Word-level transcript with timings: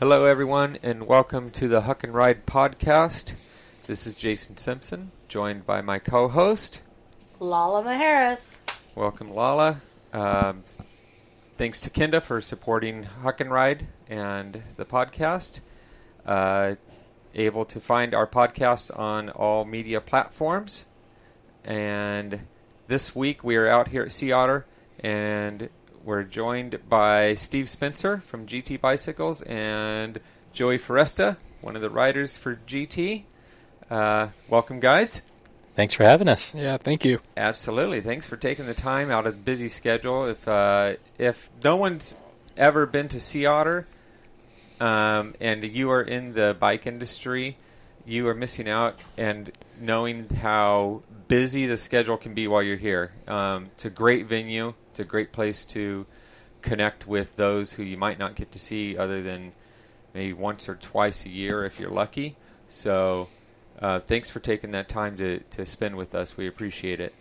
Hello, 0.00 0.24
everyone, 0.24 0.78
and 0.82 1.06
welcome 1.06 1.50
to 1.50 1.68
the 1.68 1.82
Huck 1.82 2.02
and 2.02 2.14
Ride 2.14 2.46
podcast. 2.46 3.34
This 3.86 4.06
is 4.06 4.14
Jason 4.14 4.56
Simpson, 4.56 5.10
joined 5.28 5.66
by 5.66 5.82
my 5.82 5.98
co-host 5.98 6.80
Lala 7.38 7.82
Maharis. 7.82 8.62
Welcome, 8.94 9.30
Lala. 9.30 9.82
Um, 10.14 10.64
thanks 11.58 11.82
to 11.82 11.90
Kenda 11.90 12.22
for 12.22 12.40
supporting 12.40 13.02
Huck 13.02 13.42
and 13.42 13.50
Ride 13.50 13.88
and 14.08 14.62
the 14.78 14.86
podcast. 14.86 15.60
Uh, 16.24 16.76
able 17.34 17.66
to 17.66 17.78
find 17.78 18.14
our 18.14 18.26
podcast 18.26 18.98
on 18.98 19.28
all 19.28 19.66
media 19.66 20.00
platforms. 20.00 20.86
And 21.62 22.46
this 22.86 23.14
week 23.14 23.44
we 23.44 23.56
are 23.56 23.68
out 23.68 23.88
here 23.88 24.04
at 24.04 24.12
Sea 24.12 24.32
Otter, 24.32 24.64
and 25.00 25.68
we're 26.04 26.22
joined 26.22 26.80
by 26.88 27.34
Steve 27.34 27.68
Spencer 27.68 28.18
from 28.18 28.46
GT 28.46 28.80
Bicycles 28.80 29.42
and 29.42 30.18
Joey 30.52 30.78
Foresta, 30.78 31.36
one 31.60 31.76
of 31.76 31.82
the 31.82 31.90
riders 31.90 32.36
for 32.36 32.56
GT. 32.66 33.24
Uh, 33.90 34.28
welcome, 34.48 34.80
guys. 34.80 35.22
Thanks 35.74 35.94
for 35.94 36.04
having 36.04 36.28
us. 36.28 36.54
Yeah, 36.54 36.76
thank 36.78 37.04
you. 37.04 37.20
Absolutely. 37.36 38.00
Thanks 38.00 38.26
for 38.26 38.36
taking 38.36 38.66
the 38.66 38.74
time 38.74 39.10
out 39.10 39.26
of 39.26 39.34
the 39.34 39.42
busy 39.42 39.68
schedule. 39.68 40.26
If 40.26 40.46
uh, 40.48 40.94
if 41.18 41.48
no 41.62 41.76
one's 41.76 42.16
ever 42.56 42.86
been 42.86 43.08
to 43.08 43.20
Sea 43.20 43.46
Otter, 43.46 43.86
um, 44.80 45.34
and 45.40 45.62
you 45.64 45.90
are 45.90 46.02
in 46.02 46.32
the 46.32 46.56
bike 46.58 46.86
industry, 46.86 47.56
you 48.04 48.26
are 48.28 48.34
missing 48.34 48.68
out. 48.68 49.02
And 49.16 49.52
knowing 49.80 50.28
how 50.28 51.02
busy 51.30 51.64
the 51.66 51.76
schedule 51.76 52.16
can 52.16 52.34
be 52.34 52.48
while 52.48 52.62
you're 52.62 52.76
here, 52.76 53.12
um, 53.28 53.66
it's 53.66 53.84
a 53.84 53.90
great 53.90 54.26
venue. 54.26 54.74
It's 54.90 54.98
a 54.98 55.04
great 55.04 55.32
place 55.32 55.64
to 55.66 56.04
connect 56.60 57.06
with 57.06 57.36
those 57.36 57.72
who 57.72 57.84
you 57.84 57.96
might 57.96 58.18
not 58.18 58.34
get 58.34 58.50
to 58.52 58.58
see 58.58 58.98
other 58.98 59.22
than 59.22 59.52
maybe 60.12 60.32
once 60.32 60.68
or 60.68 60.74
twice 60.74 61.24
a 61.24 61.28
year 61.30 61.64
if 61.64 61.78
you're 61.78 61.90
lucky. 61.90 62.36
So, 62.68 63.28
uh, 63.80 64.00
thanks 64.00 64.28
for 64.28 64.40
taking 64.40 64.72
that 64.72 64.88
time 64.88 65.16
to, 65.18 65.38
to 65.38 65.64
spend 65.64 65.96
with 65.96 66.14
us. 66.16 66.36
We 66.36 66.48
appreciate 66.48 67.00
it. 67.00 67.14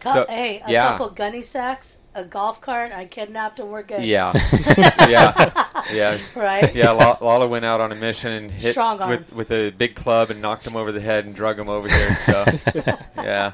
Cou- 0.00 0.12
So- 0.12 0.26
hey, 0.28 0.60
a 0.66 0.70
yeah. 0.72 0.88
couple 0.88 1.10
gunny 1.10 1.42
sacks, 1.42 1.98
a 2.16 2.24
golf 2.24 2.60
cart. 2.60 2.90
I 2.92 3.04
kidnapped 3.06 3.60
and 3.60 3.70
we're 3.70 3.84
good. 3.84 4.04
Yeah, 4.04 4.32
yeah, 5.08 5.65
yeah, 5.92 6.18
Right? 6.36 6.74
yeah. 6.74 6.90
Lala 6.90 7.46
went 7.46 7.64
out 7.64 7.80
on 7.80 7.92
a 7.92 7.94
mission 7.94 8.32
and 8.32 8.50
hit 8.50 8.72
Strong 8.72 9.00
arm. 9.00 9.10
with 9.10 9.32
with 9.32 9.50
a 9.52 9.70
big 9.70 9.94
club 9.94 10.30
and 10.30 10.40
knocked 10.42 10.66
him 10.66 10.76
over 10.76 10.92
the 10.92 11.00
head 11.00 11.24
and 11.26 11.34
drug 11.34 11.58
him 11.58 11.68
over 11.68 11.88
here. 11.88 12.14
So, 12.14 12.44
yeah. 13.16 13.52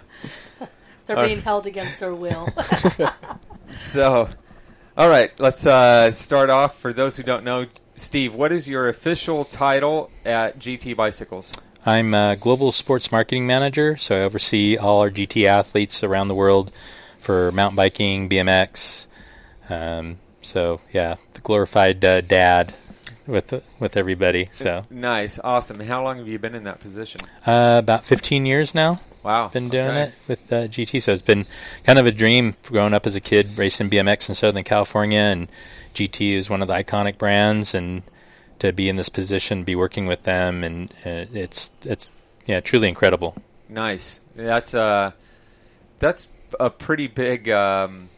They're 1.07 1.19
Uh, 1.19 1.27
being 1.27 1.43
held 1.43 1.67
against 1.67 2.01
their 2.01 2.15
will. 2.15 2.49
So, 3.73 4.29
all 4.99 5.09
right. 5.09 5.33
Let's 5.41 5.65
uh, 5.67 6.13
start 6.13 6.51
off. 6.51 6.79
For 6.79 6.93
those 6.93 7.17
who 7.17 7.23
don't 7.23 7.43
know, 7.43 7.67
Steve, 7.97 8.35
what 8.35 8.53
is 8.53 8.69
your 8.69 8.89
official 8.89 9.47
title 9.47 10.11
at 10.27 10.59
GT 10.59 10.95
Bicycles? 10.95 11.53
I'm 11.87 12.13
a 12.15 12.37
global 12.39 12.71
sports 12.71 13.11
marketing 13.11 13.47
manager, 13.47 13.97
so 13.97 14.17
I 14.17 14.25
oversee 14.25 14.77
all 14.77 15.01
our 15.01 15.11
GT 15.11 15.47
athletes 15.47 16.05
around 16.05 16.29
the 16.29 16.35
world 16.35 16.71
for 17.19 17.51
mountain 17.53 17.77
biking, 17.77 18.29
BMX. 18.29 19.07
Um, 19.71 20.19
so 20.43 20.81
yeah, 20.93 21.17
the 21.33 21.41
glorified 21.41 22.05
uh, 22.05 22.21
dad 22.21 22.75
with 23.27 23.63
with 23.79 23.97
everybody. 23.97 24.49
So 24.51 24.85
Nice, 24.91 25.39
awesome. 25.43 25.81
How 25.81 26.03
long 26.03 26.19
have 26.19 26.29
you 26.29 26.39
been 26.39 26.55
in 26.55 26.65
that 26.65 26.81
position? 26.81 27.21
uh, 27.47 27.77
about 27.83 28.05
15 28.05 28.47
years 28.47 28.75
now. 28.75 29.01
Wow, 29.23 29.49
Been 29.49 29.69
doing 29.69 29.87
okay. 29.87 30.03
it 30.03 30.15
with 30.27 30.53
uh, 30.53 30.57
GT, 30.67 31.01
so 31.01 31.13
it's 31.13 31.23
been 31.23 31.47
kind 31.85 31.97
of 31.97 32.07
a 32.07 32.11
dream 32.11 32.57
growing 32.65 32.93
up 32.93 33.07
as 33.07 33.15
a 33.15 33.21
kid 33.21 33.57
racing 33.57 33.89
BMX 33.89 34.29
in 34.29 34.35
Southern 34.35 34.65
California, 34.65 35.21
and 35.21 35.47
GT 35.95 36.33
is 36.33 36.51
one 36.51 36.61
of 36.61 36.67
the 36.67 36.75
iconic 36.75 37.19
brands, 37.19 37.73
and 37.73 38.03
to 38.59 38.73
be 38.73 38.89
in 38.89 38.97
this 38.97 39.09
position, 39.09 39.63
be 39.63 39.77
working 39.77 40.07
with 40.07 40.25
them, 40.25 40.65
and 40.65 40.91
uh, 41.07 41.27
it's 41.33 41.71
it's 41.85 42.09
yeah, 42.47 42.59
truly 42.59 42.89
incredible. 42.89 43.37
Nice. 43.69 44.19
That's 44.35 44.75
uh, 44.75 45.13
that's 46.01 46.27
a 46.59 46.69
pretty 46.69 47.07
big. 47.07 47.49
Um, 47.49 48.09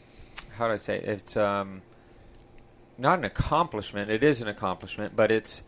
how 0.57 0.69
do 0.69 0.73
I 0.73 0.79
say? 0.79 0.97
It? 0.97 1.05
It's 1.05 1.37
um, 1.37 1.83
not 2.99 3.19
an 3.19 3.25
accomplishment. 3.25 4.11
It 4.11 4.23
is 4.23 4.41
an 4.43 4.49
accomplishment, 4.49 5.15
but 5.17 5.31
it's 5.31 5.65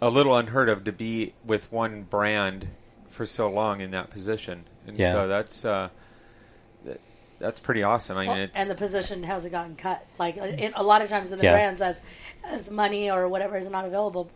a 0.00 0.10
little 0.10 0.36
unheard 0.36 0.68
of 0.68 0.84
to 0.84 0.92
be 0.92 1.32
with 1.44 1.70
one 1.72 2.02
brand 2.02 2.68
for 3.08 3.24
so 3.26 3.48
long 3.50 3.80
in 3.80 3.90
that 3.92 4.10
position. 4.10 4.64
And 4.86 4.98
Yeah. 4.98 5.12
so 5.12 5.28
that's 5.28 5.64
uh, 5.64 5.88
that, 6.84 7.00
that's 7.38 7.60
pretty 7.60 7.82
awesome. 7.82 8.16
I 8.16 8.20
mean, 8.22 8.28
Well, 8.28 8.38
it's 8.40 8.56
and 8.58 8.70
the 8.70 8.74
position 8.74 9.22
hasn't 9.22 9.52
gotten 9.52 9.74
cut. 9.76 10.04
Like 10.18 10.36
in, 10.36 10.72
a 10.74 10.82
lot 10.82 11.02
of 11.02 11.08
times 11.08 11.32
in 11.32 11.38
the 11.38 11.44
Yeah. 11.44 11.52
brands, 11.52 11.80
as 11.80 12.00
as 12.44 12.70
money 12.70 13.10
or 13.10 13.28
whatever 13.28 13.56
is 13.56 13.68
not 13.70 13.84
available, 13.84 14.30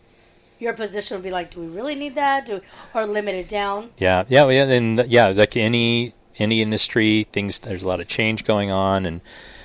your 0.59 0.73
position 0.73 1.17
would 1.17 1.23
be 1.23 1.31
like, 1.31 1.51
do 1.51 1.59
we 1.61 1.67
really 1.67 1.95
need 1.95 2.15
that? 2.15 2.45
Do 2.45 2.61
or 2.93 3.05
limit 3.05 3.35
it 3.35 3.47
down? 3.49 3.91
Yeah, 3.97 4.23
yeah, 4.29 4.47
yeah, 4.49 4.63
and 4.65 5.05
yeah, 5.07 5.27
like 5.27 5.55
any 5.57 6.13
any 6.37 6.61
industry, 6.61 7.27
things 7.31 7.59
there's 7.59 7.83
a 7.83 7.87
lot 7.87 7.99
of 7.99 8.07
change 8.07 8.45
going 8.45 8.71
on, 8.71 9.05
and 9.05 9.21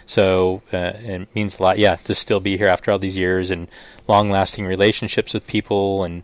so 0.06 0.62
uh, 0.72 0.92
it 0.96 1.34
means 1.34 1.58
a 1.58 1.62
lot. 1.62 1.78
Yeah, 1.78 1.96
to 1.96 2.14
still 2.14 2.40
be 2.40 2.56
here 2.56 2.68
after 2.68 2.90
all 2.90 2.98
these 2.98 3.16
years 3.16 3.50
and 3.50 3.68
long-lasting 4.08 4.64
relationships 4.64 5.34
with 5.34 5.46
people, 5.46 6.04
and 6.04 6.22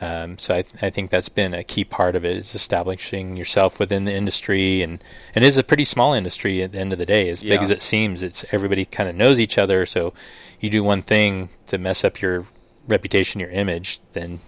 um, 0.00 0.38
so 0.38 0.56
I, 0.56 0.62
th- 0.62 0.82
I 0.82 0.90
think 0.90 1.10
that's 1.10 1.28
been 1.28 1.54
a 1.54 1.62
key 1.62 1.84
part 1.84 2.16
of 2.16 2.24
it 2.24 2.36
is 2.36 2.54
establishing 2.54 3.36
yourself 3.36 3.78
within 3.78 4.04
the 4.04 4.14
industry, 4.14 4.82
and 4.82 5.02
and 5.34 5.44
it 5.44 5.48
is 5.48 5.58
a 5.58 5.64
pretty 5.64 5.84
small 5.84 6.12
industry 6.12 6.62
at 6.62 6.72
the 6.72 6.78
end 6.78 6.92
of 6.92 6.98
the 6.98 7.06
day. 7.06 7.28
As 7.28 7.42
big 7.42 7.62
as 7.62 7.70
it 7.70 7.82
seems, 7.82 8.22
it's 8.22 8.44
everybody 8.50 8.84
kind 8.84 9.08
of 9.08 9.14
knows 9.14 9.38
each 9.38 9.58
other. 9.58 9.86
So 9.86 10.12
you 10.58 10.70
do 10.70 10.82
one 10.82 11.02
thing 11.02 11.50
to 11.68 11.78
mess 11.78 12.04
up 12.04 12.20
your 12.20 12.46
reputation, 12.88 13.40
your 13.40 13.50
image, 13.50 14.00
then 14.12 14.40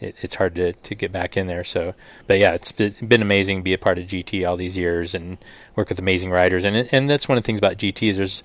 it, 0.00 0.14
it's 0.20 0.34
hard 0.36 0.54
to, 0.56 0.72
to 0.72 0.94
get 0.94 1.12
back 1.12 1.36
in 1.36 1.46
there. 1.46 1.64
So, 1.64 1.94
but 2.26 2.38
yeah, 2.38 2.52
it's 2.52 2.72
been, 2.72 3.22
amazing 3.22 3.58
to 3.58 3.62
be 3.62 3.72
a 3.72 3.78
part 3.78 3.98
of 3.98 4.06
GT 4.06 4.46
all 4.48 4.56
these 4.56 4.76
years 4.76 5.14
and 5.14 5.38
work 5.74 5.88
with 5.88 5.98
amazing 5.98 6.30
riders. 6.30 6.64
And 6.64 6.76
it- 6.76 6.88
and 6.92 7.08
that's 7.08 7.28
one 7.28 7.38
of 7.38 7.44
the 7.44 7.46
things 7.46 7.58
about 7.58 7.76
GT 7.78 8.08
is 8.10 8.16
there's 8.16 8.42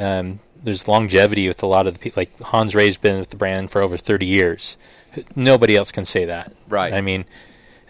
um, 0.00 0.40
there's 0.62 0.88
longevity 0.88 1.46
with 1.46 1.62
a 1.62 1.66
lot 1.66 1.86
of 1.86 1.92
the 1.94 2.00
people. 2.00 2.20
Like 2.20 2.38
Hans 2.40 2.74
Rey's 2.74 2.96
been 2.96 3.18
with 3.18 3.28
the 3.30 3.36
brand 3.36 3.70
for 3.70 3.82
over 3.82 3.96
30 3.96 4.24
years. 4.24 4.76
Nobody 5.36 5.76
else 5.76 5.92
can 5.92 6.04
say 6.04 6.24
that. 6.24 6.52
Right. 6.68 6.92
I 6.94 7.00
mean, 7.02 7.26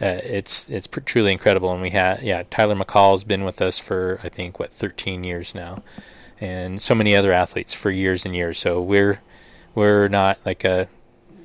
uh, 0.00 0.18
it's 0.24 0.68
it's 0.68 0.86
pr- 0.88 1.00
truly 1.00 1.30
incredible. 1.32 1.72
And 1.72 1.80
we 1.80 1.90
had 1.90 2.22
yeah, 2.22 2.42
Tyler 2.50 2.74
McCaul's 2.74 3.22
been 3.24 3.44
with 3.44 3.62
us 3.62 3.78
for 3.78 4.18
I 4.24 4.28
think 4.28 4.58
what 4.58 4.72
13 4.72 5.22
years 5.22 5.54
now, 5.54 5.82
and 6.40 6.82
so 6.82 6.94
many 6.96 7.14
other 7.14 7.32
athletes 7.32 7.72
for 7.74 7.90
years 7.90 8.26
and 8.26 8.34
years. 8.34 8.58
So 8.58 8.82
we're 8.82 9.20
we're 9.74 10.08
not 10.08 10.38
like 10.44 10.64
a 10.64 10.88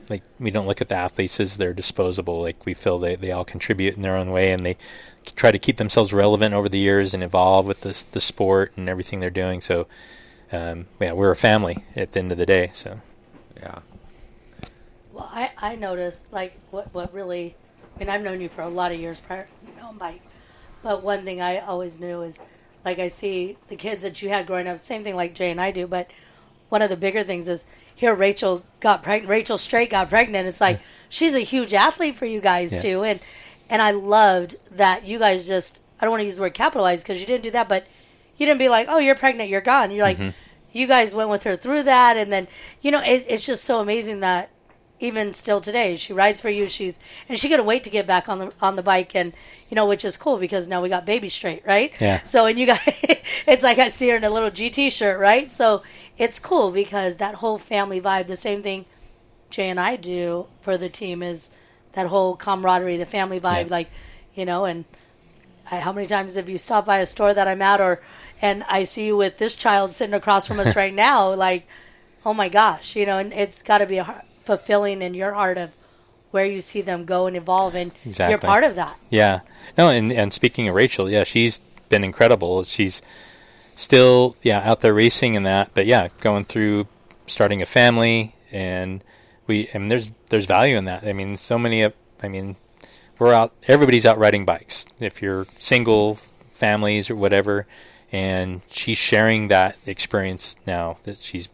like 0.09 0.23
we 0.39 0.51
don't 0.51 0.67
look 0.67 0.81
at 0.81 0.89
the 0.89 0.95
athletes 0.95 1.39
as 1.39 1.57
they're 1.57 1.73
disposable. 1.73 2.41
Like 2.41 2.65
we 2.65 2.73
feel 2.73 2.97
they, 2.97 3.15
they 3.15 3.31
all 3.31 3.45
contribute 3.45 3.95
in 3.95 4.01
their 4.01 4.15
own 4.15 4.31
way, 4.31 4.51
and 4.51 4.65
they 4.65 4.77
try 5.35 5.51
to 5.51 5.59
keep 5.59 5.77
themselves 5.77 6.13
relevant 6.13 6.55
over 6.55 6.69
the 6.69 6.79
years 6.79 7.13
and 7.13 7.23
evolve 7.23 7.65
with 7.67 7.81
the 7.81 8.05
the 8.11 8.21
sport 8.21 8.73
and 8.77 8.89
everything 8.89 9.19
they're 9.19 9.29
doing. 9.29 9.61
So, 9.61 9.87
um, 10.51 10.87
yeah, 10.99 11.13
we're 11.13 11.31
a 11.31 11.35
family 11.35 11.85
at 11.95 12.13
the 12.13 12.19
end 12.19 12.31
of 12.31 12.37
the 12.37 12.45
day. 12.45 12.71
So, 12.73 13.01
yeah, 13.57 13.79
Well, 15.13 15.29
I, 15.33 15.51
I 15.57 15.75
noticed 15.75 16.31
like 16.31 16.59
what 16.71 16.93
what 16.93 17.13
really. 17.13 17.55
I 17.95 17.99
mean, 17.99 18.09
I've 18.09 18.21
known 18.21 18.39
you 18.41 18.49
for 18.49 18.61
a 18.61 18.69
lot 18.69 18.91
of 18.93 18.99
years 18.99 19.19
prior 19.19 19.47
to 19.47 19.81
mountain 19.81 19.97
bike, 19.99 20.21
but 20.81 21.03
one 21.03 21.25
thing 21.25 21.41
I 21.41 21.59
always 21.59 21.99
knew 21.99 22.21
is, 22.21 22.39
like, 22.85 22.97
I 22.99 23.09
see 23.09 23.57
the 23.67 23.75
kids 23.75 24.01
that 24.03 24.21
you 24.21 24.29
had 24.29 24.47
growing 24.47 24.67
up. 24.69 24.77
Same 24.77 25.03
thing 25.03 25.17
like 25.17 25.35
Jay 25.35 25.51
and 25.51 25.59
I 25.59 25.71
do, 25.71 25.85
but 25.87 26.09
one 26.69 26.81
of 26.81 26.90
the 26.90 26.97
bigger 26.97 27.24
things 27.24 27.47
is 27.47 27.66
here. 27.94 28.13
Rachel 28.13 28.63
got 28.80 29.03
pregnant. 29.03 29.30
Rachel 29.30 29.57
Strait 29.57 29.90
got 29.90 30.09
pregnant. 30.09 30.47
It's 30.47 30.62
like 30.62 30.80
she's 31.09 31.35
a 31.35 31.40
huge 31.41 31.74
athlete 31.74 32.16
for 32.16 32.25
you 32.25 32.40
guys 32.40 32.72
Yeah. 32.74 32.81
too, 32.81 33.03
and 33.03 33.19
and 33.69 33.81
I 33.81 33.91
loved 33.91 34.56
that 34.72 35.06
you 35.06 35.19
guys 35.19 35.47
just. 35.47 35.81
I 36.00 36.06
don't 36.06 36.12
want 36.12 36.22
to 36.22 36.25
use 36.25 36.38
the 36.38 36.44
word 36.44 36.53
capitalize 36.53 37.03
because 37.03 37.19
you 37.19 37.25
didn't 37.25 37.44
do 37.44 37.52
that, 37.52 37.68
but 37.68 37.85
you 38.38 38.46
didn't 38.46 38.59
be 38.59 38.69
like, 38.69 38.88
"Oh, 38.90 39.00
you're 39.00 39.16
pregnant, 39.16 39.50
you're 39.50 39.59
gone." 39.62 39.91
You're 39.91 40.06
like, 40.06 40.18
mm-hmm. 40.18 40.30
you 40.72 40.88
guys 40.88 41.13
went 41.13 41.30
with 41.30 41.44
her 41.44 41.57
through 41.57 41.84
that, 41.84 42.16
and 42.16 42.31
then 42.31 42.47
you 42.81 42.91
know, 42.91 43.01
it, 43.03 43.25
it's 43.28 43.46
just 43.46 43.66
so 43.66 43.81
amazing 43.81 44.22
that 44.22 44.50
even 45.00 45.34
still 45.34 45.62
today, 45.62 45.96
she 45.96 46.12
rides 46.13 46.42
for 46.42 46.50
you. 46.50 46.68
She's 46.68 47.00
and 47.28 47.38
she 47.38 47.48
couldn't 47.50 47.66
wait 47.66 47.84
to 47.84 47.90
get 47.90 48.06
back 48.06 48.28
on 48.28 48.40
the 48.40 48.54
on 48.62 48.75
the 48.75 48.84
bike, 48.84 49.16
and 49.16 49.34
you 49.69 49.75
know, 49.75 49.88
which 49.88 50.04
is 50.04 50.18
cool 50.18 50.38
because 50.38 50.68
now 50.68 50.81
we 50.81 50.90
got 50.90 51.06
baby 51.06 51.30
Strait, 51.30 51.63
right? 51.66 51.94
Yeah. 52.01 52.22
So 52.24 52.46
and 52.46 52.60
you 52.60 52.66
got, 52.66 52.81
it's 53.48 53.63
like 53.63 53.80
I 53.80 53.88
see 53.88 54.10
her 54.10 54.18
in 54.18 54.24
a 54.24 54.30
little 54.30 54.51
GT 54.51 54.92
shirt, 54.92 55.19
right? 55.19 55.50
So 55.50 55.84
it's 56.18 56.40
cool 56.40 56.72
because 56.72 57.18
that 57.18 57.36
whole 57.36 57.57
family 57.57 58.01
vibe. 58.01 58.28
The 58.28 58.36
same 58.36 58.62
thing 58.62 58.86
Jay 59.50 59.69
and 59.69 59.80
I 59.80 59.96
do 59.96 60.48
for 60.62 60.78
the 60.78 60.90
team 60.90 61.24
is 61.24 61.50
that 61.94 62.07
whole 62.07 62.36
camaraderie, 62.36 62.98
the 62.98 63.06
family 63.06 63.40
vibe, 63.40 63.66
Yeah. 63.68 63.72
like 63.72 63.90
you 64.36 64.46
know. 64.46 64.66
And 64.66 64.86
I, 65.72 65.80
how 65.80 65.94
many 65.94 66.07
times 66.07 66.36
have 66.36 66.50
you 66.50 66.57
stopped 66.57 66.88
by 66.88 67.00
a 67.00 67.06
store 67.06 67.34
that 67.34 67.48
I'm 67.48 67.62
at, 67.62 67.80
or 67.80 68.01
and 68.42 68.63
I 68.69 68.84
see 68.84 69.07
you 69.07 69.18
with 69.18 69.38
this 69.38 69.56
child 69.56 69.92
sitting 69.92 70.13
across 70.13 70.46
from 70.48 70.60
us 70.60 70.75
right 70.84 70.94
now, 70.94 71.34
like, 71.34 71.68
oh 72.25 72.34
my 72.34 72.50
gosh, 72.50 72.96
you 72.96 73.06
know, 73.06 73.18
and 73.18 73.31
it's 73.34 73.62
got 73.62 73.78
to 73.80 73.86
be 73.86 73.98
a, 73.98 74.24
fulfilling 74.50 75.04
in 75.04 75.13
your 75.13 75.34
heart 75.36 75.60
of 75.60 75.78
where 76.31 76.46
you 76.46 76.60
see 76.60 76.81
them 76.81 77.06
go 77.06 77.28
and 77.28 77.38
evolve, 77.38 77.75
and 77.75 77.92
you're 78.04 78.40
part 78.40 78.63
of 78.63 78.74
that. 78.74 78.98
Yeah. 79.12 79.42
No, 79.78 79.90
and 79.90 80.12
and 80.12 80.34
speaking 80.34 80.68
of 80.68 80.74
Rachel, 80.74 81.07
yeah, 81.07 81.24
she's 81.24 81.60
been 81.90 82.04
incredible. 82.04 82.63
She's 82.63 83.00
still 83.75 84.36
yeah 84.42 84.60
out 84.68 84.81
there 84.81 84.94
racing 84.94 85.38
and 85.38 85.46
that, 85.46 85.69
but 85.75 85.86
yeah, 85.86 86.07
going 86.22 86.46
through 86.46 86.88
starting 87.28 87.62
a 87.62 87.66
family 87.68 88.34
and 88.51 89.04
we 89.46 89.69
I 89.72 89.78
mean 89.78 89.90
there's 89.90 90.12
there's 90.30 90.48
value 90.48 90.78
in 90.78 90.86
that. 90.86 91.04
I 91.04 91.13
mean 91.13 91.38
so 91.38 91.60
many 91.60 91.84
of 91.84 91.94
I 92.24 92.28
mean 92.28 92.56
we're 93.19 93.34
out 93.34 93.54
everybody's 93.68 94.06
out 94.06 94.18
riding 94.18 94.46
bikes. 94.46 94.88
If 95.00 95.22
you're 95.22 95.46
single 95.60 96.16
families 96.54 97.12
or 97.12 97.16
whatever 97.16 97.68
and 98.12 98.62
she's 98.72 98.98
sharing 98.98 99.50
that 99.50 99.78
experience 99.86 100.56
now 100.66 100.98
that 101.04 101.18
she's 101.18 101.50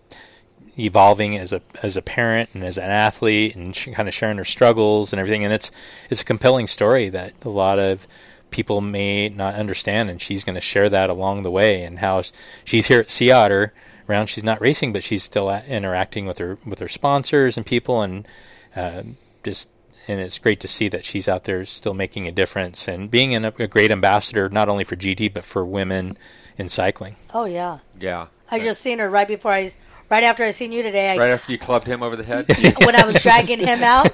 evolving 0.77 1.37
as 1.37 1.53
a 1.53 1.61
as 1.81 1.95
a 1.95 2.01
parent 2.01 2.49
and 2.53 2.63
as 2.63 2.77
an 2.77 2.89
athlete 2.89 3.55
and 3.55 3.75
she 3.75 3.91
kind 3.91 4.07
of 4.07 4.13
sharing 4.13 4.37
her 4.37 4.43
struggles 4.43 5.13
and 5.13 5.19
everything 5.19 5.43
and 5.43 5.53
it's 5.53 5.71
it's 6.09 6.21
a 6.21 6.25
compelling 6.25 6.67
story 6.67 7.07
that 7.09 7.33
a 7.43 7.49
lot 7.49 7.79
of 7.79 8.07
people 8.51 8.81
may 8.81 9.29
not 9.29 9.55
understand 9.55 10.09
and 10.09 10.21
she's 10.21 10.43
going 10.43 10.55
to 10.55 10.61
share 10.61 10.89
that 10.89 11.09
along 11.09 11.43
the 11.43 11.51
way 11.51 11.83
and 11.83 11.99
how 11.99 12.21
she's 12.63 12.87
here 12.87 12.99
at 12.99 13.09
Sea 13.09 13.31
Otter 13.31 13.73
around 14.09 14.27
she's 14.27 14.43
not 14.43 14.59
racing 14.59 14.91
but 14.91 15.03
she's 15.03 15.23
still 15.23 15.49
interacting 15.49 16.25
with 16.25 16.37
her 16.39 16.57
with 16.65 16.79
her 16.79 16.87
sponsors 16.87 17.55
and 17.55 17.65
people 17.65 18.01
and 18.01 18.27
uh, 18.75 19.01
just 19.43 19.69
and 20.07 20.19
it's 20.19 20.37
great 20.37 20.59
to 20.59 20.67
see 20.67 20.87
that 20.89 21.05
she's 21.05 21.27
out 21.27 21.45
there 21.45 21.65
still 21.65 21.93
making 21.93 22.27
a 22.27 22.31
difference 22.31 22.87
and 22.87 23.09
being 23.09 23.33
a, 23.33 23.53
a 23.59 23.67
great 23.67 23.91
ambassador 23.91 24.49
not 24.49 24.69
only 24.69 24.83
for 24.83 24.95
GT 24.95 25.33
but 25.33 25.43
for 25.43 25.65
women 25.65 26.17
in 26.57 26.69
cycling. 26.69 27.15
Oh 27.33 27.45
yeah. 27.45 27.79
Yeah. 27.99 28.27
I 28.51 28.59
just 28.59 28.81
seen 28.81 28.99
her 28.99 29.09
right 29.09 29.27
before 29.27 29.51
I 29.51 29.73
right 30.09 30.23
after 30.23 30.43
I 30.43 30.51
seen 30.51 30.71
you 30.71 30.83
today. 30.83 31.11
I, 31.11 31.17
right 31.17 31.29
after 31.31 31.51
you 31.51 31.57
clubbed 31.57 31.87
him 31.87 32.03
over 32.03 32.15
the 32.15 32.23
head. 32.23 32.45
when 32.85 32.95
I 32.95 33.05
was 33.05 33.21
dragging 33.21 33.59
him 33.59 33.83
out, 33.83 34.11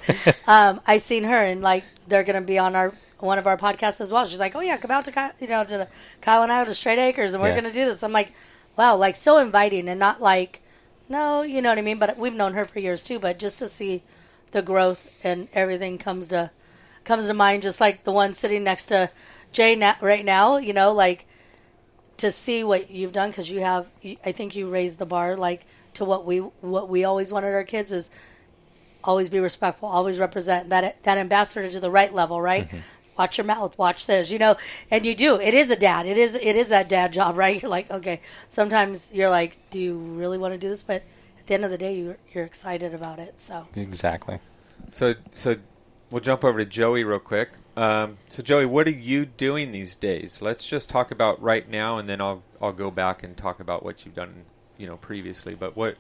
um, 0.48 0.82
I 0.88 0.98
seen 0.98 1.24
her 1.24 1.44
and 1.44 1.62
like 1.62 1.84
they're 2.08 2.24
gonna 2.24 2.42
be 2.42 2.58
on 2.58 2.76
our 2.76 2.94
one 3.20 3.38
of 3.38 3.48
our 3.48 3.58
podcasts 3.58 4.02
as 4.02 4.12
well. 4.12 4.26
She's 4.26 4.40
like, 4.40 4.56
"Oh 4.56 4.62
yeah, 4.62 4.78
come 4.78 4.92
out 4.92 5.06
to 5.06 5.34
you 5.40 5.48
know 5.48 5.64
to 5.64 5.78
the 5.78 5.88
Kyle 6.22 6.44
and 6.44 6.52
I 6.52 6.64
to 6.64 6.74
Strait 6.74 7.00
Acres, 7.00 7.34
and 7.34 7.42
we're 7.42 7.50
yeah. 7.50 7.56
gonna 7.56 7.72
do 7.72 7.86
this." 7.86 8.04
I'm 8.04 8.12
like, 8.12 8.34
"Wow, 8.78 8.96
like 8.96 9.16
so 9.16 9.38
inviting 9.38 9.88
and 9.90 10.00
not 10.00 10.22
like, 10.22 10.62
no, 11.10 11.42
you 11.42 11.62
know 11.62 11.70
what 11.70 11.78
I 11.78 11.82
mean." 11.82 12.00
But 12.00 12.18
we've 12.18 12.34
known 12.34 12.54
her 12.54 12.66
for 12.66 12.80
years 12.80 13.04
too. 13.04 13.20
But 13.20 13.40
just 13.40 13.60
to 13.60 13.68
see 13.68 14.04
the 14.52 14.62
growth 14.62 15.12
and 15.24 15.48
everything 15.54 15.98
comes 15.98 16.28
to 16.30 16.52
comes 17.04 17.28
to 17.28 17.34
mind, 17.34 17.64
just 17.64 17.82
like 17.82 18.04
the 18.04 18.12
one 18.12 18.34
sitting 18.34 18.64
next 18.64 18.88
to 18.88 19.10
Jay 19.52 19.76
na- 19.76 19.96
right 20.02 20.26
now. 20.26 20.58
You 20.58 20.74
know, 20.74 20.92
like 20.92 21.26
to 22.22 22.32
see 22.32 22.64
what 22.64 22.90
you've 22.90 23.12
done 23.12 23.30
because 23.30 23.50
you 23.50 23.62
have. 23.62 23.92
I 24.26 24.32
think 24.32 24.56
you 24.56 24.70
raised 24.70 25.00
the 25.00 25.06
bar 25.06 25.36
like 25.36 25.66
to 25.96 26.06
what 26.06 26.26
we 26.26 26.38
what 26.38 26.90
we 26.90 27.04
always 27.04 27.32
wanted 27.32 27.54
our 27.54 27.64
kids 27.64 27.92
is 27.92 28.12
always 29.04 29.30
be 29.30 29.40
respectful, 29.40 29.90
always 29.90 30.20
represent 30.20 30.70
that 30.70 31.04
that 31.04 31.18
ambassador 31.18 31.70
to 31.70 31.80
the 31.80 31.92
right 31.92 32.14
level, 32.14 32.42
right? 32.42 32.68
Mm-hmm. 32.68 32.78
Watch 33.18 33.38
your 33.38 33.46
mouth, 33.46 33.78
watch 33.78 34.08
this, 34.08 34.32
you 34.32 34.40
know, 34.40 34.56
and 34.90 35.06
you 35.06 35.14
do. 35.14 35.40
It 35.40 35.54
is 35.54 35.70
a 35.70 35.76
dad. 35.76 36.06
It 36.06 36.18
is 36.18 36.36
it 36.36 36.56
is 36.56 36.70
that 36.70 36.88
dad 36.88 37.14
job, 37.14 37.38
right? 37.44 37.62
You're 37.62 37.72
like, 37.72 37.92
okay. 37.92 38.22
Sometimes 38.48 39.12
you're 39.14 39.30
like, 39.30 39.58
do 39.70 39.80
you 39.80 39.98
really 39.98 40.38
want 40.38 40.54
to 40.54 40.58
do 40.58 40.70
this? 40.70 40.84
But 40.84 41.04
at 41.40 41.48
the 41.48 41.54
end 41.54 41.66
of 41.66 41.72
the 41.72 41.78
day, 41.78 41.98
you're 41.98 42.18
you're 42.34 42.46
excited 42.46 42.94
about 42.94 43.20
it. 43.20 43.42
So 43.42 43.68
exactly. 43.76 44.40
So 44.90 45.16
so 45.32 45.58
we'll 46.12 46.22
jump 46.22 46.44
over 46.44 46.60
to 46.60 46.66
Joey 46.66 47.04
real 47.04 47.20
quick. 47.20 47.52
Um, 47.76 48.18
so 48.30 48.44
Joey, 48.44 48.66
what 48.66 48.86
are 48.88 48.92
you 48.92 49.26
doing 49.26 49.72
these 49.72 49.96
days? 49.96 50.42
Let's 50.42 50.68
just 50.68 50.90
talk 50.90 51.10
about 51.10 51.42
right 51.42 51.68
now, 51.68 51.98
and 51.98 52.08
then 52.08 52.22
I'll 52.22 52.44
I'll 52.62 52.74
go 52.74 52.92
back 52.92 53.24
and 53.24 53.36
talk 53.36 53.60
about 53.60 53.84
what 53.84 54.06
you've 54.06 54.16
done 54.16 54.46
you 54.78 54.88
know 54.88 54.98
previously. 54.98 55.56
But 55.56 55.76
what 55.76 55.96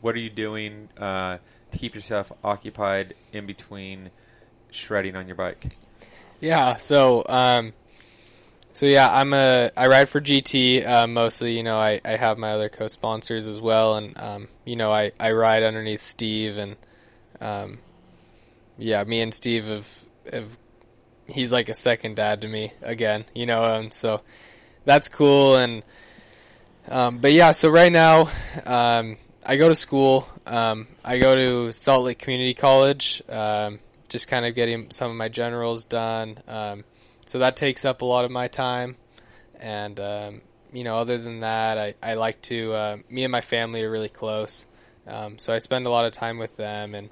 what 0.00 0.14
are 0.14 0.18
you 0.18 0.30
doing 0.30 0.90
uh, 0.98 1.38
to 1.72 1.78
keep 1.78 1.94
yourself 1.94 2.30
occupied 2.44 3.14
in 3.32 3.46
between 3.46 4.10
shredding 4.70 5.16
on 5.16 5.26
your 5.26 5.36
bike? 5.36 5.76
Yeah, 6.40 6.76
so 6.76 7.24
um, 7.26 7.72
so 8.74 8.86
yeah, 8.86 9.10
I'm 9.10 9.32
a 9.32 9.70
I 9.76 9.86
ride 9.86 10.08
for 10.08 10.20
GT 10.20 10.86
uh, 10.86 11.06
mostly. 11.06 11.56
You 11.56 11.62
know, 11.62 11.78
I, 11.78 12.00
I 12.04 12.16
have 12.16 12.36
my 12.38 12.50
other 12.50 12.68
co-sponsors 12.68 13.46
as 13.46 13.60
well, 13.60 13.94
and 13.94 14.18
um, 14.18 14.48
you 14.64 14.76
know, 14.76 14.92
I, 14.92 15.12
I 15.18 15.32
ride 15.32 15.62
underneath 15.62 16.02
Steve, 16.02 16.58
and 16.58 16.76
um, 17.40 17.78
yeah, 18.78 19.04
me 19.04 19.20
and 19.20 19.32
Steve 19.32 19.66
have, 19.66 20.04
have 20.32 20.58
he's 21.26 21.52
like 21.52 21.68
a 21.68 21.74
second 21.74 22.16
dad 22.16 22.42
to 22.42 22.48
me 22.48 22.72
again. 22.82 23.24
You 23.34 23.46
know, 23.46 23.64
and 23.64 23.86
um, 23.86 23.90
so 23.92 24.20
that's 24.84 25.08
cool, 25.08 25.56
and 25.56 25.82
um, 26.88 27.18
but 27.18 27.32
yeah, 27.32 27.52
so 27.52 27.68
right 27.70 27.92
now, 27.92 28.30
um, 28.66 29.16
I 29.46 29.56
go 29.56 29.68
to 29.68 29.74
school. 29.74 30.28
Um, 30.46 30.88
I 31.04 31.18
go 31.18 31.34
to 31.34 31.72
Salt 31.72 32.04
Lake 32.04 32.18
Community 32.18 32.54
College, 32.54 33.22
um, 33.28 33.78
just 34.08 34.28
kind 34.28 34.46
of 34.46 34.54
getting 34.54 34.90
some 34.90 35.10
of 35.10 35.16
my 35.16 35.28
generals 35.28 35.84
done. 35.84 36.38
Um, 36.46 36.84
so 37.26 37.38
that 37.38 37.56
takes 37.56 37.84
up 37.84 38.02
a 38.02 38.04
lot 38.04 38.24
of 38.24 38.30
my 38.30 38.48
time. 38.48 38.96
And, 39.58 39.98
um, 39.98 40.40
you 40.72 40.84
know, 40.84 40.96
other 40.96 41.16
than 41.18 41.40
that, 41.40 41.78
I, 41.78 41.94
I 42.02 42.14
like 42.14 42.42
to, 42.42 42.72
uh, 42.72 42.96
me 43.08 43.24
and 43.24 43.32
my 43.32 43.40
family 43.40 43.82
are 43.82 43.90
really 43.90 44.08
close. 44.08 44.66
Um, 45.06 45.38
so 45.38 45.54
I 45.54 45.58
spend 45.58 45.86
a 45.86 45.90
lot 45.90 46.04
of 46.04 46.12
time 46.12 46.38
with 46.38 46.56
them 46.56 46.94
and, 46.94 47.10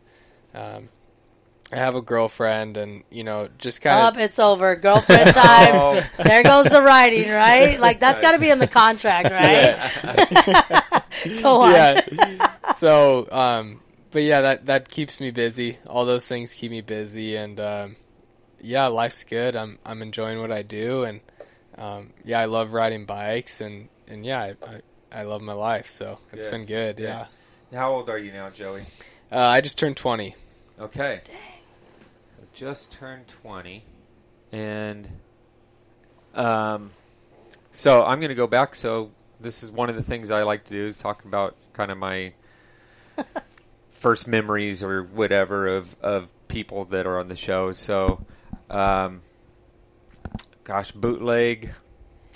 I 1.73 1.77
have 1.77 1.95
a 1.95 2.03
girlfriend, 2.03 2.77
and 2.77 3.03
you 3.11 3.25
know, 3.25 3.49
just 3.57 3.81
kind 3.81 3.99
of. 3.99 4.05
Up, 4.05 4.19
it's 4.19 4.39
over. 4.39 4.77
Girlfriend 4.77 5.31
time. 5.35 5.75
oh. 5.75 6.03
There 6.23 6.43
goes 6.43 6.67
the 6.67 6.83
writing, 6.83 7.31
right? 7.31 7.81
Like 7.81 7.99
that's 7.99 8.21
got 8.21 8.33
to 8.33 8.39
be 8.39 8.51
in 8.51 8.59
the 8.59 8.67
contract, 8.67 9.31
right? 9.33 11.03
Go 11.43 11.63
on. 11.63 11.73
Yeah. 11.73 12.73
So, 12.75 13.27
um, 13.33 13.81
but 14.11 14.23
yeah, 14.23 14.43
that 14.43 14.67
that 14.67 14.91
keeps 14.91 15.19
me 15.19 15.31
busy. 15.31 15.79
All 15.87 16.05
those 16.05 16.27
things 16.27 16.53
keep 16.53 16.71
me 16.71 16.83
busy, 16.83 17.37
and 17.37 17.59
um, 17.59 17.97
yeah, 18.61 18.89
life's 18.89 19.25
good. 19.25 19.57
I'm 19.57 19.79
I'm 19.87 20.03
enjoying 20.03 20.41
what 20.41 20.53
I 20.53 20.61
do, 20.61 21.05
and 21.05 21.21
um, 21.79 22.11
yeah, 22.23 22.39
I 22.39 22.45
love 22.45 22.75
riding 22.75 23.07
bikes, 23.07 23.63
and 23.63 23.89
and 24.09 24.27
yeah, 24.27 24.41
I 24.43 24.57
I, 24.67 25.21
I 25.21 25.23
love 25.23 25.41
my 25.41 25.55
life. 25.55 25.89
So 25.89 26.19
it's 26.33 26.47
been 26.47 26.67
good. 26.67 26.99
Yeah. 26.99 27.27
yeah. 27.71 27.79
How 27.79 27.93
old 27.93 28.11
are 28.11 28.19
you 28.19 28.31
now, 28.31 28.51
Joey? 28.51 28.83
Uh, 29.31 29.39
I 29.39 29.63
just 29.63 29.79
turned 29.79 29.97
twenty. 29.97 30.35
Okay. 30.79 31.23
Dang 31.25 31.51
just 32.52 32.93
turned 32.93 33.28
20, 33.28 33.84
and 34.52 35.08
um, 36.34 36.90
so 37.72 38.04
I'm 38.04 38.20
going 38.20 38.31
to 38.31 38.34
go 38.34 38.46
back. 38.46 38.75
So 38.75 39.10
this 39.40 39.62
is 39.62 39.70
one 39.70 39.88
of 39.88 39.96
the 39.96 40.02
things 40.02 40.31
I 40.31 40.43
like 40.43 40.64
to 40.64 40.70
do 40.70 40.87
is 40.87 40.99
talk 40.99 41.25
about 41.25 41.56
kind 41.72 41.90
of 41.90 41.99
my 41.99 42.32
first 43.90 44.26
memories 44.26 44.82
or 44.82 45.02
whatever 45.02 45.69
of 45.69 45.96
of 46.00 46.28
people 46.49 46.84
that 46.87 47.06
are 47.06 47.19
on 47.19 47.28
the 47.28 47.37
show. 47.37 47.72
So, 47.72 48.25
um, 48.70 49.22
gosh, 50.64 50.93
bootleg. 50.93 51.72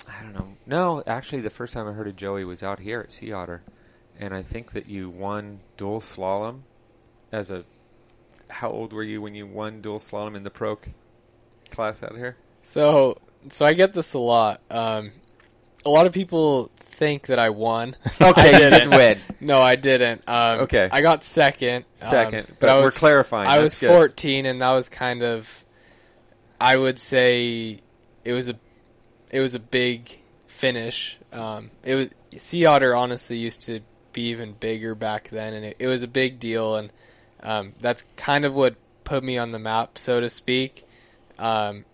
I 0.09 0.23
don't 0.23 0.33
know. 0.33 0.47
No, 0.65 1.03
actually, 1.05 1.41
the 1.41 1.49
first 1.49 1.73
time 1.73 1.87
I 1.87 1.91
heard 1.91 2.07
of 2.07 2.15
Joey 2.15 2.45
was 2.45 2.63
out 2.63 2.79
here 2.79 3.01
at 3.01 3.11
Sea 3.11 3.31
Otter, 3.33 3.61
and 4.19 4.33
I 4.33 4.41
think 4.41 4.71
that 4.71 4.87
you 4.87 5.09
won 5.09 5.59
dual 5.75 6.01
slalom 6.01 6.61
as 7.31 7.51
a 7.51 7.65
how 8.49 8.69
old 8.69 8.93
were 8.93 9.03
you 9.03 9.21
when 9.21 9.35
you 9.35 9.45
won 9.45 9.81
dual 9.81 9.99
slalom 9.99 10.35
in 10.35 10.43
the 10.43 10.49
pro 10.49 10.79
class 11.69 12.03
out 12.03 12.15
here? 12.15 12.37
So, 12.63 13.17
so 13.49 13.65
I 13.65 13.73
get 13.73 13.93
this 13.93 14.13
a 14.13 14.19
lot. 14.19 14.61
Um, 14.69 15.11
a 15.85 15.89
lot 15.89 16.05
of 16.07 16.13
people 16.13 16.71
think 16.77 17.27
that 17.27 17.39
I 17.39 17.49
won. 17.49 17.95
Okay, 18.21 18.55
I 18.55 18.69
didn't 18.69 18.89
win. 18.89 19.19
No, 19.39 19.61
I 19.61 19.75
didn't. 19.75 20.23
Um, 20.27 20.61
okay, 20.61 20.89
I 20.91 21.01
got 21.01 21.23
second. 21.23 21.85
Second, 21.95 22.39
um, 22.39 22.45
but, 22.49 22.59
but, 22.59 22.69
I 22.69 22.75
was, 22.81 22.95
we're 22.95 22.99
clarifying. 22.99 23.47
I 23.47 23.59
was 23.59 23.77
good. 23.79 23.89
14, 23.89 24.45
and 24.45 24.61
that 24.61 24.71
was 24.73 24.89
kind 24.89 25.23
of, 25.23 25.63
I 26.59 26.75
would 26.75 26.99
say, 26.99 27.79
it 28.25 28.33
was 28.33 28.49
a, 28.49 28.55
it 29.31 29.39
was 29.39 29.55
a 29.55 29.59
big 29.59 30.19
finish. 30.47 31.17
Um, 31.31 31.71
it 31.83 31.95
was 31.95 32.41
Sea 32.41 32.65
Otter 32.65 32.95
honestly 32.95 33.37
used 33.37 33.61
to 33.63 33.81
be 34.13 34.23
even 34.29 34.53
bigger 34.53 34.95
back 34.95 35.29
then, 35.29 35.53
and 35.53 35.65
it, 35.65 35.77
it 35.79 35.87
was 35.87 36.03
a 36.03 36.07
big 36.07 36.39
deal. 36.39 36.75
And 36.75 36.91
um, 37.47 37.73
that's 37.79 38.03
kind 38.17 38.43
of 38.43 38.53
what 38.53 38.75
put 39.05 39.23
me 39.23 39.37
on 39.37 39.51
the 39.51 39.59
map, 39.59 39.97
so 39.97 40.19
to 40.19 40.29
speak. 40.29 40.85
Um, 41.39 41.85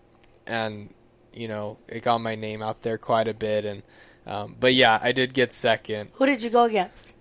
and 0.48 0.92
you 1.32 1.46
know, 1.46 1.78
it 1.86 2.02
got 2.02 2.18
my 2.18 2.34
name 2.34 2.60
out 2.60 2.82
there 2.82 2.98
quite 2.98 3.28
a 3.28 3.34
bit. 3.34 3.64
And 3.64 3.82
um, 4.26 4.56
but 4.58 4.74
yeah, 4.74 4.98
I 5.00 5.12
did 5.12 5.32
get 5.32 5.52
second. 5.52 6.10
Who 6.14 6.26
did 6.26 6.42
you 6.42 6.50
go 6.50 6.64
against? 6.64 7.14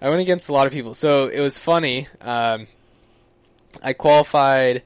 I 0.00 0.08
went 0.08 0.22
against 0.22 0.48
a 0.48 0.52
lot 0.52 0.66
of 0.66 0.72
people. 0.72 0.94
So 0.94 1.28
it 1.28 1.40
was 1.40 1.58
funny. 1.58 2.08
Um, 2.20 2.66
I 3.82 3.92
qualified 3.92 4.82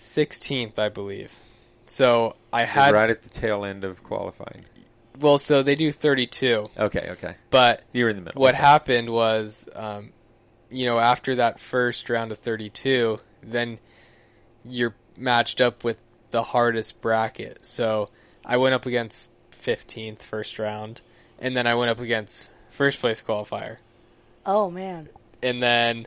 16th, 0.00 0.78
I 0.78 0.88
believe. 0.88 1.38
So 1.86 2.36
I 2.52 2.64
had 2.64 2.92
right 2.92 3.10
at 3.10 3.22
the 3.22 3.30
tail 3.30 3.64
end 3.64 3.84
of 3.84 4.02
qualifying. 4.02 4.64
Well, 5.18 5.38
so 5.38 5.62
they 5.62 5.74
do 5.74 5.92
32. 5.92 6.70
Okay, 6.76 7.08
okay. 7.10 7.34
But 7.50 7.82
you're 7.92 8.08
in 8.08 8.16
the 8.16 8.22
middle. 8.22 8.40
What 8.40 8.54
okay. 8.54 8.62
happened 8.62 9.10
was 9.10 9.68
um, 9.74 10.12
you 10.70 10.86
know, 10.86 10.98
after 10.98 11.34
that 11.36 11.60
first 11.60 12.08
round 12.08 12.32
of 12.32 12.38
32, 12.38 13.18
then 13.42 13.78
you're 14.64 14.94
matched 15.16 15.60
up 15.60 15.84
with 15.84 15.98
the 16.30 16.42
hardest 16.42 17.00
bracket. 17.00 17.66
So 17.66 18.10
I 18.44 18.56
went 18.56 18.74
up 18.74 18.86
against 18.86 19.32
15th 19.50 20.22
first 20.22 20.58
round, 20.58 21.00
and 21.38 21.56
then 21.56 21.66
I 21.66 21.74
went 21.74 21.90
up 21.90 22.00
against 22.00 22.48
first 22.70 23.00
place 23.00 23.22
qualifier. 23.22 23.78
Oh 24.46 24.70
man! 24.70 25.08
And 25.42 25.62
then 25.62 26.06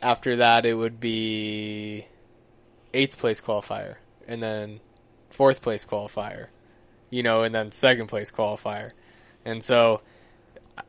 after 0.00 0.36
that, 0.36 0.64
it 0.64 0.74
would 0.74 1.00
be 1.00 2.06
eighth 2.92 3.18
place 3.18 3.40
qualifier, 3.40 3.96
and 4.26 4.42
then 4.42 4.80
fourth 5.30 5.62
place 5.62 5.84
qualifier, 5.84 6.46
you 7.10 7.22
know, 7.22 7.42
and 7.42 7.54
then 7.54 7.70
second 7.72 8.06
place 8.06 8.30
qualifier, 8.30 8.92
and 9.44 9.62
so 9.62 10.00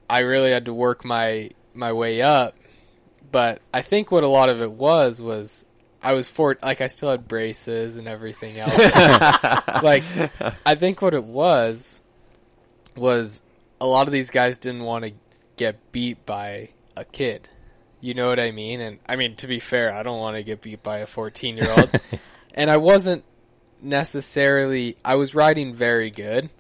I 0.09 0.19
really 0.19 0.51
had 0.51 0.65
to 0.65 0.73
work 0.73 1.03
my 1.03 1.49
my 1.73 1.91
way 1.91 2.21
up 2.21 2.55
but 3.35 3.61
I 3.73 3.81
think 3.81 4.13
what 4.13 4.23
a 4.23 4.29
lot 4.29 4.47
of 4.47 4.61
it 4.61 4.71
was 4.71 5.21
was 5.21 5.65
I 6.01 6.13
was 6.13 6.29
for 6.29 6.57
like 6.63 6.79
I 6.79 6.87
still 6.87 7.11
had 7.11 7.27
braces 7.27 7.97
and 7.97 8.07
everything 8.07 8.57
else. 8.57 8.77
like 9.83 10.03
I 10.65 10.75
think 10.75 11.01
what 11.01 11.13
it 11.13 11.25
was 11.25 11.99
was 12.95 13.41
a 13.81 13.85
lot 13.85 14.07
of 14.07 14.13
these 14.13 14.31
guys 14.31 14.57
didn't 14.57 14.83
want 14.83 15.03
to 15.03 15.11
get 15.57 15.91
beat 15.91 16.25
by 16.25 16.69
a 16.95 17.03
kid. 17.03 17.49
You 17.99 18.13
know 18.13 18.29
what 18.29 18.39
I 18.39 18.51
mean? 18.51 18.79
And 18.79 18.99
I 19.05 19.17
mean 19.17 19.35
to 19.35 19.47
be 19.47 19.59
fair, 19.59 19.93
I 19.93 20.01
don't 20.01 20.21
want 20.21 20.37
to 20.37 20.43
get 20.43 20.61
beat 20.61 20.81
by 20.81 20.99
a 20.99 21.05
14-year-old. 21.05 21.91
and 22.55 22.71
I 22.71 22.77
wasn't 22.77 23.25
necessarily 23.81 24.95
I 25.03 25.15
was 25.15 25.35
riding 25.35 25.75
very 25.75 26.09
good, 26.09 26.51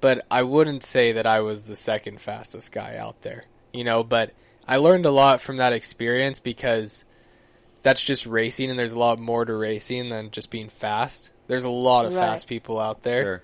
but 0.00 0.24
I 0.30 0.44
wouldn't 0.44 0.84
say 0.84 1.10
that 1.10 1.26
I 1.26 1.40
was 1.40 1.62
the 1.62 1.74
second 1.74 2.20
fastest 2.20 2.70
guy 2.70 2.96
out 2.96 3.22
there. 3.22 3.42
You 3.72 3.82
know, 3.82 4.04
but 4.04 4.30
I 4.66 4.76
learned 4.78 5.06
a 5.06 5.10
lot 5.10 5.40
from 5.40 5.58
that 5.58 5.72
experience 5.72 6.38
because 6.38 7.04
that's 7.82 8.04
just 8.04 8.26
racing 8.26 8.70
and 8.70 8.78
there's 8.78 8.92
a 8.92 8.98
lot 8.98 9.18
more 9.18 9.44
to 9.44 9.54
racing 9.54 10.08
than 10.08 10.30
just 10.30 10.50
being 10.50 10.68
fast. 10.68 11.30
There's 11.46 11.64
a 11.64 11.70
lot 11.70 12.06
of 12.06 12.14
Right. 12.14 12.20
fast 12.20 12.48
people 12.48 12.80
out 12.80 13.02
there. 13.02 13.22
Sure. 13.22 13.42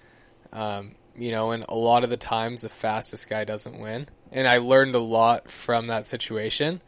Um, 0.53 0.95
you 1.17 1.31
know, 1.31 1.53
and 1.53 1.65
a 1.69 1.75
lot 1.75 2.05
of 2.05 2.11
the 2.11 2.17
times 2.17 2.63
the 2.63 2.69
fastest 2.69 3.29
guy 3.29 3.45
doesn't 3.45 3.79
win. 3.79 4.09
And 4.33 4.49
I 4.49 4.59
learned 4.59 4.95
a 4.95 4.99
lot 5.01 5.51
from 5.51 5.87
that 5.89 6.07
situation 6.07 6.81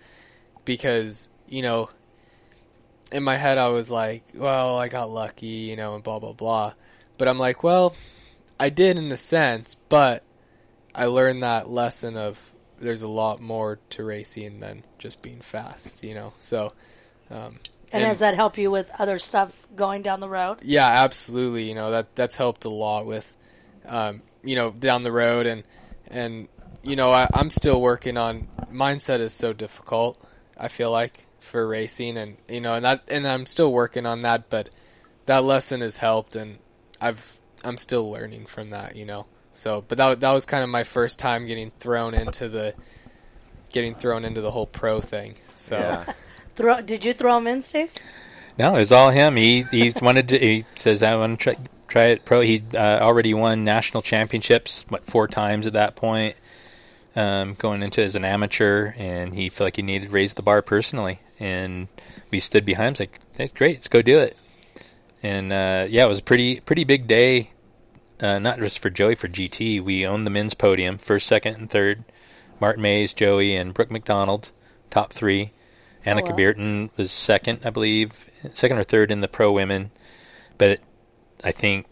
because, 0.64 1.28
you 1.48 1.62
know, 1.62 1.90
in 3.12 3.22
my 3.22 3.36
head 3.36 3.58
I 3.58 3.68
was 3.68 3.90
like, 3.90 4.24
well, 4.34 4.78
I 4.78 4.88
got 4.88 5.10
lucky, 5.10 5.46
you 5.46 5.76
know, 5.76 5.94
and 5.94 6.02
blah, 6.02 6.18
blah, 6.18 6.32
blah. 6.32 6.72
But 7.18 7.28
I'm 7.28 7.38
like, 7.38 7.62
well, 7.62 7.94
I 8.58 8.70
did 8.70 8.98
in 8.98 9.12
a 9.12 9.16
sense, 9.16 9.74
but 9.74 10.24
I 10.94 11.06
learned 11.06 11.42
that 11.42 11.70
lesson 11.70 12.16
of 12.16 12.38
there's 12.80 13.02
a 13.02 13.08
lot 13.08 13.40
more 13.40 13.78
to 13.90 14.04
racing 14.04 14.60
than 14.60 14.84
just 14.98 15.22
being 15.22 15.40
fast, 15.40 16.02
you 16.02 16.14
know? 16.14 16.32
So, 16.38 16.72
um, 17.30 17.58
And, 17.92 18.02
does 18.02 18.18
that 18.18 18.34
help 18.34 18.58
you 18.58 18.70
with 18.70 18.90
other 18.98 19.18
stuff 19.18 19.66
going 19.76 20.02
down 20.02 20.20
the 20.20 20.28
road? 20.28 20.58
yeah, 20.62 20.86
absolutely. 20.88 21.68
You 21.68 21.74
know 21.74 21.90
that 21.92 22.14
that's 22.16 22.36
helped 22.36 22.64
a 22.64 22.70
lot 22.70 23.06
with, 23.06 23.32
um, 23.86 24.22
you 24.42 24.56
know, 24.56 24.70
down 24.72 25.02
the 25.02 25.12
road 25.12 25.46
and 25.46 25.62
and 26.08 26.48
you 26.82 26.96
know 26.96 27.10
I, 27.12 27.28
I'm 27.32 27.50
still 27.50 27.80
working 27.80 28.16
on 28.18 28.48
mindset 28.72 29.20
is 29.20 29.32
so 29.32 29.52
difficult. 29.52 30.20
I 30.58 30.68
feel 30.68 30.90
like 30.90 31.26
for 31.40 31.66
racing 31.68 32.16
and 32.18 32.36
you 32.48 32.60
know 32.60 32.74
and 32.74 32.84
that 32.84 33.04
and 33.08 33.26
I'm 33.26 33.46
still 33.46 33.72
working 33.72 34.06
on 34.06 34.22
that, 34.22 34.50
but 34.50 34.70
that 35.26 35.44
lesson 35.44 35.80
has 35.80 35.98
helped 35.98 36.34
and 36.36 36.58
I've 37.00 37.40
I'm 37.64 37.76
still 37.76 38.10
learning 38.10 38.46
from 38.46 38.70
that. 38.70 38.96
You 38.96 39.06
know, 39.06 39.26
so 39.54 39.84
but 39.86 39.98
that 39.98 40.20
that 40.20 40.32
was 40.32 40.44
kind 40.44 40.62
of 40.62 40.68
my 40.68 40.84
first 40.84 41.18
time 41.18 41.46
getting 41.46 41.70
thrown 41.78 42.14
into 42.14 42.48
the 42.48 42.74
getting 43.72 43.94
thrown 43.94 44.24
into 44.24 44.40
the 44.40 44.50
whole 44.50 44.66
pro 44.66 45.00
thing. 45.00 45.34
So. 45.54 45.78
Yeah. 45.78 46.12
Throw, 46.54 46.80
did 46.80 47.04
you 47.04 47.12
throw 47.12 47.36
him 47.38 47.46
in, 47.48 47.62
Steve? 47.62 47.90
No, 48.58 48.76
it 48.76 48.78
was 48.78 48.92
all 48.92 49.10
him. 49.10 49.36
He 49.36 49.62
he 49.62 49.92
wanted 50.02 50.28
to. 50.28 50.38
He 50.38 50.64
says 50.76 51.02
I 51.02 51.16
want 51.16 51.40
to 51.40 51.42
try, 51.42 51.64
try 51.88 52.04
it 52.06 52.24
pro. 52.24 52.40
He 52.40 52.62
uh, 52.72 53.00
already 53.00 53.34
won 53.34 53.64
national 53.64 54.02
championships, 54.02 54.84
what 54.88 55.04
four 55.04 55.26
times 55.26 55.66
at 55.66 55.72
that 55.72 55.96
point, 55.96 56.36
um, 57.16 57.54
going 57.54 57.82
into 57.82 58.02
as 58.02 58.14
an 58.14 58.24
amateur, 58.24 58.92
and 58.96 59.34
he 59.34 59.48
felt 59.48 59.66
like 59.66 59.76
he 59.76 59.82
needed 59.82 60.06
to 60.06 60.12
raise 60.12 60.34
the 60.34 60.42
bar 60.42 60.62
personally. 60.62 61.18
And 61.40 61.88
we 62.30 62.38
stood 62.38 62.64
behind 62.64 62.86
him, 62.86 62.92
was 62.92 63.00
like, 63.00 63.20
"That's 63.36 63.52
great, 63.52 63.78
let's 63.78 63.88
go 63.88 64.02
do 64.02 64.20
it." 64.20 64.36
And 65.20 65.52
uh, 65.52 65.86
yeah, 65.88 66.04
it 66.04 66.08
was 66.08 66.20
a 66.20 66.22
pretty 66.22 66.60
pretty 66.60 66.84
big 66.84 67.08
day, 67.08 67.50
uh, 68.20 68.38
not 68.38 68.58
just 68.58 68.78
for 68.78 68.90
Joey, 68.90 69.14
for 69.14 69.28
GT. 69.28 69.82
We 69.82 70.06
owned 70.06 70.26
the 70.26 70.30
men's 70.30 70.54
podium, 70.54 70.98
first, 70.98 71.26
second, 71.26 71.56
and 71.56 71.70
third. 71.70 72.04
Martin 72.60 72.82
Maes, 72.82 73.14
Joey, 73.14 73.54
and 73.56 73.74
Brook 73.74 73.90
Macdonald, 73.90 74.50
top 74.90 75.12
three. 75.12 75.52
Anneke 76.06 76.30
wow. 76.30 76.36
Beerten 76.36 76.90
was 76.96 77.10
second, 77.10 77.60
I 77.64 77.70
believe, 77.70 78.30
second 78.52 78.78
or 78.78 78.84
third 78.84 79.10
in 79.10 79.20
the 79.20 79.28
pro 79.28 79.50
women. 79.50 79.90
But 80.58 80.80
I 81.42 81.50
think 81.50 81.86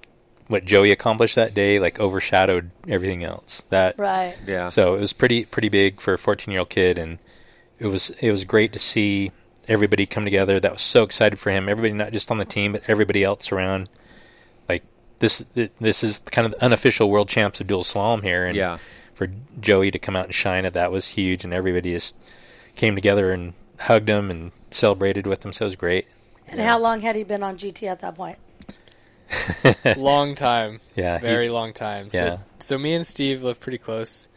what 0.48 0.64
Joey 0.64 0.90
accomplished 0.90 1.34
that 1.34 1.54
day 1.54 1.78
like 1.78 1.98
overshadowed 1.98 2.70
everything 2.86 3.24
else. 3.24 3.64
That 3.70 3.98
Right. 3.98 4.36
Yeah. 4.46 4.68
so 4.68 4.94
it 4.94 5.00
was 5.00 5.12
pretty 5.12 5.44
pretty 5.44 5.68
big 5.68 6.00
for 6.00 6.14
a 6.14 6.18
14 6.18 6.52
year 6.52 6.60
old 6.60 6.70
kid, 6.70 6.98
and 6.98 7.18
it 7.78 7.86
was 7.86 8.10
it 8.20 8.30
was 8.30 8.44
great 8.44 8.72
to 8.74 8.78
see 8.78 9.32
everybody 9.66 10.06
come 10.06 10.24
together. 10.24 10.60
That 10.60 10.72
was 10.72 10.82
so 10.82 11.04
excited 11.04 11.38
for 11.38 11.50
him. 11.50 11.68
Everybody 11.68 11.94
not 11.94 12.12
just 12.12 12.30
on 12.30 12.38
the 12.38 12.44
team, 12.44 12.72
but 12.72 12.82
everybody 12.86 13.24
else 13.24 13.50
around. 13.50 13.88
Like 15.22 15.44
this 15.54 15.70
this 15.80 16.02
is 16.04 16.18
kind 16.30 16.44
of 16.46 16.52
the 16.52 16.62
unofficial 16.64 17.10
world 17.10 17.28
champs 17.28 17.60
of 17.60 17.66
dual 17.66 17.82
slalom 17.82 18.22
here, 18.22 18.44
and 18.44 18.56
Yeah. 18.56 18.78
for 19.14 19.28
Joey 19.60 19.90
to 19.90 19.98
come 19.98 20.16
out 20.16 20.26
and 20.26 20.34
shine 20.34 20.64
at 20.64 20.72
that 20.74 20.90
was 20.90 21.08
huge, 21.08 21.44
and 21.44 21.52
everybody 21.54 21.92
just 21.92 22.16
came 22.76 22.94
together 22.94 23.30
and 23.32 23.54
hugged 23.80 24.08
him 24.08 24.30
and 24.30 24.52
celebrated 24.70 25.26
with 25.26 25.44
him. 25.44 25.52
So 25.52 25.64
it 25.64 25.68
was 25.68 25.76
great. 25.76 26.06
And 26.48 26.60
how 26.60 26.78
long 26.78 27.00
had 27.02 27.14
he 27.16 27.24
been 27.24 27.42
on 27.42 27.56
GT 27.56 27.86
at 27.88 28.00
that 28.00 28.14
point? 28.16 28.38
long 29.96 30.34
time. 30.34 30.80
Yeah, 30.96 31.18
he- 31.18 31.26
very 31.26 31.48
long 31.48 31.72
time. 31.72 32.10
So, 32.10 32.18
Yeah. 32.24 32.36
so 32.58 32.78
me 32.78 32.94
and 32.94 33.06
Steve 33.06 33.42
live 33.42 33.60
pretty 33.60 33.78
close, 33.78 34.28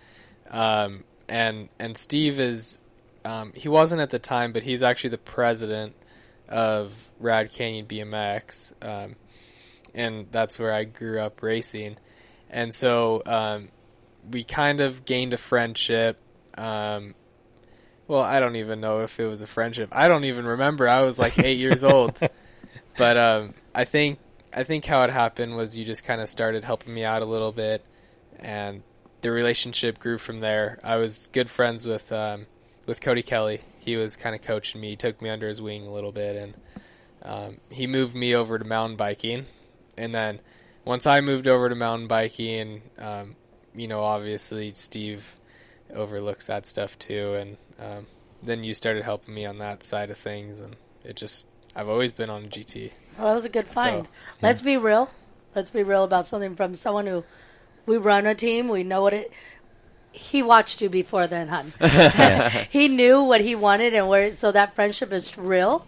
um, 0.50 1.04
and 1.28 1.70
and 1.80 1.98
Steve 1.98 2.40
is 2.40 2.78
um, 3.26 3.52
he 3.56 3.68
wasn't 3.68 4.02
at 4.02 4.12
the 4.12 4.20
time, 4.20 4.54
but 4.54 4.64
he's 4.64 4.84
actually 4.84 5.10
the 5.10 5.18
president 5.18 5.96
of 6.48 7.10
Rad 7.20 7.52
Canyon 7.52 7.88
BMX, 7.88 8.74
um, 8.84 9.16
and 9.96 10.28
that's 10.30 10.60
where 10.60 10.74
I 10.74 10.84
grew 10.84 11.20
up 11.20 11.42
racing, 11.42 11.98
and 12.50 12.74
so 12.74 13.24
um, 13.26 13.70
we 14.30 14.44
kind 14.44 14.82
of 14.82 15.06
gained 15.06 15.34
a 15.34 15.38
friendship. 15.38 16.20
Um, 16.58 17.16
well, 18.08 18.22
I 18.22 18.40
don't 18.40 18.58
even 18.58 18.82
know 18.82 19.02
if 19.02 19.20
it 19.20 19.26
was 19.26 19.42
a 19.42 19.48
friendship. 19.48 19.90
I 19.92 20.08
don't 20.08 20.26
even 20.26 20.46
remember. 20.46 20.88
I 20.88 21.02
was 21.02 21.18
like 21.18 21.40
eight 21.40 21.58
years 21.58 21.84
old, 21.84 22.20
but 22.98 23.18
um, 23.18 23.56
I 23.74 23.86
think 23.86 24.20
I 24.54 24.64
think 24.64 24.86
how 24.86 25.04
it 25.04 25.10
happened 25.10 25.56
was 25.56 25.76
you 25.76 25.86
just 25.86 26.06
kind 26.06 26.22
of 26.22 26.30
started 26.30 26.64
helping 26.64 26.94
me 26.94 27.04
out 27.04 27.22
a 27.22 27.26
little 27.26 27.52
bit, 27.52 27.84
and 28.40 28.84
the 29.22 29.32
relationship 29.32 30.00
grew 30.00 30.18
from 30.18 30.40
there. 30.40 30.80
I 30.84 30.98
was 30.98 31.30
good 31.34 31.50
friends 31.50 31.88
with 31.88 32.12
um, 32.12 32.46
with 32.86 33.02
Cody 33.02 33.24
Kelley. 33.24 33.62
He 33.80 33.96
was 33.98 34.16
kind 34.16 34.36
of 34.36 34.42
coaching 34.42 34.82
me, 34.82 34.92
he 34.92 34.96
took 34.96 35.22
me 35.22 35.30
under 35.30 35.48
his 35.48 35.62
wing 35.62 35.86
a 35.86 35.92
little 35.92 36.12
bit, 36.12 36.36
and 36.36 36.54
um, 37.24 37.58
he 37.70 37.88
moved 37.88 38.16
me 38.16 38.36
over 38.36 38.58
to 38.58 38.66
mountain 38.66 38.98
biking. 38.98 39.46
And 39.98 40.14
then 40.14 40.40
once 40.84 41.08
I 41.08 41.22
moved 41.22 41.48
over 41.48 41.70
to 41.70 41.76
mountain 41.76 42.08
biking, 42.08 42.82
um, 42.98 43.36
you 43.76 43.88
know, 43.88 44.02
obviously 44.02 44.72
Steve 44.74 45.36
overlooks 45.94 46.46
that 46.46 46.66
stuff 46.66 46.98
too, 46.98 47.34
and 47.34 47.58
um, 47.80 48.08
then 48.42 48.64
you 48.64 48.74
started 48.74 49.04
helping 49.04 49.34
me 49.34 49.46
on 49.46 49.58
that 49.60 49.84
side 49.84 50.10
of 50.10 50.18
things, 50.18 50.62
and 50.62 50.76
it 51.04 51.16
just 51.16 51.48
I've 51.76 51.90
always 51.90 52.12
been 52.12 52.30
on 52.30 52.46
GT. 52.46 52.92
Well, 53.18 53.28
that 53.28 53.34
was 53.34 53.46
a 53.46 53.50
good 53.50 53.68
find. 53.68 54.06
So, 54.06 54.12
Let's 54.42 54.62
be 54.62 54.78
real. 54.78 55.10
Let's 55.56 55.72
be 55.72 55.84
real 55.84 56.04
about 56.04 56.26
something 56.26 56.56
from 56.56 56.76
someone 56.76 57.08
who 57.08 57.24
we 57.86 57.98
run 57.98 58.26
a 58.26 58.36
team. 58.36 58.70
We 58.70 58.84
know 58.84 59.02
what 59.02 59.14
it. 59.14 59.32
He 60.12 60.42
watched 60.42 60.82
you 60.82 60.90
before 60.90 61.28
then, 61.28 61.50
hun. 61.50 61.74
he 62.70 62.88
knew 62.88 63.22
what 63.22 63.42
he 63.42 63.56
wanted 63.56 63.94
and 63.94 64.08
where. 64.08 64.32
So 64.32 64.52
that 64.52 64.76
friendship 64.76 65.12
is 65.12 65.38
real, 65.38 65.86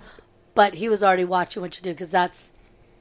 but 0.55 0.75
he 0.75 0.89
was 0.89 1.03
already 1.03 1.25
watching 1.25 1.61
what 1.61 1.77
you 1.77 1.83
do 1.83 1.91
because 1.91 2.09
that's 2.09 2.53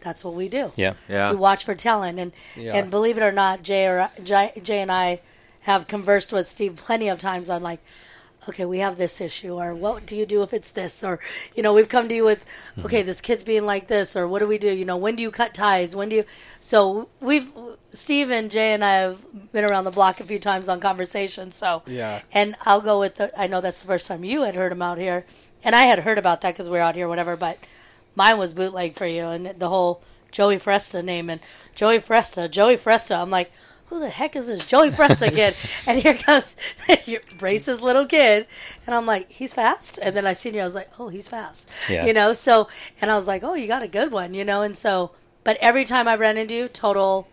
that's 0.06 0.22
what 0.24 0.34
we 0.34 0.48
do. 0.48 0.70
Yeah. 0.76 0.94
Yeah. 1.08 1.30
We 1.30 1.36
watch 1.36 1.64
for 1.64 1.74
talent, 1.74 2.18
and 2.20 2.32
Yeah. 2.56 2.76
and 2.76 2.90
believe 2.90 3.18
it 3.18 3.22
or 3.22 3.32
not, 3.32 3.62
Jay 3.62 3.86
or 3.86 4.08
Jay, 4.22 4.52
Jay 4.62 4.80
and 4.80 4.92
I 4.92 5.20
have 5.62 5.88
conversed 5.88 6.32
with 6.32 6.46
Steve 6.46 6.76
plenty 6.76 7.08
of 7.08 7.18
times 7.18 7.50
on 7.50 7.60
like, 7.60 7.80
okay, 8.48 8.64
we 8.64 8.78
have 8.78 8.96
this 8.96 9.20
issue, 9.20 9.54
or 9.60 9.74
what 9.74 10.06
do 10.06 10.14
you 10.14 10.24
do 10.24 10.44
if 10.44 10.54
it's 10.54 10.70
this, 10.70 11.02
or 11.02 11.18
you 11.56 11.62
know, 11.64 11.74
we've 11.74 11.88
come 11.88 12.08
to 12.08 12.14
you 12.14 12.24
with, 12.24 12.44
mm-hmm. 12.44 12.86
okay, 12.86 13.02
this 13.02 13.20
kid's 13.20 13.42
being 13.42 13.66
like 13.66 13.88
this, 13.88 14.14
or 14.14 14.28
what 14.28 14.38
do 14.38 14.46
we 14.46 14.58
do? 14.58 14.72
You 14.72 14.84
know, 14.84 14.96
when 14.96 15.16
do 15.16 15.24
you 15.24 15.32
cut 15.32 15.52
ties? 15.52 15.96
When 15.96 16.08
do 16.08 16.16
you? 16.16 16.24
So 16.60 17.08
we've 17.20 17.50
Steve 17.92 18.30
and 18.30 18.48
Jay 18.48 18.72
and 18.74 18.84
I 18.84 18.92
have 19.06 19.52
been 19.52 19.64
around 19.64 19.84
the 19.84 19.90
block 19.90 20.20
a 20.20 20.24
few 20.24 20.38
times 20.38 20.68
on 20.68 20.78
conversations. 20.78 21.56
So 21.56 21.82
Yeah. 21.86 22.20
and 22.32 22.54
I'll 22.64 22.80
go 22.80 23.00
with 23.00 23.16
the. 23.16 23.28
I 23.36 23.48
know 23.48 23.60
that's 23.60 23.80
the 23.80 23.88
first 23.88 24.06
time 24.06 24.22
you 24.22 24.42
had 24.42 24.54
heard 24.54 24.70
him 24.70 24.82
out 24.82 24.98
here, 24.98 25.26
and 25.64 25.74
I 25.74 25.82
had 25.82 25.98
heard 26.00 26.18
about 26.18 26.42
that 26.42 26.52
because 26.54 26.68
we 26.68 26.78
are 26.78 26.82
out 26.82 26.94
here, 26.94 27.08
whatever. 27.08 27.36
But 27.36 27.58
mine 28.16 28.38
was 28.38 28.54
bootleg 28.54 28.94
for 28.94 29.06
you, 29.06 29.26
and 29.26 29.46
the 29.58 29.68
whole 29.68 30.02
Joey 30.32 30.56
Fresta 30.56 31.04
name 31.04 31.30
and 31.30 31.40
Joey 31.74 31.98
Fresta, 31.98 32.50
Joey 32.50 32.76
Fresta. 32.76 33.16
I'm 33.20 33.30
like, 33.30 33.52
who 33.86 34.00
the 34.00 34.08
heck 34.10 34.34
is 34.34 34.48
this 34.48 34.66
Joey 34.66 34.90
Fresta 34.90 35.32
kid? 35.32 35.54
and 35.86 36.00
here 36.00 36.14
comes 36.14 36.56
your 37.06 37.20
Brace's 37.38 37.80
little 37.80 38.04
kid, 38.06 38.46
and 38.84 38.94
I'm 38.94 39.06
like, 39.06 39.30
he's 39.30 39.54
fast. 39.54 39.98
And 40.02 40.16
then 40.16 40.26
I 40.26 40.32
seen 40.32 40.54
you, 40.54 40.62
I 40.62 40.64
was 40.64 40.74
like, 40.74 40.90
oh, 40.98 41.08
he's 41.08 41.28
fast. 41.28 41.68
Yeah. 41.88 42.04
You 42.04 42.12
know, 42.12 42.32
so 42.32 42.68
and 43.00 43.10
I 43.10 43.14
was 43.14 43.28
like, 43.28 43.44
oh, 43.44 43.54
you 43.54 43.68
got 43.68 43.82
a 43.84 43.88
good 43.88 44.10
one, 44.10 44.34
you 44.34 44.44
know, 44.44 44.62
and 44.62 44.76
so. 44.76 45.12
But 45.44 45.58
every 45.60 45.84
time 45.84 46.08
I 46.08 46.16
ran 46.16 46.36
into 46.36 46.54
you, 46.56 46.66
total 46.66 47.28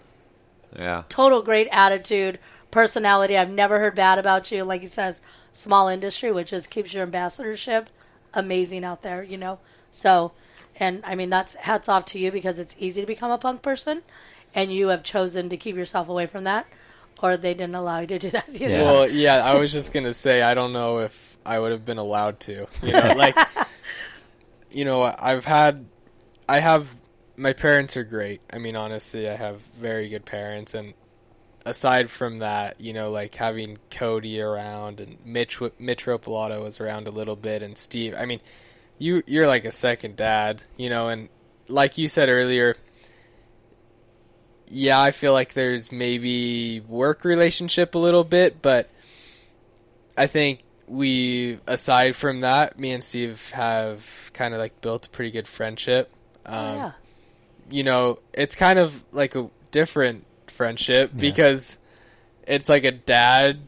Yeah. 0.77 1.03
total 1.09 1.41
great 1.41 1.67
attitude, 1.71 2.37
personality. 2.69 3.35
I've 3.37 3.49
never 3.49 3.79
heard 3.79 3.95
bad 3.95 4.19
about 4.19 4.51
you. 4.51 4.63
Like 4.63 4.81
he 4.81 4.87
says, 4.87 5.21
small 5.51 5.87
industry, 5.87 6.31
which 6.31 6.53
is 6.53 6.67
keeps 6.67 6.93
your 6.93 7.03
ambassadorship 7.03 7.89
amazing 8.33 8.83
out 8.85 9.01
there, 9.01 9.23
you 9.23 9.37
know. 9.37 9.59
So, 9.89 10.31
and 10.79 11.03
I 11.05 11.15
mean 11.15 11.29
that's 11.29 11.55
hats 11.55 11.87
off 11.89 12.05
to 12.05 12.19
you 12.19 12.31
because 12.31 12.59
it's 12.59 12.75
easy 12.79 13.01
to 13.01 13.07
become 13.07 13.31
a 13.31 13.37
punk 13.37 13.61
person, 13.61 14.01
and 14.55 14.71
you 14.71 14.87
have 14.89 15.03
chosen 15.03 15.49
to 15.49 15.57
keep 15.57 15.75
yourself 15.75 16.09
away 16.09 16.25
from 16.25 16.43
that, 16.45 16.65
or 17.21 17.37
they 17.37 17.53
didn't 17.53 17.75
allow 17.75 17.99
you 17.99 18.07
to 18.07 18.19
do 18.19 18.29
that. 18.31 18.47
You 18.51 18.69
Yeah. 18.69 18.77
know? 18.79 18.83
Well, 18.83 19.09
yeah, 19.09 19.43
I 19.43 19.59
was 19.59 19.71
just 19.71 19.93
gonna 19.93 20.13
say 20.13 20.41
I 20.41 20.53
don't 20.53 20.73
know 20.73 20.99
if 20.99 21.37
I 21.45 21.59
would 21.59 21.71
have 21.71 21.85
been 21.85 21.97
allowed 21.97 22.39
to. 22.41 22.67
You 22.81 22.93
know, 22.93 23.13
like 23.17 23.37
you 24.71 24.85
know, 24.85 25.03
I've 25.03 25.45
had, 25.45 25.85
I 26.49 26.59
have, 26.59 26.95
my 27.37 27.53
parents 27.53 27.95
are 27.95 28.03
great. 28.03 28.41
I 28.51 28.57
mean, 28.57 28.75
honestly, 28.75 29.29
I 29.29 29.35
have 29.35 29.61
very 29.79 30.09
good 30.09 30.25
parents, 30.25 30.73
and 30.73 30.93
aside 31.65 32.09
from 32.09 32.39
that, 32.39 32.81
you 32.81 32.91
know, 32.91 33.11
like 33.11 33.35
having 33.35 33.77
Cody 33.91 34.41
around 34.41 34.99
and 34.99 35.17
Mitch, 35.25 35.61
Mitch 35.77 36.05
Ropelato 36.05 36.61
was 36.63 36.79
around 36.81 37.07
a 37.07 37.11
little 37.11 37.35
bit, 37.35 37.61
and 37.61 37.77
Steve. 37.77 38.15
I 38.17 38.25
mean, 38.25 38.39
you 38.97 39.23
you're 39.25 39.47
like 39.47 39.65
a 39.65 39.71
second 39.71 40.15
dad, 40.15 40.63
you 40.77 40.89
know, 40.89 41.09
and 41.09 41.29
like 41.67 41.97
you 41.97 42.07
said 42.07 42.29
earlier. 42.29 42.77
Yeah, 44.67 44.99
I 44.99 45.11
feel 45.11 45.33
like 45.33 45.53
there's 45.53 45.91
maybe 45.91 46.79
work 46.79 47.25
relationship 47.25 47.93
a 47.93 47.99
little 47.99 48.23
bit, 48.23 48.61
but 48.61 48.89
I 50.17 50.27
think 50.27 50.63
we 50.87 51.59
aside 51.67 52.15
from 52.15 52.41
that, 52.41 52.79
me 52.79 52.91
and 52.91 53.03
Steve 53.03 53.51
have 53.51 54.31
kind 54.33 54.53
of 54.53 54.59
like 54.59 54.81
built 54.81 55.07
a 55.07 55.09
pretty 55.09 55.31
good 55.31 55.47
friendship. 55.47 56.11
Um, 56.45 56.55
oh, 56.55 56.75
yeah. 56.75 56.91
You 57.69 57.83
know, 57.83 58.19
it's 58.33 58.55
kind 58.55 58.79
of 58.79 59.03
like 59.11 59.35
a 59.35 59.49
different 59.71 60.25
friendship 60.47 61.11
yeah. 61.13 61.21
because 61.21 61.77
it's 62.47 62.69
like 62.69 62.83
a 62.83 62.91
dad, 62.91 63.59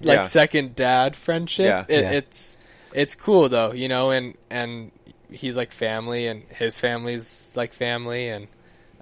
like 0.00 0.18
yeah. 0.18 0.22
second 0.22 0.76
dad 0.76 1.16
friendship. 1.16 1.66
Yeah. 1.66 1.96
It, 1.96 2.02
yeah. 2.02 2.12
It's 2.12 2.56
it's 2.94 3.14
cool 3.14 3.48
though, 3.48 3.72
you 3.72 3.88
know, 3.88 4.10
and 4.10 4.36
and 4.50 4.90
he's 5.30 5.56
like 5.56 5.72
family, 5.72 6.26
and 6.26 6.42
his 6.44 6.78
family's 6.78 7.52
like 7.54 7.72
family, 7.72 8.28
and 8.28 8.48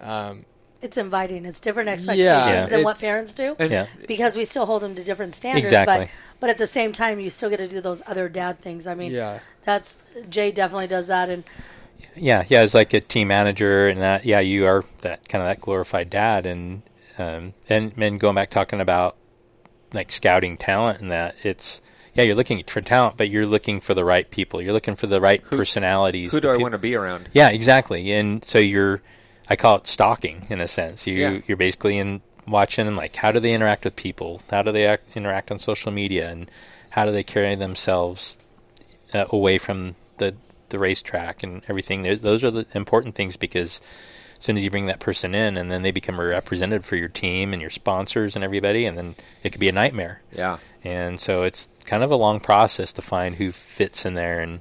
um, 0.01 0.45
it's 0.81 0.97
inviting. 0.97 1.45
It's 1.45 1.61
different 1.61 1.89
expectations 1.89 2.27
yeah, 2.27 2.67
than 2.67 2.85
what 2.85 3.01
parents 3.01 3.35
do. 3.35 3.57
Yeah. 3.59 3.87
Because 4.07 4.37
we 4.37 4.45
still 4.45 4.67
hold 4.67 4.83
them 4.83 4.95
to 4.95 5.05
different 5.05 5.35
standards. 5.35 5.67
Exactly. 5.67 6.07
But 6.07 6.11
but 6.41 6.51
at 6.51 6.59
the 6.59 6.67
same 6.67 6.93
time, 6.93 7.19
you 7.21 7.31
still 7.31 7.51
get 7.51 7.59
to 7.59 7.69
do 7.69 7.81
those 7.81 8.03
other 8.07 8.29
dad 8.29 8.59
things. 8.59 8.87
I 8.87 8.95
mean, 8.95 9.13
yeah. 9.13 9.41
that's 9.65 10.03
Jay 10.29 10.53
definitely 10.53 10.87
does 10.87 11.09
that, 11.09 11.29
and 11.29 11.45
yeah, 12.15 12.45
yeah, 12.49 12.61
as 12.61 12.75
like 12.75 12.95
a 12.95 13.01
team 13.01 13.29
manager 13.29 13.89
and 13.89 14.01
that. 14.03 14.25
Yeah, 14.25 14.41
you 14.41 14.67
are 14.67 14.85
that 15.01 15.29
kind 15.29 15.43
of 15.43 15.49
that 15.49 15.61
glorified 15.61 16.11
dad, 16.11 16.47
and 16.47 16.83
um, 17.19 17.55
and 17.69 17.93
and 17.97 18.21
going 18.21 18.35
back 18.35 18.51
talking 18.51 18.81
about 18.81 19.17
like 19.93 20.13
scouting 20.13 20.57
talent 20.57 21.01
and 21.01 21.11
that 21.11 21.35
it's 21.43 21.81
yeah, 22.19 22.25
you're 22.25 22.35
looking 22.35 22.61
for 22.65 22.81
talent, 22.81 23.17
but 23.17 23.31
you're 23.31 23.47
looking 23.47 23.79
for 23.79 23.95
the 23.95 24.05
right 24.05 24.29
people. 24.29 24.61
You're 24.61 24.73
looking 24.73 24.97
for 24.97 25.07
the 25.07 25.21
right 25.21 25.41
who, 25.41 25.57
personalities. 25.57 26.33
Who 26.33 26.41
do 26.41 26.51
I 26.51 26.57
want 26.57 26.73
to 26.73 26.79
be 26.79 26.97
around? 26.97 27.29
Yeah, 27.33 27.51
exactly. 27.51 28.13
And 28.13 28.45
so 28.45 28.59
you're, 28.59 29.01
I 29.49 29.55
call 29.55 29.77
it 29.77 29.87
stalking 29.87 30.45
in 30.51 30.61
a 30.61 30.67
sense. 30.67 31.07
You 31.07 31.15
yeah. 31.15 31.41
you're 31.47 31.57
basically 31.57 31.97
in 31.97 32.21
watching 32.45 32.87
them 32.87 32.97
like 32.97 33.15
how 33.15 33.31
do 33.31 33.39
they 33.39 33.55
interact 33.55 33.85
with 33.85 33.95
people? 33.95 34.43
How 34.51 34.63
do 34.63 34.73
they 34.73 34.85
act, 34.85 35.17
interact 35.17 35.53
on 35.53 35.61
social 35.61 35.93
media? 35.93 36.29
And 36.29 36.51
how 36.91 37.07
do 37.07 37.13
they 37.13 37.23
carry 37.23 37.55
themselves 37.55 38.37
uh, 39.15 39.27
away 39.31 39.59
from 39.59 39.95
the 40.17 40.35
the 40.71 40.79
racetrack 40.81 41.45
and 41.45 41.63
everything? 41.69 42.03
Those 42.03 42.43
are 42.43 42.51
the 42.51 42.67
important 42.75 43.15
things 43.15 43.37
because 43.37 43.81
as 44.39 44.45
soon 44.45 44.57
as 44.57 44.65
you 44.65 44.71
bring 44.71 44.87
that 44.87 45.01
person 45.01 45.37
in 45.37 45.57
and 45.57 45.71
then 45.71 45.83
they 45.83 45.93
become 45.93 46.19
a 46.19 46.25
representative 46.25 46.85
for 46.85 46.97
your 46.97 47.09
team 47.09 47.53
and 47.53 47.61
your 47.61 47.71
sponsors 47.71 48.35
and 48.35 48.45
everybody 48.45 48.87
and 48.87 48.97
then 48.97 49.15
it 49.43 49.51
could 49.51 49.61
be 49.61 49.69
a 49.69 49.73
nightmare 49.73 50.23
yeah 50.33 50.59
and 50.89 51.21
so 51.21 51.43
it's 51.43 51.69
kind 51.85 52.03
of 52.03 52.11
a 52.11 52.17
long 52.17 52.41
process 52.41 52.93
to 52.95 53.03
find 53.03 53.37
who 53.37 53.53
fits 53.53 54.05
in 54.07 54.15
there 54.15 54.41
and 54.41 54.61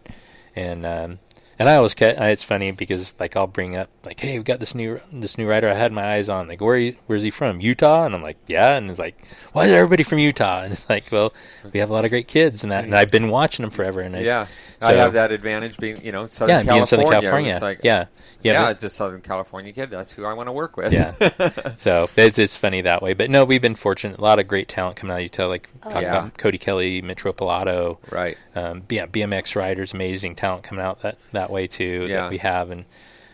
and 0.55 0.85
um, 0.85 1.19
and 1.59 1.69
I 1.69 1.75
always 1.75 1.95
get 1.95 2.21
it's 2.21 2.43
funny 2.43 2.71
because 2.71 3.15
like 3.19 3.35
I'll 3.35 3.47
bring 3.47 3.75
up 3.75 3.89
like, 4.05 4.19
hey, 4.19 4.37
we 4.37 4.43
got 4.43 4.59
this 4.59 4.75
new 4.75 5.01
this 5.11 5.37
new 5.37 5.47
writer 5.47 5.69
I 5.69 5.73
had 5.73 5.91
my 5.91 6.13
eyes 6.13 6.29
on. 6.29 6.47
Like, 6.47 6.61
where 6.61 6.91
where's 7.07 7.23
he 7.23 7.31
from? 7.31 7.59
Utah? 7.59 8.05
And 8.05 8.13
I'm 8.15 8.21
like, 8.21 8.37
yeah. 8.47 8.75
And 8.75 8.89
it's 8.91 8.99
like, 8.99 9.17
why 9.53 9.65
is 9.65 9.71
everybody 9.71 10.03
from 10.03 10.19
Utah? 10.19 10.61
And 10.61 10.73
it's 10.73 10.87
like, 10.89 11.11
well, 11.11 11.33
we 11.73 11.79
have 11.79 11.89
a 11.89 11.93
lot 11.93 12.05
of 12.05 12.11
great 12.11 12.27
kids 12.27 12.63
and 12.63 12.71
that, 12.71 12.83
and 12.83 12.95
I've 12.95 13.11
been 13.11 13.29
watching 13.29 13.63
them 13.63 13.71
forever. 13.71 14.01
And 14.01 14.15
yeah, 14.15 14.45
I, 14.76 14.76
so, 14.79 14.87
I 14.87 14.93
have 14.93 15.13
that 15.13 15.31
advantage 15.31 15.77
being 15.77 16.03
you 16.05 16.11
know 16.11 16.27
Southern 16.27 16.55
yeah, 16.55 16.63
California. 16.63 16.85
Southern 16.85 17.09
California. 17.09 17.53
It's 17.53 17.61
like, 17.61 17.79
yeah, 17.83 18.05
yeah, 18.43 18.53
yeah 18.53 18.69
it's 18.69 18.83
a 18.83 18.89
Southern 18.89 19.21
California 19.21 19.73
kid. 19.73 19.89
That's 19.89 20.11
who 20.11 20.25
I 20.25 20.33
want 20.33 20.47
to 20.47 20.51
work 20.51 20.77
with. 20.77 20.93
Yeah. 20.93 21.73
so 21.77 22.07
it's 22.15 22.37
it's 22.37 22.57
funny 22.57 22.81
that 22.81 23.01
way. 23.01 23.15
But 23.15 23.31
no, 23.31 23.43
we've 23.43 23.61
been 23.61 23.75
fortunate. 23.75 24.19
A 24.19 24.21
lot 24.21 24.37
of 24.37 24.47
great 24.47 24.67
talent 24.67 24.97
coming 24.97 25.13
out 25.13 25.17
of 25.17 25.23
Utah. 25.23 25.47
Like 25.47 25.69
oh, 25.83 25.89
talking 25.89 26.03
yeah. 26.03 26.19
about 26.19 26.37
Cody 26.37 26.59
Kelley, 26.59 27.01
Mitch 27.01 27.23
Ropelato. 27.23 27.97
Right. 28.11 28.37
Um, 28.55 28.83
yeah, 28.89 29.07
BMX 29.07 29.55
riders, 29.55 29.93
amazing 29.93 30.35
talent 30.35 30.63
coming 30.63 30.85
out 30.85 31.01
that 31.01 31.17
that 31.31 31.49
way 31.49 31.65
too. 31.65 32.05
Yeah 32.07 32.27
we 32.29 32.37
have, 32.39 32.69
and 32.69 32.85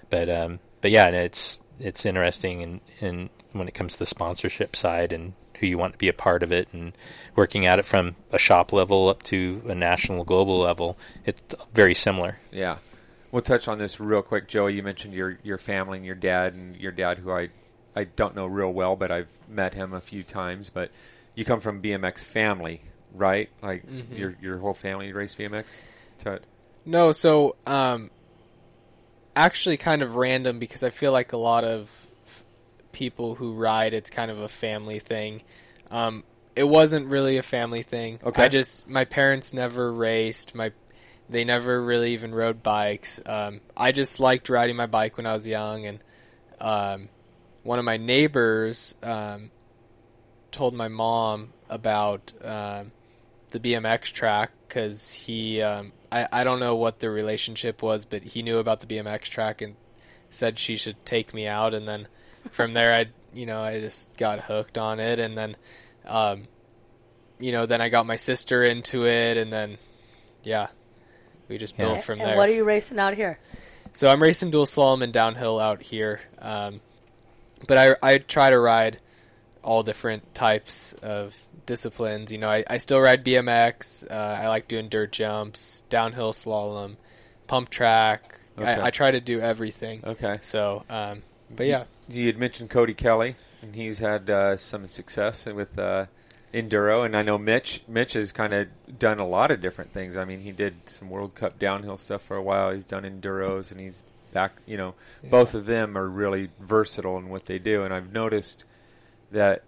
but 0.09 0.29
um, 0.29 0.59
but 0.81 0.91
yeah, 0.91 1.07
and 1.07 1.15
it's 1.15 1.61
it's 1.79 2.05
interesting, 2.05 2.61
and 2.61 2.81
and 3.01 3.29
when 3.51 3.67
it 3.67 3.73
comes 3.73 3.93
to 3.93 3.99
the 3.99 4.05
sponsorship 4.05 4.75
side 4.75 5.13
and 5.13 5.33
who 5.59 5.67
you 5.67 5.77
want 5.77 5.93
to 5.93 5.99
be 5.99 6.07
a 6.07 6.13
part 6.13 6.43
of 6.43 6.51
it, 6.51 6.67
and 6.71 6.93
working 7.35 7.65
at 7.65 7.79
it 7.79 7.85
from 7.85 8.15
a 8.31 8.37
shop 8.37 8.73
level 8.73 9.09
up 9.09 9.23
to 9.23 9.61
a 9.67 9.75
national, 9.75 10.23
global 10.23 10.59
level, 10.59 10.97
it's 11.25 11.41
very 11.73 11.93
similar. 11.93 12.39
Yeah, 12.51 12.77
we'll 13.31 13.41
touch 13.41 13.67
on 13.67 13.77
this 13.79 13.99
real 13.99 14.21
quick, 14.21 14.47
Joey. 14.47 14.75
You 14.75 14.83
mentioned 14.83 15.13
your 15.13 15.39
your 15.43 15.57
family 15.57 15.97
and 15.97 16.05
your 16.05 16.15
dad, 16.15 16.53
and 16.53 16.75
your 16.75 16.91
dad, 16.91 17.19
who 17.19 17.31
I 17.31 17.49
I 17.95 18.05
don't 18.05 18.35
know 18.35 18.45
real 18.45 18.71
well, 18.71 18.95
but 18.95 19.11
I've 19.11 19.29
met 19.47 19.73
him 19.73 19.93
a 19.93 20.01
few 20.01 20.23
times. 20.23 20.69
But 20.69 20.91
you 21.35 21.45
come 21.45 21.59
from 21.59 21.81
BMX 21.81 22.23
family, 22.23 22.81
right? 23.13 23.49
Like 23.61 23.85
mm-hmm. 23.87 24.15
your 24.15 24.35
your 24.41 24.57
whole 24.57 24.73
family 24.73 25.11
race 25.13 25.35
BMX. 25.35 25.81
No, 26.85 27.11
so 27.11 27.55
um, 27.65 28.11
actually 29.35 29.77
kind 29.77 30.01
of 30.01 30.15
random 30.15 30.59
because 30.59 30.83
I 30.83 30.89
feel 30.89 31.11
like 31.11 31.33
a 31.33 31.37
lot 31.37 31.63
of 31.63 32.02
people 32.93 33.35
who 33.35 33.53
ride, 33.53 33.93
it's 33.93 34.09
kind 34.09 34.31
of 34.31 34.39
a 34.39 34.47
family 34.47 34.99
thing. 34.99 35.41
Um, 35.91 36.23
it 36.55 36.63
wasn't 36.63 37.07
really 37.07 37.37
a 37.37 37.43
family 37.43 37.83
thing. 37.83 38.19
Okay. 38.23 38.43
I 38.43 38.47
just 38.47 38.87
my 38.87 39.05
parents 39.05 39.53
never 39.53 39.91
raced. 39.91 40.55
My 40.55 40.71
they 41.29 41.43
never 41.43 41.81
really 41.81 42.13
even 42.13 42.33
rode 42.33 42.63
bikes. 42.63 43.19
Um, 43.25 43.61
I 43.75 43.91
just 43.91 44.19
liked 44.19 44.49
riding 44.49 44.75
my 44.75 44.85
bike 44.85 45.17
when 45.17 45.25
I 45.25 45.33
was 45.33 45.47
young, 45.47 45.85
and 45.85 45.99
um, 46.59 47.09
one 47.63 47.79
of 47.79 47.85
my 47.85 47.97
neighbors 47.97 48.95
um, 49.03 49.51
told 50.51 50.73
my 50.73 50.87
mom 50.87 51.53
about 51.69 52.33
um, 52.43 52.91
the 53.49 53.59
BMX 53.59 54.11
track 54.11 54.51
because 54.67 55.11
he 55.11 55.61
um, 55.61 55.91
I, 56.11 56.27
I 56.31 56.43
don't 56.43 56.59
know 56.59 56.75
what 56.75 56.99
the 56.99 57.09
relationship 57.09 57.81
was, 57.81 58.05
but 58.05 58.23
he 58.23 58.43
knew 58.43 58.59
about 58.59 58.81
the 58.81 58.87
BMX 58.87 59.23
track 59.23 59.61
and 59.61 59.75
said 60.29 60.59
she 60.59 60.75
should 60.75 61.03
take 61.05 61.33
me 61.33 61.47
out, 61.47 61.73
and 61.73 61.87
then 61.87 62.07
from 62.51 62.73
there 62.73 62.93
I 62.93 63.05
you 63.33 63.45
know 63.45 63.61
I 63.61 63.79
just 63.79 64.15
got 64.17 64.39
hooked 64.39 64.77
on 64.77 64.99
it, 64.99 65.19
and 65.19 65.37
then 65.37 65.55
um, 66.05 66.43
you 67.39 67.51
know 67.51 67.65
then 67.65 67.81
I 67.81 67.89
got 67.89 68.05
my 68.05 68.15
sister 68.15 68.63
into 68.63 69.05
it, 69.05 69.37
and 69.37 69.51
then 69.51 69.77
yeah, 70.43 70.67
we 71.47 71.57
just 71.57 71.77
built 71.77 71.95
yeah. 71.95 72.01
from 72.01 72.19
and 72.19 72.29
there. 72.29 72.37
what 72.37 72.49
are 72.49 72.53
you 72.53 72.63
racing 72.63 72.99
out 72.99 73.15
here? 73.15 73.39
So 73.93 74.09
I'm 74.09 74.21
racing 74.21 74.51
dual 74.51 74.65
slalom 74.65 75.03
and 75.03 75.13
downhill 75.13 75.59
out 75.59 75.81
here, 75.81 76.21
um, 76.39 76.81
but 77.67 77.77
I 77.77 77.95
I 78.01 78.17
try 78.17 78.49
to 78.49 78.59
ride 78.59 78.99
all 79.63 79.83
different 79.83 80.35
types 80.35 80.93
of 80.93 81.35
disciplines. 81.65 82.31
You 82.31 82.37
know, 82.37 82.49
I, 82.49 82.63
I 82.69 82.77
still 82.77 82.99
ride 82.99 83.23
BMX. 83.23 84.09
Uh, 84.09 84.13
I 84.13 84.47
like 84.47 84.67
doing 84.67 84.89
dirt 84.89 85.11
jumps, 85.11 85.83
downhill 85.89 86.33
slalom, 86.33 86.97
pump 87.47 87.69
track. 87.69 88.37
Okay. 88.57 88.67
I, 88.67 88.87
I, 88.87 88.89
try 88.91 89.11
to 89.11 89.21
do 89.21 89.39
everything. 89.39 90.01
Okay. 90.05 90.39
So, 90.41 90.83
um, 90.89 91.23
but 91.49 91.65
yeah. 91.65 91.85
You 92.07 92.27
had 92.27 92.37
mentioned 92.37 92.69
Cody 92.69 92.93
Kelley, 92.93 93.35
and 93.61 93.75
he's 93.75 93.99
had 93.99 94.29
uh, 94.29 94.57
some 94.57 94.87
success 94.87 95.45
with 95.45 95.79
uh, 95.79 96.07
enduro, 96.53 97.05
and 97.05 97.15
I 97.15 97.23
know 97.23 97.37
Mitch. 97.37 97.81
Mitch 97.87 98.13
has 98.13 98.31
kind 98.31 98.53
of 98.53 98.67
done 98.99 99.19
a 99.19 99.27
lot 99.27 99.51
of 99.51 99.61
different 99.61 99.91
things. 99.91 100.15
I 100.15 100.25
mean, 100.25 100.41
he 100.41 100.51
did 100.51 100.89
some 100.89 101.09
World 101.09 101.35
Cup 101.35 101.57
downhill 101.59 101.97
stuff 101.97 102.21
for 102.21 102.37
a 102.37 102.43
while. 102.43 102.71
He's 102.71 102.85
done 102.85 103.03
enduros, 103.03 103.71
and 103.71 103.79
he's 103.79 104.03
back. 104.31 104.53
You 104.65 104.77
know, 104.77 104.95
yeah. 105.23 105.29
both 105.29 105.53
of 105.53 105.65
them 105.65 105.97
are 105.97 106.07
really 106.07 106.49
versatile 106.59 107.17
in 107.17 107.29
what 107.29 107.45
they 107.45 107.59
do, 107.59 107.83
and 107.83 107.93
I've 107.93 108.11
noticed 108.11 108.63
that 109.31 109.63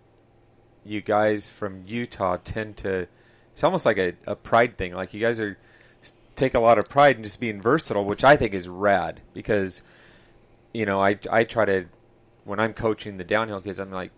you 0.85 1.01
guys 1.01 1.49
from 1.49 1.83
Utah 1.87 2.37
tend 2.43 2.77
to. 2.77 3.07
It's 3.53 3.63
almost 3.63 3.85
like 3.85 3.97
a, 3.97 4.13
a 4.27 4.35
pride 4.35 4.77
thing. 4.77 4.93
Like 4.93 5.13
you 5.13 5.21
guys 5.21 5.39
are 5.39 5.57
take 6.35 6.53
a 6.53 6.59
lot 6.59 6.77
of 6.77 6.85
pride 6.89 7.15
in 7.17 7.23
just 7.23 7.39
being 7.39 7.61
versatile, 7.61 8.05
which 8.05 8.23
I 8.23 8.35
think 8.35 8.53
is 8.53 8.67
rad 8.67 9.21
because 9.33 9.81
you 10.73 10.85
know 10.85 11.01
I 11.01 11.17
I 11.31 11.45
try 11.45 11.65
to 11.65 11.85
when 12.45 12.59
I'm 12.59 12.73
coaching 12.73 13.17
the 13.17 13.23
downhill 13.25 13.59
kids, 13.59 13.79
I'm 13.79 13.91
like 13.91 14.11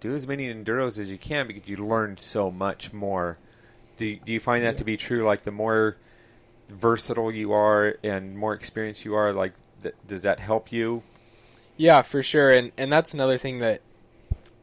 do 0.00 0.14
as 0.14 0.26
many 0.26 0.52
enduros 0.52 0.98
as 0.98 1.10
you 1.10 1.18
can 1.18 1.46
because 1.46 1.68
you 1.68 1.76
learn 1.76 2.16
so 2.16 2.50
much 2.50 2.92
more. 2.92 3.38
Do 3.98 4.16
do 4.16 4.32
you 4.32 4.40
find 4.40 4.64
that 4.64 4.72
yeah. 4.72 4.78
to 4.78 4.84
be 4.84 4.96
true? 4.96 5.24
Like 5.24 5.44
the 5.44 5.50
more 5.50 5.98
versatile 6.68 7.30
you 7.30 7.52
are 7.52 7.96
and 8.02 8.36
more 8.36 8.54
experienced 8.54 9.04
you 9.04 9.14
are, 9.14 9.32
like 9.32 9.52
th- 9.82 9.94
does 10.06 10.22
that 10.22 10.40
help 10.40 10.72
you? 10.72 11.02
Yeah, 11.76 12.02
for 12.02 12.22
sure. 12.22 12.50
And 12.50 12.72
and 12.78 12.90
that's 12.90 13.12
another 13.12 13.36
thing 13.36 13.58
that 13.58 13.82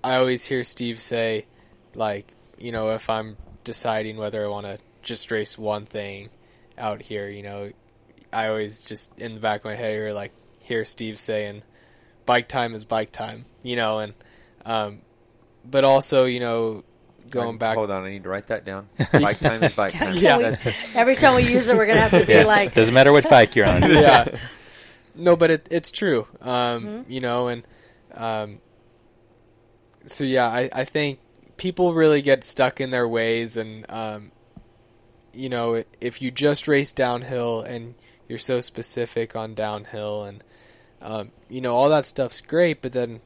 I 0.04 0.16
always 0.16 0.46
hear 0.46 0.64
Steve 0.64 1.02
say, 1.02 1.46
like, 1.94 2.34
you 2.58 2.72
know, 2.72 2.92
if 2.92 3.10
I'm 3.10 3.38
deciding 3.64 4.18
whether 4.18 4.44
I 4.44 4.48
want 4.48 4.66
to 4.66 4.80
just 5.02 5.30
race 5.32 5.58
one 5.58 5.86
thing 5.86 6.30
out 6.78 7.02
here, 7.02 7.30
you 7.30 7.44
know, 7.44 7.72
I 8.32 8.48
always 8.48 8.82
just 8.82 9.18
in 9.20 9.36
the 9.36 9.40
back 9.40 9.62
of 9.62 9.66
my 9.66 9.76
head 9.76 9.92
hear 9.92 10.14
like 10.14 10.32
hear 10.60 10.86
Steve 10.86 11.20
saying, 11.20 11.64
"Bike 12.30 12.48
time 12.48 12.76
is 12.76 12.86
bike 12.86 13.12
time," 13.12 13.46
you 13.64 13.76
know, 13.76 13.98
and 14.00 14.14
um, 14.66 15.00
but 15.66 15.84
also 15.84 16.26
you 16.26 16.40
know 16.40 16.84
going 17.32 17.58
back. 17.58 17.76
Hold 17.76 17.90
on, 17.92 18.04
I 18.06 18.10
need 18.12 18.24
to 18.24 18.30
write 18.30 18.48
that 18.48 18.66
down. 18.66 18.88
Bike 19.12 19.40
time 19.40 19.64
is 19.64 19.74
bike 19.74 19.94
time. 19.98 20.14
Yeah. 20.16 20.38
We- 20.38 20.74
every 20.96 21.16
time 21.16 21.36
we 21.36 21.44
use 21.52 21.70
it, 21.70 21.76
we're 21.76 21.86
gonna 21.88 22.02
have 22.02 22.20
to 22.20 22.26
be 22.26 22.34
Yeah. 22.34 22.44
like, 22.46 22.74
Doesn't 22.74 22.94
matter 22.94 23.12
which 23.12 23.30
bike 23.30 23.56
you're 23.56 23.68
on. 23.68 23.82
yeah. 23.92 24.36
No, 25.16 25.36
but 25.36 25.50
it, 25.52 25.68
it's 25.72 25.92
true. 25.92 26.28
Um, 26.42 26.86
Mm-hmm. 26.86 27.12
You 27.12 27.22
know, 27.22 27.48
and 27.48 27.64
um, 28.16 28.60
so 30.06 30.24
yeah, 30.24 30.48
I, 30.48 30.70
I 30.74 30.86
think 30.86 31.20
people 31.58 31.94
really 31.94 32.22
get 32.22 32.44
stuck 32.44 32.80
in 32.82 32.90
their 32.90 33.08
ways, 33.08 33.58
and 33.58 33.86
um, 33.90 34.32
you 35.34 35.50
know, 35.50 35.84
if 36.02 36.22
you 36.22 36.32
just 36.32 36.68
race 36.68 36.92
downhill 36.94 37.62
and 37.62 37.96
you're 38.28 38.40
so 38.40 38.62
specific 38.62 39.36
on 39.36 39.54
downhill, 39.56 40.24
and 40.24 40.44
um, 41.02 41.32
you 41.50 41.62
know, 41.62 41.76
all 41.76 41.90
that 41.90 42.06
stuff's 42.06 42.42
great, 42.42 42.82
but 42.82 42.92
then 42.94 43.22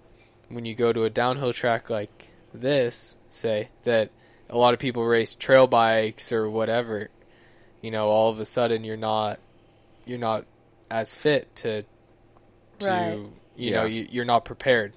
when 0.50 0.66
you 0.66 0.76
go 0.76 0.94
to 0.94 1.04
a 1.04 1.10
downhill 1.10 1.54
track 1.54 1.90
like 1.90 2.30
this, 2.54 3.18
say 3.30 3.70
that 3.84 4.12
a 4.50 4.58
lot 4.58 4.74
of 4.74 4.80
people 4.80 5.04
race 5.06 5.34
trail 5.34 5.66
bikes 5.68 6.32
or 6.32 6.50
whatever, 6.50 7.10
you 7.82 7.90
know, 7.92 8.10
all 8.10 8.30
of 8.30 8.40
a 8.40 8.46
sudden 8.46 8.84
you're 8.84 8.98
not 8.98 9.40
you're 10.06 10.20
not 10.20 10.46
as 10.92 11.16
fit 11.16 11.56
to 11.58 11.84
to 12.80 12.92
Right. 12.92 13.30
you 13.56 13.72
know 13.72 13.84
Yeah. 13.84 13.86
you, 13.86 14.08
you're 14.12 14.26
not 14.26 14.46
prepared. 14.46 14.94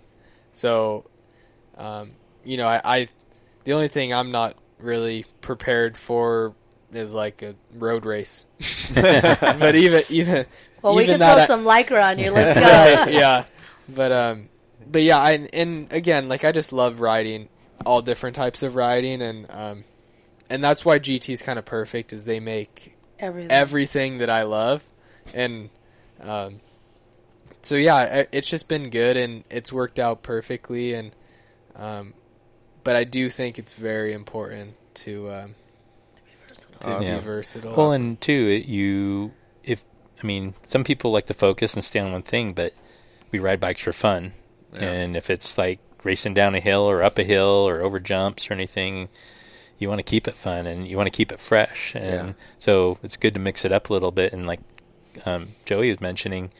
So, 0.52 1.04
um, 1.76 2.12
you 2.44 2.56
know, 2.56 2.66
I, 2.66 2.80
I 2.84 3.08
the 3.64 3.72
only 3.72 3.88
thing 3.88 4.12
I'm 4.12 4.30
not 4.30 4.56
really 4.78 5.24
prepared 5.40 5.96
for 5.96 6.54
is 6.92 7.12
like 7.14 7.42
a 7.42 7.54
road 7.74 8.04
race. 8.06 8.44
but 8.94 9.74
even 9.74 10.02
even 10.08 10.46
well, 10.82 10.94
we 10.94 11.04
can 11.06 11.18
throw 11.18 11.26
I- 11.28 11.46
some 11.46 11.64
lycra 11.64 12.02
on 12.10 12.18
you. 12.18 12.30
Let's 12.30 12.58
go. 13.06 13.10
Yeah, 13.10 13.44
but 13.88 14.12
um, 14.12 14.48
but 14.86 15.02
yeah, 15.02 15.18
I 15.18 15.48
and 15.52 15.92
again, 15.92 16.28
like 16.28 16.44
I 16.44 16.52
just 16.52 16.72
love 16.72 17.00
riding 17.00 17.48
all 17.84 18.02
different 18.02 18.36
types 18.36 18.62
of 18.62 18.74
riding, 18.74 19.22
and 19.22 19.46
um, 19.50 19.84
and 20.50 20.62
that's 20.62 20.84
why 20.84 20.98
GT 20.98 21.32
is 21.32 21.42
kind 21.42 21.58
of 21.58 21.64
perfect, 21.64 22.12
is 22.12 22.24
they 22.24 22.40
make 22.40 22.96
Everything. 23.18 23.50
everything 23.50 24.18
that 24.18 24.30
I 24.30 24.42
love, 24.42 24.84
and 25.34 25.70
um, 26.20 26.60
so 27.62 27.74
yeah, 27.76 28.24
it's 28.32 28.48
just 28.48 28.68
been 28.68 28.90
good 28.90 29.16
and 29.16 29.42
it's 29.50 29.72
worked 29.72 29.98
out 29.98 30.22
perfectly, 30.22 30.94
and 30.94 31.12
um, 31.74 32.14
but 32.84 32.94
I 32.96 33.04
do 33.04 33.28
think 33.28 33.58
it's 33.58 33.72
very 33.72 34.12
important 34.12 34.74
to 34.94 35.30
um, 35.32 35.54
to 36.80 36.90
Awesome. 36.90 36.98
be 37.00 37.04
Yeah. 37.06 37.20
versatile. 37.20 37.74
Well, 37.76 37.92
and 37.92 38.20
two, 38.20 38.32
it, 38.60 38.66
you 38.66 39.26
if 39.26 39.32
I 40.22 40.26
mean, 40.26 40.54
some 40.66 40.84
people 40.84 41.10
like 41.12 41.26
to 41.26 41.34
focus 41.34 41.74
and 41.74 41.84
stay 41.84 42.00
on 42.00 42.12
one 42.12 42.22
thing, 42.22 42.52
but 42.52 42.72
we 43.30 43.38
ride 43.38 43.60
bikes 43.60 43.82
for 43.82 43.92
fun, 43.92 44.32
Yeah. 44.72 44.80
and 44.90 45.16
if 45.16 45.28
it's 45.30 45.58
like 45.58 45.78
racing 46.04 46.34
down 46.34 46.54
a 46.54 46.60
hill 46.60 46.82
or 46.82 47.02
up 47.02 47.18
a 47.18 47.24
hill 47.24 47.66
or 47.68 47.82
over 47.82 47.98
jumps 48.00 48.50
or 48.50 48.54
anything, 48.54 49.08
you 49.78 49.88
want 49.88 49.98
to 49.98 50.02
keep 50.04 50.26
it 50.26 50.34
fun 50.36 50.66
and 50.66 50.86
you 50.88 50.96
want 50.96 51.06
to 51.06 51.10
keep 51.10 51.30
it 51.32 51.40
fresh, 51.40 51.94
and 51.94 52.28
Yeah. 52.28 52.32
so 52.58 52.98
it's 53.02 53.16
good 53.16 53.34
to 53.34 53.40
mix 53.40 53.64
it 53.64 53.72
up 53.72 53.90
a 53.90 53.92
little 53.92 54.12
bit. 54.12 54.32
And 54.32 54.46
like 54.46 54.60
um, 55.24 55.48
Joey 55.64 55.88
was 55.90 56.00
mentioning, 56.00 56.50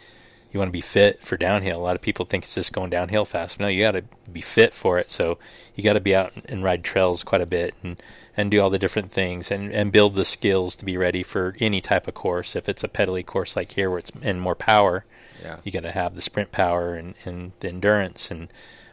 you 0.53 0.59
want 0.59 0.69
to 0.69 0.73
be 0.73 0.81
fit 0.81 1.23
for 1.23 1.37
downhill. 1.37 1.79
A 1.79 1.83
lot 1.83 1.97
of 1.97 2.01
people 2.03 2.25
think 2.25 2.45
it's 2.45 2.55
just 2.55 2.73
going 2.73 2.89
downhill 2.91 3.25
fast. 3.27 3.61
No, 3.61 3.69
you 3.69 3.83
got 3.83 3.93
to 3.93 4.05
be 4.33 4.41
fit 4.41 4.73
for 4.75 4.99
it. 4.99 5.11
So 5.11 5.39
you 5.75 5.85
got 5.85 5.93
to 5.93 6.01
be 6.01 6.15
out 6.15 6.33
and 6.47 6.65
ride 6.65 6.83
trails 6.83 7.23
quite 7.23 7.43
a 7.43 7.47
bit 7.47 7.75
and, 7.83 8.01
and 8.37 8.51
do 8.51 8.61
all 8.61 8.71
the 8.71 8.79
different 8.79 9.11
things 9.11 9.51
and, 9.51 9.73
and 9.73 9.91
build 9.93 10.15
the 10.15 10.25
skills 10.25 10.77
to 10.77 10.85
be 10.85 10.97
ready 10.97 11.23
for 11.23 11.57
any 11.61 11.81
type 11.81 12.07
of 12.07 12.15
course. 12.15 12.55
If 12.55 12.69
it's 12.69 12.85
a 12.85 12.89
pedally 12.89 13.25
course 13.25 13.57
like 13.57 13.73
here 13.73 13.89
where 13.89 13.99
it's 14.01 14.13
in 14.23 14.41
more 14.41 14.55
power, 14.55 15.05
yeah. 15.43 15.57
you 15.65 15.73
got 15.73 15.83
to 15.85 15.93
have 15.93 16.15
the 16.15 16.23
sprint 16.23 16.53
power 16.53 16.95
and, 16.95 17.15
and 17.25 17.53
the 17.61 17.69
endurance. 17.69 18.31
And 18.31 18.49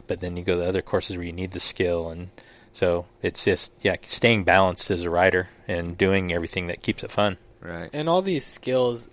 but 0.06 0.20
then 0.20 0.36
you 0.36 0.44
go 0.44 0.56
to 0.56 0.66
other 0.66 0.82
courses 0.82 1.16
where 1.16 1.26
you 1.26 1.32
need 1.32 1.52
the 1.52 1.60
skill 1.60 2.10
and 2.10 2.30
so 2.72 3.06
it's 3.22 3.44
just 3.44 3.72
yeah 3.82 3.96
staying 4.02 4.44
balanced 4.44 4.90
as 4.90 5.04
a 5.04 5.10
rider 5.10 5.48
and 5.68 5.96
doing 5.96 6.32
everything 6.32 6.66
that 6.66 6.82
keeps 6.82 7.04
it 7.04 7.10
fun. 7.10 7.36
Right. 7.60 7.88
and 7.94 8.08
all 8.10 8.20
these 8.20 8.44
skills, 8.44 9.08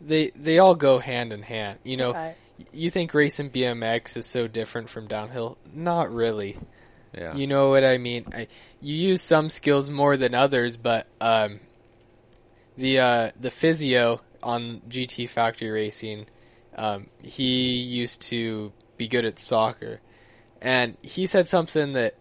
they 0.00 0.30
they 0.30 0.58
all 0.58 0.74
go 0.74 0.98
hand 0.98 1.32
in 1.32 1.42
hand. 1.42 1.78
You 1.84 1.96
know, 1.96 2.12
Right. 2.12 2.34
you 2.72 2.90
think 2.90 3.14
racing 3.14 3.50
BMX 3.50 4.16
is 4.18 4.26
so 4.26 4.46
different 4.48 4.90
from 4.90 5.06
downhill? 5.06 5.56
Not 5.72 6.12
really. 6.12 6.58
Yeah. 7.16 7.34
You 7.34 7.46
know 7.46 7.70
what 7.70 7.84
I 7.84 7.98
mean? 7.98 8.26
I, 8.32 8.46
you 8.80 8.94
use 8.94 9.22
some 9.22 9.50
skills 9.50 9.90
more 9.90 10.16
than 10.16 10.34
others, 10.34 10.76
but 10.76 11.06
um, 11.20 11.60
the 12.76 13.00
uh, 13.00 13.30
the 13.38 13.50
physio 13.50 14.20
on 14.42 14.80
GT 14.88 15.28
Factory 15.28 15.70
Racing, 15.70 16.26
um, 16.76 17.08
he 17.22 17.74
used 17.74 18.22
to 18.22 18.72
be 18.96 19.08
good 19.08 19.24
at 19.24 19.38
soccer, 19.38 20.00
and 20.62 20.96
he 21.02 21.26
said 21.26 21.48
something 21.48 21.92
that 21.92 22.14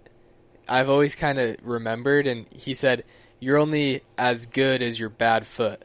I've 0.68 0.90
always 0.90 1.16
kind 1.16 1.38
of 1.38 1.58
remembered, 1.62 2.26
and 2.26 2.48
he 2.52 2.74
said, 2.74 3.04
"You're 3.40 3.58
only 3.58 4.02
as 4.18 4.48
good 4.48 4.82
as 4.82 5.00
your 5.00 5.10
bad 5.10 5.46
foot," 5.46 5.84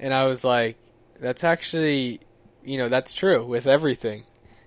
and 0.00 0.12
I 0.12 0.26
was 0.26 0.42
like, 0.42 0.76
"That's 1.20 1.44
actually, 1.44 2.20
you 2.64 2.78
know, 2.78 2.88
that's 2.88 3.12
true 3.12 3.44
with 3.44 3.66
everything." 3.66 4.24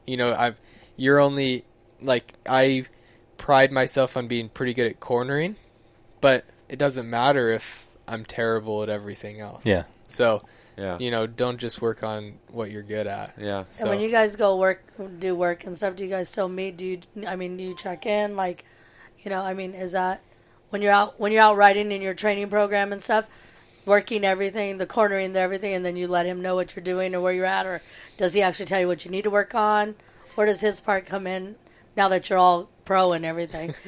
You 0.07 0.15
know, 0.15 0.33
I've 0.33 0.55
you're 0.95 1.19
only 1.19 1.65
like 2.01 2.33
I 2.47 2.85
pride 3.39 3.71
myself 3.71 4.15
on 4.15 4.27
being 4.27 4.49
pretty 4.49 4.75
good 4.75 4.85
at 4.85 4.99
cornering, 4.99 5.55
but 6.21 6.45
it 6.67 6.77
doesn't 6.77 7.09
matter 7.09 7.51
if 7.51 7.87
I'm 8.07 8.23
terrible 8.23 8.83
at 8.83 8.89
everything 8.89 9.39
else. 9.39 9.65
Yeah. 9.65 9.83
So, 10.07 10.43
yeah. 10.77 10.99
you 10.99 11.09
know, 11.09 11.25
don't 11.25 11.57
just 11.57 11.81
work 11.81 12.03
on 12.03 12.33
what 12.51 12.69
you're 12.69 12.83
good 12.83 13.07
at. 13.07 13.33
Yeah. 13.39 13.63
So, 13.71 13.81
And 13.85 13.89
when 13.89 13.99
you 13.99 14.11
guys 14.11 14.35
go 14.35 14.57
work, 14.57 14.83
do 15.17 15.33
work 15.33 15.63
and 15.65 15.75
stuff, 15.75 15.95
do 15.95 16.03
you 16.03 16.09
guys 16.11 16.29
still 16.29 16.49
meet? 16.49 16.77
Do 16.77 16.85
you? 16.85 16.99
I 17.27 17.35
mean, 17.35 17.57
do 17.57 17.63
you 17.63 17.75
check 17.75 18.05
in? 18.05 18.35
Like, 18.35 18.65
you 19.23 19.31
know, 19.31 19.41
I 19.41 19.55
mean, 19.55 19.73
is 19.73 19.93
that 19.93 20.21
when 20.69 20.81
you're 20.81 20.93
out 20.93 21.19
when 21.19 21.31
you're 21.31 21.41
out 21.41 21.57
riding 21.57 21.91
in 21.91 22.01
your 22.01 22.13
training 22.13 22.49
program 22.49 22.91
and 22.91 23.01
stuff, 23.01 23.27
working 23.85 24.23
everything, 24.23 24.77
the 24.77 24.85
cornering, 24.85 25.33
the 25.33 25.39
everything, 25.39 25.73
and 25.73 25.83
then 25.83 25.95
you 25.95 26.07
let 26.07 26.25
him 26.25 26.41
know 26.41 26.55
what 26.55 26.75
you're 26.75 26.83
doing 26.83 27.15
or 27.15 27.21
where 27.21 27.33
you're 27.33 27.45
at, 27.45 27.65
or 27.65 27.81
does 28.17 28.33
he 28.33 28.41
actually 28.41 28.65
tell 28.65 28.79
you 28.79 28.87
what 28.87 29.05
you 29.05 29.11
need 29.11 29.23
to 29.23 29.31
work 29.31 29.55
on? 29.55 29.95
Where 30.35 30.45
does 30.45 30.61
his 30.61 30.79
part 30.79 31.05
come 31.05 31.25
in 31.25 31.55
now 31.95 32.07
that 32.09 32.29
you're 32.29 32.39
all 32.39 32.69
pro 32.89 33.13
and 33.13 33.23
everything? 33.23 33.75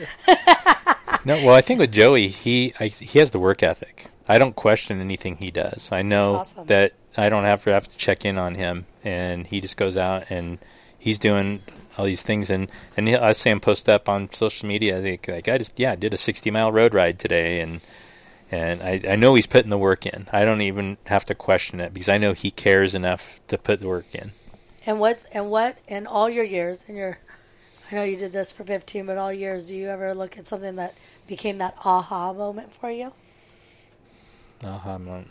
No, 1.24 1.36
well, 1.46 1.54
I 1.54 1.62
think 1.62 1.80
with 1.80 1.92
Joey, 1.92 2.30
he 2.30 2.74
I, 2.80 2.88
he 2.88 3.20
has 3.20 3.30
the 3.30 3.38
work 3.38 3.62
ethic. 3.62 4.08
I 4.28 4.40
don't 4.40 4.56
question 4.56 5.00
anything 5.00 5.38
he 5.38 5.52
does. 5.52 5.92
I 5.92 6.02
know 6.02 6.38
awesome. 6.38 6.66
that 6.66 6.94
I 7.16 7.30
don't 7.30 7.44
have 7.44 7.64
to 7.66 7.70
have 7.70 7.88
to 7.88 7.96
check 7.96 8.26
in 8.26 8.40
on 8.40 8.56
him, 8.56 8.88
and 9.04 9.46
he 9.46 9.62
just 9.62 9.78
goes 9.78 9.98
out 9.98 10.32
and 10.32 10.58
he's 10.98 11.20
doing 11.20 11.62
all 11.96 12.06
these 12.06 12.24
things. 12.24 12.50
And 12.50 12.72
and 12.98 13.08
he, 13.08 13.16
I 13.16 13.34
see 13.34 13.52
him 13.52 13.60
post 13.60 13.88
up 13.88 14.10
on 14.10 14.32
social 14.32 14.68
media. 14.68 14.98
I 14.98 15.02
think 15.04 15.28
like 15.28 15.48
I 15.48 15.60
just 15.60 15.80
yeah 15.80 15.92
I 15.92 15.96
did 15.96 16.12
a 16.12 16.18
sixty 16.18 16.50
mile 16.50 16.72
road 16.72 16.96
ride 16.96 17.20
today, 17.20 17.60
and 17.60 17.82
and 18.50 18.82
I 18.82 19.02
I 19.08 19.16
know 19.16 19.36
he's 19.36 19.46
putting 19.46 19.70
the 19.70 19.78
work 19.78 20.08
in. 20.08 20.28
I 20.34 20.44
don't 20.44 20.62
even 20.62 20.98
have 21.06 21.26
to 21.26 21.36
question 21.36 21.80
it 21.80 21.94
because 21.94 22.10
I 22.10 22.18
know 22.18 22.34
he 22.34 22.50
cares 22.50 22.96
enough 22.96 23.40
to 23.50 23.60
put 23.60 23.80
the 23.80 23.88
work 23.88 24.08
in. 24.14 24.32
And 24.88 25.00
what's 25.00 25.26
and 25.26 25.52
what 25.52 25.78
in 25.88 26.08
all 26.08 26.32
your 26.32 26.46
years 26.46 26.86
and 26.88 26.98
your 26.98 27.20
I 27.92 27.96
know 27.96 28.04
you 28.04 28.18
did 28.18 28.32
this 28.32 28.52
for 28.52 28.64
15, 28.64 29.06
but 29.06 29.18
all 29.18 29.34
years, 29.34 29.68
do 29.68 29.76
you 29.76 29.90
ever 29.90 30.14
look 30.14 30.38
at 30.38 30.48
something 30.48 30.78
that 30.78 30.96
became 31.28 31.58
that 31.58 31.76
aha 31.84 32.32
moment 32.32 32.74
for 32.74 32.90
you? 32.90 33.12
Aha 34.64 34.98
moment. 34.98 35.28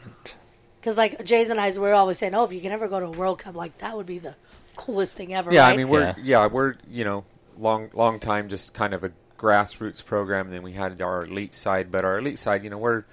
Because 0.81 0.97
like 0.97 1.25
Jay's 1.25 1.49
and 1.49 1.61
I's, 1.61 1.79
we're 1.79 1.95
always 1.95 2.19
saying, 2.19 2.35
oh, 2.35 2.45
if 2.45 2.53
you 2.53 2.61
can 2.61 2.73
ever 2.73 2.89
go 2.89 3.01
to 3.01 3.07
a 3.07 3.11
World 3.11 3.39
Cup, 3.39 3.55
like 3.55 3.79
that 3.79 3.97
would 3.97 4.07
be 4.07 4.19
the 4.19 4.35
coolest 4.77 5.17
thing 5.17 5.33
ever. 5.35 5.53
Yeah, 5.53 5.63
right? 5.63 5.75
I 5.75 5.77
mean 5.77 5.89
we're 5.89 6.01
Yeah. 6.01 6.15
yeah. 6.23 6.47
we're 6.47 6.75
you 6.89 7.05
know 7.05 7.25
long 7.59 7.91
long 7.93 8.19
time 8.19 8.49
just 8.49 8.73
kind 8.75 8.95
of 8.95 9.05
a 9.05 9.13
grassroots 9.41 10.05
program. 10.05 10.47
And 10.47 10.55
then 10.55 10.63
we 10.63 10.73
had 10.73 11.01
our 11.01 11.25
elite 11.25 11.55
side, 11.55 11.91
but 11.91 12.05
our 12.05 12.19
elite 12.19 12.39
side, 12.39 12.63
you 12.63 12.71
know, 12.71 12.79
we're 12.79 13.05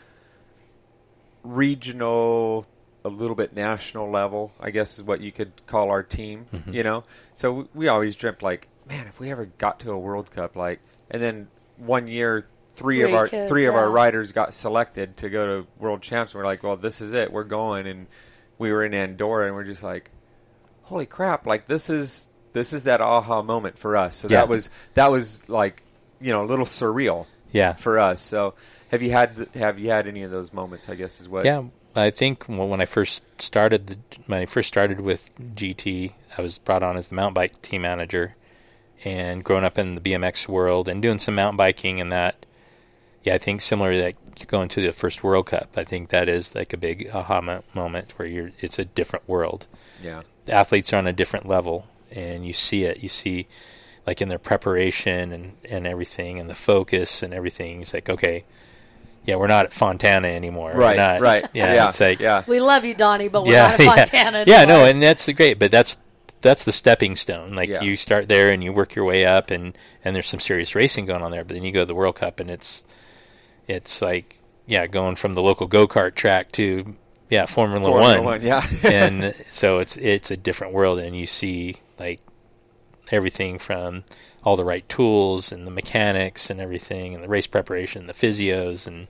regional, 1.44 2.66
a 3.06 3.10
little 3.10 3.36
bit 3.36 3.56
national 3.56 4.10
level. 4.10 4.52
I 4.60 4.72
guess 4.72 5.00
is 5.00 5.04
what 5.04 5.22
you 5.22 5.32
could 5.32 5.54
call 5.68 5.90
our 5.90 6.04
team. 6.04 6.48
Mm-hmm. 6.54 6.74
You 6.74 6.84
know, 6.84 7.04
so 7.36 7.54
we, 7.54 7.66
we 7.74 7.88
always 7.88 8.16
dreamt 8.16 8.42
like, 8.42 8.68
man, 8.88 9.08
if 9.08 9.20
we 9.20 9.32
ever 9.32 9.46
got 9.46 9.80
to 9.82 9.92
a 9.92 9.98
World 9.98 10.32
Cup, 10.32 10.56
like, 10.56 10.80
and 11.10 11.22
then 11.22 11.48
one 11.78 12.08
year. 12.08 12.48
Three, 12.76 13.02
of 13.02 13.12
our 13.12 13.28
kids, 13.28 13.50
three 13.50 13.66
of 13.66 13.74
our 13.74 13.90
riders 13.90 14.32
got 14.32 14.54
selected 14.54 15.18
to 15.18 15.30
go 15.32 15.48
to 15.64 15.68
world 15.80 16.04
champs. 16.04 16.34
And 16.34 16.40
We're 16.40 16.46
like, 16.46 16.62
well, 16.62 16.78
this 16.78 17.02
is 17.02 17.12
it. 17.12 17.32
We're 17.32 17.44
going, 17.44 17.88
and 17.88 18.06
we 18.60 18.72
were 18.72 18.86
in 18.86 18.94
Andorra, 18.94 19.48
and 19.48 19.56
we're 19.56 19.64
just 19.64 19.82
like, 19.82 20.12
holy 20.84 21.06
crap 21.06 21.46
like 21.46 21.66
this 21.66 21.90
is 21.90 22.30
this 22.54 22.72
is 22.72 22.86
that 22.86 23.02
aha 23.02 23.42
moment 23.42 23.78
for 23.78 23.98
us 23.98 24.16
so 24.16 24.30
Yeah. 24.30 24.38
that 24.38 24.48
was 24.48 24.70
that 24.94 25.12
was 25.12 25.48
like 25.50 25.84
you 26.22 26.32
know 26.32 26.44
a 26.44 26.48
little 26.48 26.66
surreal 26.66 27.26
Yeah, 27.52 27.74
for 27.74 28.00
us 28.00 28.22
so 28.22 28.54
have 28.90 29.02
you 29.02 29.12
had 29.12 29.50
have 29.54 29.80
you 29.80 29.90
had 29.90 30.08
any 30.08 30.24
of 30.24 30.32
those 30.32 30.54
moments 30.54 30.88
i 30.88 30.96
guess 30.96 31.20
is 31.20 31.28
what 31.28 31.44
Yeah, 31.44 31.64
I 31.94 32.10
think 32.10 32.46
when 32.46 32.80
I 32.80 32.86
first 32.86 33.22
started 33.42 33.88
the 33.88 33.98
when 34.28 34.40
I 34.40 34.46
first 34.46 34.68
started 34.70 35.02
with 35.02 35.32
GT, 35.56 36.14
I 36.38 36.42
was 36.42 36.58
brought 36.58 36.84
on 36.84 36.96
as 36.96 37.08
the 37.10 37.16
mountain 37.16 37.34
bike 37.34 37.62
team 37.62 37.82
manager, 37.82 38.36
and 39.04 39.44
growing 39.44 39.64
up 39.64 39.78
in 39.78 39.96
the 39.96 40.02
BMX 40.02 40.48
world 40.48 40.88
and 40.88 41.02
doing 41.02 41.20
some 41.20 41.36
mountain 41.36 41.58
biking 41.58 42.02
and 42.02 42.12
that. 42.12 42.46
Yeah, 43.24 43.36
I 43.36 43.38
think 43.38 43.62
similar 43.62 43.92
to 43.94 43.98
that 44.00 44.16
going 44.48 44.70
to 44.70 44.82
the 44.82 44.94
first 44.94 45.24
World 45.24 45.48
Cup. 45.48 45.70
I 45.76 45.84
think 45.84 46.10
that 46.10 46.30
is 46.30 46.54
like 46.54 46.74
a 46.74 46.78
big 46.78 47.10
aha 47.12 47.62
moment 47.74 48.14
where 48.18 48.28
you're 48.28 48.52
it's 48.60 48.78
a 48.78 48.86
different 48.86 49.28
world. 49.28 49.68
yeah 50.02 50.22
The 50.46 50.54
athletes 50.54 50.94
are 50.94 50.98
on 50.98 51.08
a 51.08 51.14
different 51.14 51.48
level, 51.48 51.88
and 52.12 52.46
you 52.46 52.54
see 52.54 52.84
it. 52.84 53.02
You 53.02 53.10
see, 53.10 53.48
like 54.06 54.22
in 54.22 54.30
their 54.30 54.40
preparation 54.40 55.32
and 55.32 55.54
and 55.68 55.88
everything 55.88 56.40
and 56.40 56.50
the 56.50 56.56
focus 56.56 57.24
and 57.24 57.34
everything. 57.34 57.82
It's 57.82 57.94
like 57.94 58.10
okay, 58.10 58.44
yeah, 59.26 59.36
we're 59.36 59.48
not 59.48 59.66
at 59.66 59.74
Fontana 59.74 60.28
anymore. 60.28 60.74
Right, 60.74 60.98
not- 60.98 61.22
right. 61.22 61.46
Yeah, 61.54 61.74
yeah, 61.74 61.88
it's 61.90 62.00
like 62.00 62.20
yeah. 62.20 62.44
We 62.48 62.62
love 62.62 62.86
you, 62.86 62.94
Donnie, 62.94 63.28
but 63.28 63.44
we're 63.44 63.54
yeah, 63.54 63.70
not 63.72 63.80
in 63.80 63.86
Montana. 63.88 64.44
yeah, 64.48 64.60
yeah, 64.60 64.66
no, 64.66 64.86
and 64.86 65.02
that's 65.02 65.28
great, 65.34 65.60
but 65.60 65.72
that's 65.72 65.98
that's 66.42 66.64
the 66.64 66.72
stepping 66.72 67.16
stone. 67.16 67.54
Like 67.54 67.70
Yeah. 67.70 67.82
you 67.82 67.98
start 67.98 68.28
there 68.28 68.52
and 68.52 68.64
you 68.64 68.72
work 68.74 68.96
your 68.96 69.06
way 69.06 69.26
up, 69.26 69.52
and 69.52 69.78
and 70.04 70.16
there's 70.16 70.28
some 70.28 70.40
serious 70.40 70.76
racing 70.76 71.06
going 71.06 71.22
on 71.22 71.32
there. 71.32 71.44
But 71.44 71.56
then 71.56 71.64
you 71.64 71.72
go 71.72 71.82
to 71.82 71.86
the 71.86 71.96
World 71.96 72.16
Cup, 72.16 72.40
and 72.40 72.50
it's 72.50 72.86
it's 73.68 74.02
like 74.02 74.40
yeah, 74.66 74.86
going 74.88 75.16
from 75.16 75.34
the 75.34 75.42
local 75.42 75.68
go 75.68 75.88
kart 75.88 76.16
track 76.16 76.52
to 76.54 76.96
yeah, 77.30 77.46
Formula, 77.46 77.82
Formula 77.90 78.16
One, 78.18 78.24
One, 78.24 78.42
yeah. 78.42 78.66
and 78.84 79.34
so 79.50 79.80
it's 79.80 79.98
it's 79.98 80.32
a 80.32 80.38
different 80.38 80.74
world, 80.74 81.00
and 81.00 81.18
you 81.18 81.26
see 81.26 81.76
like 82.00 82.22
everything 83.12 83.58
from 83.60 84.04
all 84.44 84.56
the 84.56 84.66
right 84.66 84.88
tools 84.90 85.52
and 85.52 85.66
the 85.66 85.72
mechanics 85.72 86.50
and 86.50 86.62
everything, 86.62 87.14
and 87.16 87.24
the 87.24 87.28
race 87.28 87.48
preparation, 87.48 88.06
the 88.08 88.14
physios, 88.14 88.88
and 88.88 89.08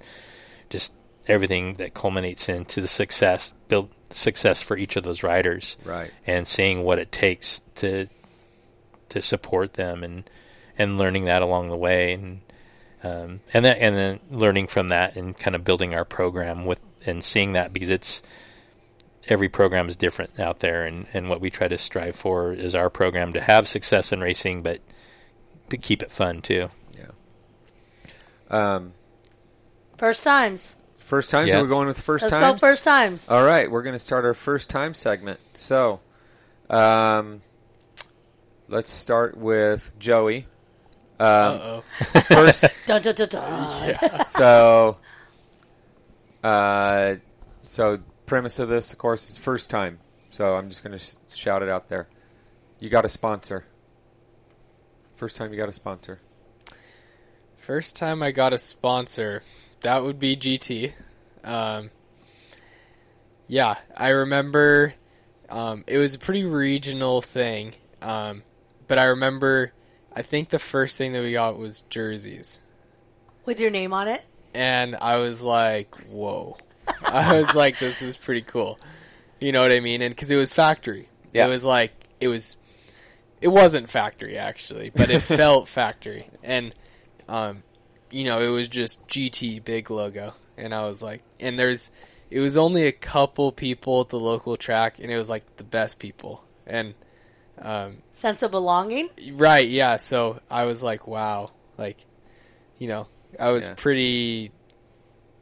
just 0.70 0.94
everything 1.28 1.76
that 1.76 1.94
culminates 1.94 2.50
into 2.50 2.82
the 2.82 2.88
success, 2.88 3.54
build 3.68 3.90
success 4.10 4.62
for 4.62 4.78
each 4.78 4.96
of 4.96 5.04
those 5.04 5.24
riders, 5.24 5.78
right. 5.84 6.12
and 6.26 6.48
seeing 6.48 6.84
what 6.84 7.00
it 7.00 7.12
takes 7.12 7.62
to 7.76 8.08
to 9.10 9.22
support 9.22 9.74
them, 9.74 10.04
and 10.04 10.30
and 10.78 10.98
learning 10.98 11.26
that 11.26 11.42
along 11.42 11.68
the 11.68 11.78
way, 11.78 12.14
and 12.14 12.42
um, 13.04 13.40
and 13.54 13.66
then 13.66 13.78
and 13.78 13.96
then 13.96 14.20
learning 14.30 14.68
from 14.68 14.90
that, 14.90 15.16
and 15.16 15.38
kind 15.38 15.56
of 15.56 15.64
building 15.64 15.94
our 15.94 16.06
program 16.06 16.66
with 16.66 16.82
and 17.06 17.24
seeing 17.24 17.54
that 17.54 17.74
because 17.74 17.90
it's 17.90 18.22
every 19.30 19.50
program 19.50 19.88
is 19.88 19.96
different 19.96 20.40
out 20.40 20.60
there, 20.60 20.86
and, 20.86 21.06
and 21.14 21.30
what 21.30 21.42
we 21.42 21.50
try 21.50 21.68
to 21.68 21.78
strive 21.78 22.16
for 22.16 22.54
is 22.54 22.76
our 22.76 22.90
program 22.90 23.34
to 23.34 23.42
have 23.42 23.68
success 23.68 24.12
in 24.12 24.22
racing, 24.22 24.64
but 24.64 24.82
to 25.70 25.78
keep 25.78 26.02
it 26.02 26.12
fun 26.12 26.42
too. 26.42 26.70
Yeah. 26.98 27.12
Um, 28.50 28.94
First 29.98 30.24
times. 30.24 30.76
First 31.08 31.30
times. 31.32 31.50
Yeah. 31.50 31.62
We're 31.62 31.68
going 31.68 31.88
with 31.88 32.00
first 32.00 32.24
Let's 32.24 32.34
times. 32.36 32.62
go 32.62 32.68
first 32.68 32.84
times. 32.84 33.30
All 33.30 33.44
right, 33.44 33.70
we're 33.72 33.82
going 33.84 33.94
to 33.96 34.00
start 34.00 34.26
our 34.26 34.34
first 34.34 34.70
time 34.70 34.94
segment. 34.94 35.40
So, 35.54 36.00
um, 36.70 37.42
let's 38.68 38.92
start 38.92 39.38
with 39.38 39.94
Joey. 39.98 40.48
Um, 41.20 41.26
Uh-oh. 41.28 41.82
first, 42.28 42.66
Dun, 42.86 43.02
dun, 43.02 43.16
dun, 43.16 43.28
dun. 43.30 44.26
so, 44.28 44.98
uh, 46.44 47.16
so 47.64 48.00
premise 48.26 48.60
of 48.60 48.70
this, 48.70 48.92
of 48.94 49.00
course, 49.00 49.30
is 49.30 49.38
first 49.38 49.70
time. 49.70 50.00
So 50.30 50.56
I'm 50.56 50.70
just 50.70 50.84
going 50.84 50.98
to 50.98 51.04
sh- 51.04 51.16
shout 51.34 51.64
it 51.64 51.70
out 51.70 51.88
there. 51.88 52.08
You 52.80 52.90
got 52.90 53.06
a 53.06 53.10
sponsor. 53.10 53.66
First 55.16 55.38
time 55.38 55.52
you 55.52 55.58
got 55.58 55.70
a 55.70 55.74
sponsor. 55.74 56.20
First 57.56 57.96
time 57.96 58.22
I 58.22 58.32
got 58.32 58.54
a 58.54 58.60
sponsor, 58.60 59.42
that 59.82 60.04
would 60.04 60.20
be 60.20 60.36
GT. 60.36 60.94
Um, 61.44 61.92
yeah, 63.48 63.76
I 63.96 64.10
remember 64.10 64.94
um, 65.50 65.84
it 65.88 65.98
was 65.98 66.14
a 66.14 66.20
pretty 66.20 66.44
regional 66.44 67.22
thing, 67.22 67.74
um, 68.02 68.44
but 68.88 69.00
I 69.00 69.06
remember 69.06 69.72
I 70.14 70.22
think 70.22 70.50
the 70.50 70.60
first 70.60 70.98
thing 70.98 71.14
that 71.14 71.22
we 71.22 71.32
got 71.34 71.58
was 71.58 71.82
jerseys, 71.90 72.60
With 73.46 73.60
your 73.60 73.70
name 73.72 73.94
on 73.94 74.08
it. 74.08 74.24
and 74.54 74.96
I 74.96 75.18
was 75.18 75.42
like, 75.42 75.96
"Whoa!" 76.08 76.58
I 77.12 77.38
was 77.40 77.54
like, 77.56 77.80
"This 77.80 78.02
is 78.02 78.18
pretty 78.18 78.42
cool." 78.42 78.80
You 79.40 79.52
know 79.52 79.62
what 79.62 79.72
I 79.72 79.80
mean? 79.80 80.02
And 80.02 80.14
because 80.14 80.32
it 80.32 80.36
was 80.36 80.52
factory, 80.52 81.08
Yeah. 81.34 81.46
it 81.46 81.50
was 81.50 81.64
like 81.64 81.94
it 82.20 82.28
was. 82.28 82.58
It 83.40 83.50
wasn't 83.50 83.88
factory 83.88 84.38
actually, 84.40 84.90
but 84.90 85.10
it 85.12 85.20
felt 85.22 85.68
factory, 85.68 86.28
and 86.44 86.74
um, 87.30 87.62
you 88.12 88.24
know, 88.24 88.40
it 88.42 88.50
was 88.50 88.68
just 88.68 89.08
GT 89.08 89.64
big 89.64 89.90
logo, 89.90 90.34
and 90.58 90.74
I 90.74 90.88
was 90.88 91.02
like, 91.04 91.22
and 91.40 91.58
there's, 91.58 91.90
it 92.30 92.40
was 92.40 92.58
only 92.58 92.86
a 92.88 92.92
couple 92.92 93.52
people 93.52 94.02
at 94.02 94.10
the 94.10 94.20
local 94.20 94.58
track, 94.58 95.00
and 95.00 95.12
it 95.12 95.18
was 95.18 95.30
like 95.30 95.58
the 95.58 95.64
best 95.64 96.00
people, 96.00 96.44
and 96.66 96.94
um, 97.60 97.98
Sense 98.12 98.44
of 98.44 98.52
belonging. 98.52 99.10
right, 99.34 99.68
yeah. 99.68 99.98
So 99.98 100.40
I 100.50 100.66
was 100.66 100.84
like, 100.84 101.08
wow, 101.08 101.52
like, 101.78 101.98
you 102.78 102.88
know, 102.88 103.08
I 103.40 103.52
was 103.52 103.68
Yeah. 103.68 103.74
pretty, 103.76 104.52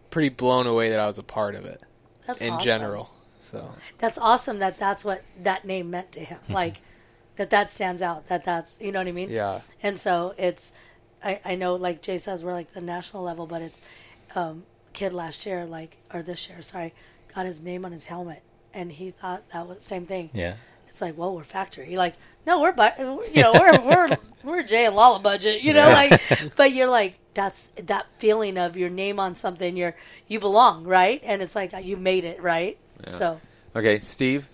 pretty 0.10 0.30
blown 0.30 0.66
away 0.68 0.90
that 0.92 1.00
I 1.00 1.08
was 1.08 1.18
a 1.18 1.24
part 1.24 1.56
of 1.56 1.66
it 1.66 1.82
That's 2.26 2.42
in 2.42 2.54
awesome. 2.54 2.66
general. 2.66 3.12
So 3.42 3.74
That's 4.00 4.18
awesome 4.18 4.60
that 4.60 4.80
that's 4.80 5.04
what 5.06 5.24
that 5.44 5.66
name 5.66 5.90
meant 5.92 6.12
to 6.14 6.20
him. 6.22 6.40
Like 6.50 6.82
that 7.36 7.50
that 7.50 7.70
stands 7.70 8.02
out. 8.02 8.28
That 8.28 8.44
that's 8.46 8.80
you 8.82 8.92
know 8.94 9.00
what 9.00 9.08
I 9.08 9.12
mean. 9.12 9.30
yeah, 9.30 9.60
And 9.84 10.00
so 10.00 10.34
it's, 10.38 10.72
I, 11.26 11.42
I 11.44 11.56
know 11.56 11.76
like 11.76 12.02
Jay 12.02 12.18
says 12.18 12.44
we're 12.44 12.54
like 12.54 12.72
the 12.74 12.82
national 12.82 13.24
level, 13.24 13.48
but 13.48 13.62
it's, 13.62 13.82
um, 14.36 14.64
kid 14.96 15.12
last 15.12 15.46
year 15.46 15.66
like 15.66 15.98
or 16.14 16.24
this 16.24 16.48
year 16.48 16.62
sorry 16.62 16.94
got 17.36 17.46
his 17.46 17.62
name 17.62 17.84
on 17.84 17.92
his 17.92 18.06
helmet 18.06 18.42
and 18.74 18.94
he 18.94 19.12
thought 19.12 19.48
that 19.50 19.68
was 19.68 19.82
same 19.82 20.06
thing. 20.06 20.30
Yeah. 20.34 20.54
It's 20.88 21.02
like 21.02 21.18
well 21.18 21.36
we're 21.36 21.44
factory. 21.44 21.90
You're 21.90 22.00
like 22.00 22.16
no 22.48 22.62
we're 22.62 22.72
bu- 22.72 23.22
you 23.34 23.42
know 23.44 23.52
we're 23.54 23.82
we're 23.82 24.18
we're 24.44 24.64
Jay 24.64 24.86
and 24.86 24.96
Lala 24.96 25.20
budget. 25.20 25.62
You 25.64 25.74
know 25.74 25.90
like 25.90 26.22
but 26.56 26.72
you're 26.72 26.90
like 26.90 27.20
that's 27.34 27.68
that 27.76 28.06
feeling 28.20 28.58
of 28.58 28.78
your 28.78 28.90
name 28.90 29.20
on 29.20 29.36
something. 29.36 29.76
You're 29.76 29.96
you 30.30 30.40
belong 30.40 30.86
right 30.86 31.20
and 31.26 31.42
it's 31.42 31.56
like 31.56 31.74
you 31.84 31.98
made 31.98 32.24
it 32.24 32.42
right. 32.42 32.78
So 33.08 33.42
Okay, 33.76 34.00
Steve. 34.00 34.50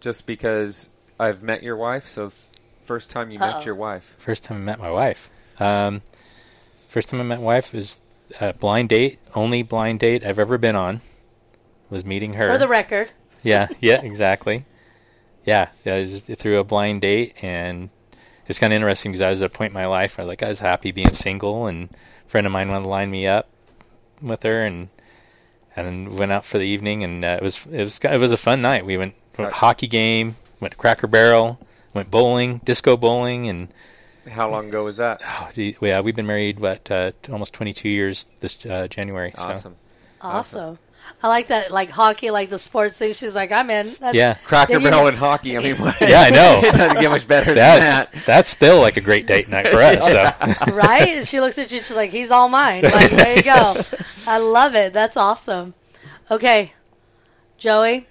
Just 0.00 0.26
because 0.26 0.90
I've 1.18 1.42
met 1.42 1.62
your 1.62 1.76
wife, 1.76 2.06
so 2.06 2.32
first 2.84 3.08
time 3.08 3.30
you 3.30 3.40
Uh-oh. 3.40 3.56
met 3.56 3.64
your 3.64 3.74
wife. 3.74 4.14
First 4.18 4.44
time 4.44 4.58
I 4.58 4.60
met 4.60 4.78
my 4.78 4.90
wife. 4.90 5.30
Um, 5.60 6.02
first 6.88 7.08
time 7.08 7.20
I 7.20 7.24
met 7.24 7.40
wife 7.40 7.72
was 7.72 8.00
a 8.40 8.52
blind 8.52 8.88
date, 8.90 9.18
only 9.34 9.62
blind 9.62 10.00
date 10.00 10.24
I've 10.24 10.38
ever 10.38 10.58
been 10.58 10.76
on. 10.76 11.00
Was 11.90 12.04
meeting 12.04 12.34
her. 12.34 12.52
for 12.52 12.58
the 12.58 12.68
record, 12.68 13.12
yeah, 13.42 13.68
yeah, 13.80 14.02
exactly. 14.02 14.66
Yeah, 15.44 15.70
yeah, 15.86 15.94
it 15.94 16.10
was 16.10 16.20
through 16.22 16.58
a 16.58 16.64
blind 16.64 17.00
date, 17.00 17.34
and 17.40 17.88
it's 18.46 18.58
kind 18.58 18.72
of 18.72 18.76
interesting 18.76 19.10
because 19.12 19.22
I 19.22 19.30
was 19.30 19.40
at 19.40 19.46
a 19.46 19.48
point 19.48 19.70
in 19.70 19.74
my 19.74 19.86
life 19.86 20.18
where 20.18 20.26
like 20.26 20.42
I 20.42 20.48
was 20.48 20.58
happy 20.58 20.92
being 20.92 21.14
single, 21.14 21.66
and 21.66 21.88
a 22.26 22.28
friend 22.28 22.46
of 22.46 22.52
mine 22.52 22.68
wanted 22.68 22.82
to 22.82 22.88
line 22.90 23.10
me 23.10 23.26
up 23.26 23.48
with 24.20 24.42
her, 24.42 24.60
and 24.62 24.90
and 25.74 26.18
went 26.18 26.30
out 26.32 26.44
for 26.44 26.58
the 26.58 26.64
evening, 26.66 27.02
and 27.02 27.24
uh, 27.24 27.38
it 27.40 27.42
was 27.42 27.64
it 27.66 27.78
was 27.84 27.98
it 28.02 28.20
was 28.20 28.32
a 28.32 28.36
fun 28.36 28.60
night. 28.60 28.84
We 28.84 28.98
went 28.98 29.14
to 29.34 29.42
a 29.42 29.44
Right. 29.46 29.54
hockey 29.54 29.86
game, 29.86 30.36
went 30.60 30.72
to 30.72 30.76
Cracker 30.76 31.06
Barrel, 31.06 31.58
went 31.94 32.10
bowling, 32.10 32.58
disco 32.64 32.98
bowling, 32.98 33.48
and 33.48 33.68
How 34.28 34.50
long 34.50 34.68
ago 34.68 34.84
was 34.84 34.98
that? 34.98 35.22
oh, 35.24 35.50
gee, 35.52 35.76
yeah, 35.80 36.00
we've 36.00 36.16
been 36.16 36.26
married 36.26 36.60
what 36.60 36.90
uh, 36.90 37.12
almost 37.30 37.52
22 37.52 37.88
years 37.88 38.26
this 38.40 38.64
uh, 38.66 38.88
January. 38.88 39.32
So. 39.36 39.42
Awesome. 39.42 39.76
awesome. 40.20 40.78
I 41.22 41.28
like 41.28 41.48
that 41.48 41.70
like 41.70 41.90
hockey 41.90 42.30
like 42.30 42.48
the 42.48 42.58
sports 42.58 42.98
thing. 42.98 43.12
She's 43.12 43.34
like 43.34 43.50
I'm 43.50 43.70
in. 43.70 43.96
That's, 43.98 44.14
Yeah, 44.14 44.34
Cracker 44.44 44.74
Then 44.74 44.82
you 44.82 44.90
Barrel 44.90 45.08
and 45.08 45.16
hockey. 45.16 45.56
I 45.56 45.60
mean, 45.60 45.76
what? 45.78 46.00
Yeah, 46.00 46.20
I 46.20 46.30
know. 46.30 46.60
it 46.62 46.74
doesn't 46.74 47.00
get 47.00 47.10
much 47.10 47.26
better 47.26 47.46
than 47.46 47.56
that's 47.56 48.12
that. 48.12 48.26
that's 48.26 48.50
still 48.50 48.80
like 48.80 48.96
a 48.96 49.00
great 49.00 49.26
date 49.26 49.48
night 49.48 49.68
for 49.68 49.80
us. 49.80 50.06
So. 50.06 50.72
right? 50.74 51.26
She 51.26 51.40
looks 51.40 51.58
at 51.58 51.72
you, 51.72 51.78
she's 51.78 51.96
like, 51.96 52.10
he's 52.10 52.30
all 52.30 52.48
mine. 52.48 52.82
Like, 52.84 53.10
there 53.10 53.36
you 53.36 53.42
go. 53.42 53.82
I 54.26 54.38
love 54.38 54.74
it. 54.74 54.92
That's 54.92 55.16
awesome. 55.16 55.74
Okay, 56.30 56.74
Joey, 57.56 58.06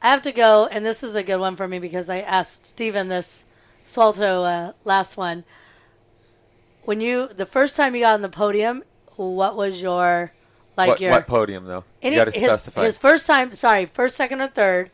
I 0.00 0.10
have 0.10 0.22
to 0.22 0.32
go, 0.32 0.66
and 0.70 0.86
this 0.86 1.02
is 1.02 1.14
a 1.14 1.22
good 1.22 1.38
one 1.38 1.56
for 1.56 1.66
me 1.66 1.78
because 1.78 2.08
I 2.08 2.20
asked 2.20 2.66
Steven 2.66 3.08
this 3.08 3.44
Swalto 3.86 4.44
uh, 4.44 4.72
last 4.84 5.16
one. 5.16 5.44
When 6.82 7.00
you, 7.00 7.28
the 7.28 7.46
first 7.46 7.76
time 7.76 7.94
you 7.94 8.02
got 8.02 8.14
on 8.14 8.22
the 8.22 8.28
podium, 8.28 8.82
what 9.16 9.56
was 9.56 9.80
your, 9.80 10.32
like 10.76 10.88
What, 10.88 11.00
your, 11.00 11.10
what 11.12 11.26
podium 11.26 11.64
though? 11.64 11.84
any- 12.02 12.16
you 12.16 12.20
got 12.20 12.26
to 12.26 12.32
specify. 12.32 12.84
his 12.84 12.98
first 12.98 13.26
time, 13.26 13.54
sorry, 13.54 13.86
first, 13.86 14.16
second, 14.16 14.40
or 14.40 14.48
third, 14.48 14.90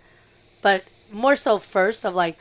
but 0.61 0.85
more 1.11 1.37
so 1.37 1.59
first 1.59 2.05
of 2.05 2.15
like, 2.15 2.39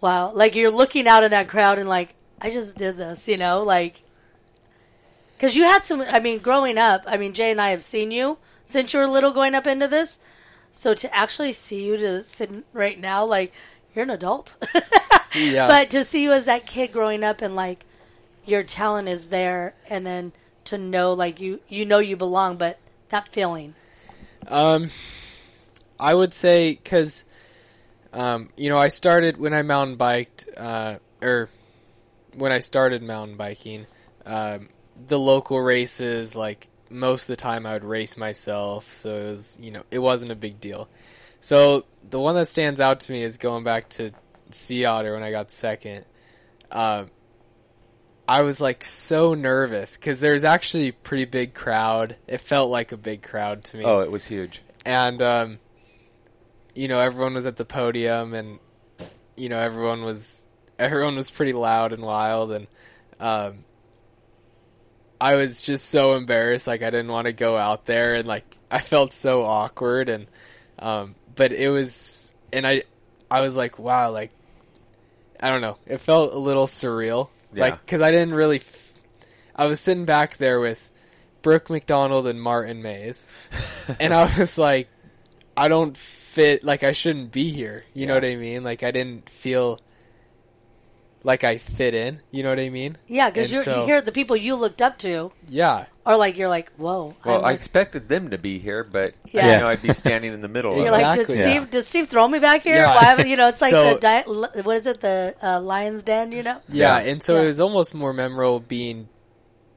wow, 0.00 0.32
like 0.32 0.54
you're 0.56 0.70
looking 0.70 1.06
out 1.06 1.22
in 1.24 1.30
that 1.32 1.48
crowd 1.48 1.78
and 1.78 1.88
like, 1.88 2.14
I 2.40 2.50
just 2.50 2.76
did 2.76 2.96
this, 2.96 3.28
you 3.28 3.36
know, 3.36 3.62
like, 3.62 4.00
because 5.36 5.56
you 5.56 5.64
had 5.64 5.84
some, 5.84 6.00
I 6.00 6.20
mean, 6.20 6.38
growing 6.38 6.78
up, 6.78 7.02
I 7.06 7.16
mean, 7.16 7.32
Jay 7.34 7.50
and 7.50 7.60
I 7.60 7.70
have 7.70 7.82
seen 7.82 8.10
you 8.10 8.38
since 8.64 8.92
you 8.94 9.00
were 9.00 9.06
little 9.06 9.32
going 9.32 9.54
up 9.54 9.66
into 9.66 9.88
this. 9.88 10.18
So 10.70 10.94
to 10.94 11.14
actually 11.14 11.52
see 11.52 11.84
you 11.84 11.96
to 11.98 12.24
sit 12.24 12.64
right 12.72 12.98
now, 12.98 13.24
like, 13.26 13.52
you're 13.94 14.04
an 14.04 14.10
adult. 14.10 14.56
yeah. 15.36 15.66
But 15.66 15.90
to 15.90 16.04
see 16.04 16.22
you 16.22 16.32
as 16.32 16.44
that 16.46 16.66
kid 16.66 16.92
growing 16.92 17.24
up 17.24 17.42
and 17.42 17.56
like 17.56 17.84
your 18.46 18.62
talent 18.62 19.08
is 19.08 19.26
there 19.26 19.74
and 19.88 20.06
then 20.06 20.32
to 20.64 20.78
know 20.78 21.12
like 21.12 21.40
you 21.40 21.60
you 21.68 21.84
know 21.84 21.98
you 21.98 22.16
belong 22.16 22.56
but 22.56 22.78
that 23.10 23.28
feeling. 23.28 23.74
Um, 24.48 24.90
I 25.98 26.12
would 26.12 26.34
say 26.34 26.72
because, 26.72 27.24
um, 28.12 28.48
you 28.56 28.68
know, 28.68 28.78
I 28.78 28.88
started 28.88 29.36
when 29.36 29.54
I 29.54 29.62
mountain 29.62 29.96
biked, 29.96 30.48
uh, 30.56 30.96
or 31.22 31.48
when 32.34 32.50
I 32.50 32.58
started 32.58 33.02
mountain 33.02 33.36
biking, 33.36 33.86
um, 34.26 34.68
the 35.06 35.18
local 35.18 35.60
races, 35.60 36.34
like 36.34 36.68
most 36.90 37.22
of 37.22 37.26
the 37.28 37.36
time, 37.36 37.66
I 37.66 37.74
would 37.74 37.84
race 37.84 38.16
myself, 38.16 38.92
so 38.92 39.14
it 39.14 39.24
was, 39.24 39.58
you 39.60 39.70
know, 39.70 39.82
it 39.90 40.00
wasn't 40.00 40.32
a 40.32 40.36
big 40.36 40.60
deal. 40.60 40.88
So 41.42 41.84
the 42.08 42.18
one 42.18 42.34
that 42.36 42.46
stands 42.48 42.80
out 42.80 43.00
to 43.00 43.12
me 43.12 43.22
is 43.22 43.36
going 43.36 43.64
back 43.64 43.88
to 43.90 44.12
Sea 44.50 44.84
Otter 44.86 45.12
when 45.12 45.22
I 45.22 45.30
got 45.30 45.50
second. 45.50 46.04
um, 46.70 47.10
I 48.28 48.42
was 48.42 48.60
like 48.60 48.84
so 48.84 49.34
nervous 49.34 49.96
because 49.96 50.20
there 50.20 50.32
was 50.34 50.44
actually 50.44 50.88
a 50.88 50.92
pretty 50.92 51.24
big 51.24 51.52
crowd. 51.54 52.16
It 52.28 52.40
felt 52.40 52.70
like 52.70 52.92
a 52.92 52.96
big 52.96 53.22
crowd 53.22 53.64
to 53.64 53.76
me. 53.76 53.84
Oh, 53.84 54.00
it 54.00 54.10
was 54.10 54.24
huge. 54.24 54.62
and 54.86 55.20
um, 55.20 55.58
you 56.74 56.86
know 56.88 57.00
everyone 57.00 57.34
was 57.34 57.44
at 57.46 57.56
the 57.56 57.64
podium 57.64 58.32
and 58.32 58.58
you 59.36 59.48
know 59.48 59.58
everyone 59.58 60.04
was 60.04 60.46
everyone 60.78 61.16
was 61.16 61.30
pretty 61.30 61.52
loud 61.52 61.92
and 61.92 62.02
wild 62.02 62.52
and 62.52 62.66
um, 63.20 63.64
I 65.20 65.34
was 65.34 65.60
just 65.60 65.90
so 65.90 66.14
embarrassed 66.14 66.66
like 66.68 66.82
I 66.82 66.90
didn't 66.90 67.10
want 67.12 67.26
to 67.26 67.32
go 67.32 67.56
out 67.56 67.84
there 67.86 68.14
and 68.14 68.26
like 68.26 68.56
I 68.70 68.78
felt 68.78 69.12
so 69.12 69.44
awkward 69.44 70.08
and 70.08 70.26
um, 70.78 71.14
but 71.34 71.52
it 71.52 71.68
was 71.68 72.32
and 72.52 72.66
I 72.66 72.82
I 73.30 73.40
was 73.40 73.56
like 73.56 73.78
wow 73.78 74.10
like 74.10 74.30
I 75.40 75.50
don't 75.50 75.60
know 75.60 75.78
it 75.86 75.98
felt 75.98 76.32
a 76.32 76.38
little 76.38 76.66
surreal 76.66 77.28
Yeah. 77.54 77.62
like 77.64 77.86
cuz 77.86 78.00
I 78.00 78.10
didn't 78.10 78.34
really 78.34 78.58
f- 78.58 78.92
I 79.56 79.66
was 79.66 79.80
sitting 79.80 80.04
back 80.04 80.36
there 80.38 80.60
with 80.60 80.88
Brook 81.42 81.68
Macdonald 81.70 82.26
and 82.26 82.40
Martin 82.40 82.82
Maes 82.82 83.48
and 84.00 84.14
I 84.14 84.24
was 84.38 84.56
like, 84.56 84.88
I 85.56 85.68
don't 85.68 85.96
fit. 85.96 86.62
Like 86.64 86.82
I 86.84 86.92
shouldn't 86.92 87.32
be 87.32 87.50
here. 87.50 87.84
You 87.92 88.06
know 88.06 88.14
what 88.14 88.24
I 88.24 88.36
mean? 88.36 88.62
Like 88.64 88.82
I 88.82 88.90
didn't 88.92 89.28
feel 89.28 89.80
like 91.24 91.44
I 91.44 91.58
fit 91.58 91.94
in. 91.94 92.20
You 92.30 92.42
know 92.42 92.48
what 92.50 92.60
I 92.60 92.68
mean? 92.70 92.96
Yeah, 93.06 93.28
because 93.30 93.48
And 93.52 93.58
you 93.58 93.62
so- 93.64 93.80
you 93.80 93.86
hear 93.86 94.00
the 94.00 94.12
people 94.12 94.36
you 94.36 94.54
looked 94.56 94.80
up 94.82 94.98
to, 94.98 95.32
Yeah, 95.48 95.86
or 96.04 96.16
like 96.16 96.36
you're 96.38 96.48
like, 96.48 96.72
whoa. 96.76 97.14
Well, 97.24 97.38
I'm 97.38 97.40
I 97.40 97.48
like- 97.48 97.56
expected 97.56 98.08
them 98.08 98.30
to 98.30 98.38
be 98.38 98.58
here, 98.58 98.82
but 98.84 99.14
I 99.26 99.28
Yeah. 99.32 99.42
didn't 99.46 99.60
know 99.60 99.68
I'd 99.68 99.82
be 99.82 99.92
standing 99.94 100.32
in 100.32 100.40
the 100.40 100.48
middle. 100.48 100.76
you're 100.76 100.86
of 100.86 100.92
like, 100.92 101.18
it. 101.18 101.26
did 101.26 101.30
Exactly. 101.30 101.52
Steve? 101.60 101.70
Did 101.70 101.84
Steve 101.84 102.08
throw 102.08 102.26
me 102.28 102.38
back 102.38 102.62
here? 102.62 102.76
Yeah. 102.76 102.94
Why 102.94 103.04
haven't- 103.04 103.28
you 103.28 103.36
know, 103.36 103.48
it's 103.48 103.60
like 103.60 103.70
So- 103.72 103.94
the 103.94 104.00
di- 104.00 104.22
what 104.62 104.76
is 104.76 104.86
it? 104.86 105.00
The 105.00 105.34
uh, 105.42 105.60
Lions 105.60 106.02
Den. 106.02 106.32
You 106.32 106.42
know? 106.42 106.60
yeah. 106.68 107.02
Yeah. 107.02 107.10
And 107.10 107.22
so 107.22 107.36
Yeah. 107.36 107.42
it 107.42 107.46
was 107.46 107.60
almost 107.60 107.94
more 107.94 108.12
memorable 108.12 108.60
being 108.60 109.08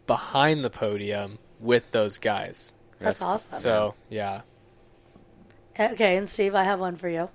behind 0.08 0.64
the 0.64 0.70
podium 0.70 1.38
with 1.60 1.90
those 1.92 2.18
guys. 2.18 2.72
That's, 3.00 3.20
That's- 3.20 3.22
awesome. 3.22 3.60
So 3.60 3.96
yeah, 4.10 4.42
Okay, 5.78 6.16
and 6.16 6.30
Steve, 6.30 6.56
I 6.56 6.64
have 6.64 6.80
one 6.80 6.96
for 6.96 7.10
you. 7.10 7.28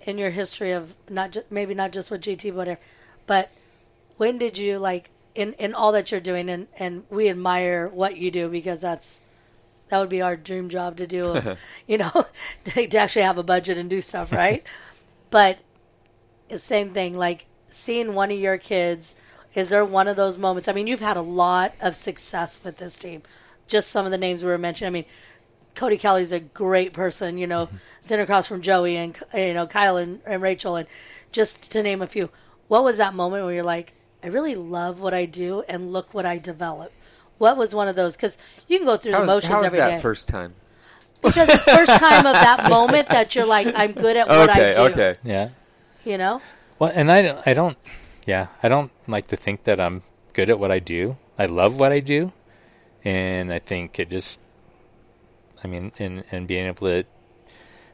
In 0.00 0.18
your 0.18 0.30
history 0.30 0.72
of 0.72 0.96
not 1.08 1.30
just 1.30 1.48
maybe 1.52 1.74
not 1.74 1.92
just 1.92 2.10
with 2.10 2.22
GT, 2.22 2.50
but 2.50 2.56
whatever, 2.56 2.80
but 3.28 3.50
when 4.16 4.36
did 4.36 4.58
you 4.58 4.78
like 4.78 5.10
in 5.34 5.52
in 5.54 5.74
all 5.74 5.92
that 5.92 6.10
you're 6.10 6.20
doing, 6.20 6.48
and 6.48 6.68
and 6.78 7.04
we 7.10 7.28
admire 7.28 7.88
what 7.88 8.16
you 8.16 8.30
do 8.30 8.48
because 8.48 8.80
that's 8.80 9.22
that 9.88 9.98
would 9.98 10.08
be 10.08 10.22
our 10.22 10.36
dream 10.36 10.68
job 10.68 10.96
to 10.96 11.06
do, 11.06 11.56
you 11.86 11.98
know, 11.98 12.26
to, 12.64 12.86
to 12.86 12.98
actually 12.98 13.22
have 13.22 13.38
a 13.38 13.42
budget 13.42 13.78
and 13.78 13.90
do 13.90 14.00
stuff, 14.00 14.32
right? 14.32 14.64
but 15.30 15.58
the 16.48 16.58
same 16.58 16.90
thing, 16.90 17.16
like 17.16 17.46
seeing 17.66 18.14
one 18.14 18.30
of 18.30 18.38
your 18.38 18.58
kids. 18.58 19.16
Is 19.54 19.68
there 19.68 19.84
one 19.84 20.08
of 20.08 20.16
those 20.16 20.38
moments? 20.38 20.66
I 20.66 20.72
mean, 20.72 20.86
you've 20.86 21.00
had 21.00 21.18
a 21.18 21.22
lot 21.22 21.74
of 21.82 21.94
success 21.94 22.64
with 22.64 22.78
this 22.78 22.98
team. 22.98 23.22
Just 23.66 23.90
some 23.90 24.06
of 24.06 24.10
the 24.10 24.16
names 24.16 24.42
we 24.42 24.50
were 24.50 24.56
mentioning. 24.56 24.88
I 24.88 24.92
mean, 24.92 25.04
Cody 25.74 25.98
Kelley's 25.98 26.32
a 26.32 26.40
great 26.40 26.92
person, 26.92 27.38
you 27.38 27.46
know, 27.46 27.66
mm-hmm. 27.66 27.76
sitting 28.00 28.22
across 28.22 28.46
from 28.46 28.60
Joey 28.62 28.96
and 28.96 29.18
you 29.34 29.54
know 29.54 29.66
Kyle 29.66 29.96
and, 29.96 30.20
and 30.26 30.40
Rachel, 30.42 30.76
and 30.76 30.88
just 31.32 31.70
to 31.72 31.82
name 31.82 32.02
a 32.02 32.06
few. 32.06 32.30
What 32.68 32.84
was 32.84 32.96
that 32.98 33.14
moment 33.14 33.44
where 33.44 33.54
you're 33.54 33.62
like, 33.62 33.94
I 34.22 34.28
really 34.28 34.54
love 34.54 35.00
what 35.00 35.14
I 35.14 35.24
do, 35.26 35.62
and 35.68 35.92
look 35.92 36.14
what 36.14 36.24
I 36.26 36.38
develop? 36.38 36.92
What 37.38 37.56
was 37.56 37.74
one 37.74 37.88
of 37.88 37.96
those? 37.96 38.14
Because 38.16 38.38
you 38.68 38.78
can 38.78 38.86
go 38.86 38.96
through 38.96 39.12
How 39.12 39.20
the 39.20 39.26
was, 39.26 39.36
motions 39.44 39.50
how 39.50 39.56
was 39.56 39.64
every 39.64 39.78
that 39.78 39.96
day. 39.96 40.00
first 40.00 40.28
time? 40.28 40.54
because 41.22 41.48
it's 41.48 41.64
first 41.64 41.92
time 41.98 42.26
of 42.26 42.32
that 42.34 42.68
moment 42.68 43.08
that 43.10 43.34
you're 43.36 43.46
like, 43.46 43.68
I'm 43.76 43.92
good 43.92 44.16
at 44.16 44.26
what 44.28 44.50
I 44.50 44.72
do. 44.72 44.78
okay. 44.90 45.14
Yeah. 45.22 45.50
You 46.04 46.18
know, 46.18 46.42
Well, 46.80 46.90
and 46.92 47.12
I, 47.12 47.22
don't- 47.22 47.46
I 47.46 47.54
don't, 47.54 47.76
yeah, 48.26 48.48
I 48.62 48.68
don't 48.68 48.90
like 49.06 49.28
to 49.28 49.36
think 49.36 49.62
that 49.64 49.80
I'm 49.80 50.02
good 50.32 50.50
at 50.50 50.58
what 50.58 50.72
I 50.72 50.80
do. 50.80 51.16
I 51.38 51.46
love 51.46 51.78
what 51.78 51.92
I 51.92 52.00
do, 52.00 52.32
and 53.04 53.52
I 53.52 53.58
think 53.60 53.98
it 54.00 54.10
just, 54.10 54.40
I 55.64 55.68
mean, 55.68 55.92
and 55.98 56.24
and 56.30 56.46
being 56.48 56.66
able 56.66 56.86
to 56.88 57.04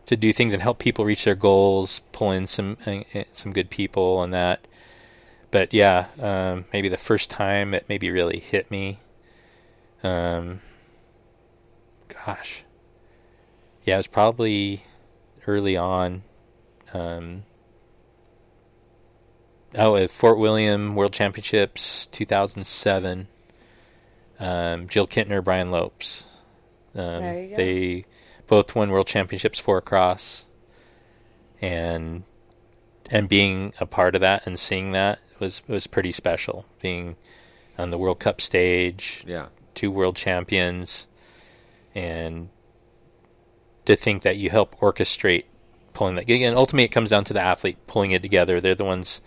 to 0.07 0.17
do 0.17 0.33
things 0.33 0.55
and 0.55 0.63
help 0.63 0.79
people 0.79 1.05
reach 1.05 1.25
their 1.25 1.35
goals, 1.35 2.01
pull 2.13 2.31
in 2.33 2.47
some 2.47 2.79
uh, 2.87 3.01
uh, 3.15 3.25
some 3.33 3.53
good 3.53 3.69
people 3.71 4.23
and 4.23 4.33
that. 4.33 4.67
But 5.51 5.73
yeah, 5.73 6.09
um, 6.21 6.67
maybe 6.73 6.89
the 6.89 6.97
first 6.97 7.31
time 7.31 7.75
it 7.75 7.87
maybe 7.89 8.11
really 8.11 8.39
hit 8.39 8.71
me. 8.71 8.99
Um, 10.03 10.61
gosh, 12.27 12.65
yeah, 13.85 13.95
it 13.95 13.99
was 13.99 14.07
probably 14.07 14.85
early 15.47 15.77
on. 15.77 16.23
Um, 16.93 17.45
Oh, 19.75 19.97
at 19.97 20.11
Fort 20.11 20.39
William 20.39 20.95
World 20.95 21.13
Championships 21.13 22.07
2007. 22.07 23.29
Um, 24.41 24.89
Jill 24.89 25.07
Kintner, 25.07 25.45
Brian 25.45 25.71
Lopes. 25.71 26.25
Um, 26.95 27.21
There 27.21 27.43
you 27.43 27.49
go. 27.51 27.57
They 27.57 28.05
both 28.47 28.75
won 28.75 28.91
World 28.91 29.07
Championships 29.07 29.59
for 29.59 29.81
cross, 29.83 30.47
and 31.61 32.23
and 33.11 33.29
being 33.29 33.75
a 33.79 33.87
part 33.87 34.15
of 34.15 34.21
that 34.23 34.47
and 34.47 34.59
seeing 34.59 34.93
that 34.93 35.19
was 35.41 35.63
was 35.69 35.87
pretty 35.87 36.13
special. 36.13 36.67
Being 36.81 37.17
on 37.79 37.91
the 37.91 37.99
World 37.99 38.19
Cup 38.19 38.41
stage, 38.41 39.23
Yeah. 39.27 39.47
two 39.75 39.91
world 39.91 40.17
champions, 40.17 41.07
and 41.95 42.49
to 43.87 43.97
think 43.97 44.23
that 44.23 44.37
you 44.37 44.51
help 44.51 44.79
orchestrate 44.81 45.45
pulling 45.95 46.17
that. 46.17 46.23
Again, 46.23 46.55
ultimately, 46.55 46.85
it 46.85 46.89
comes 46.89 47.11
down 47.11 47.25
to 47.25 47.33
the 47.33 47.43
athlete 47.43 47.79
pulling 47.87 48.11
it 48.11 48.23
together. 48.23 48.61
They're 48.61 48.75
the 48.75 48.85
ones 48.85 49.21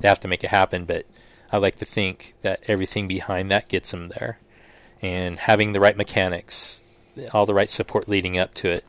that 0.00 0.08
have 0.08 0.20
to 0.20 0.28
make 0.28 0.42
it 0.44 0.50
happen. 0.50 0.84
But 0.84 1.06
I 1.52 1.58
like 1.58 1.76
to 1.76 1.84
think 1.84 2.34
that 2.42 2.60
everything 2.66 3.08
behind 3.08 3.50
that 3.50 3.68
gets 3.68 3.90
them 3.90 4.08
there, 4.08 4.38
and 5.00 5.38
having 5.38 5.72
the 5.72 5.80
right 5.80 5.96
mechanics, 5.96 6.82
all 7.32 7.46
the 7.46 7.54
right 7.54 7.70
support 7.70 8.08
leading 8.08 8.38
up 8.38 8.54
to 8.54 8.70
it, 8.70 8.84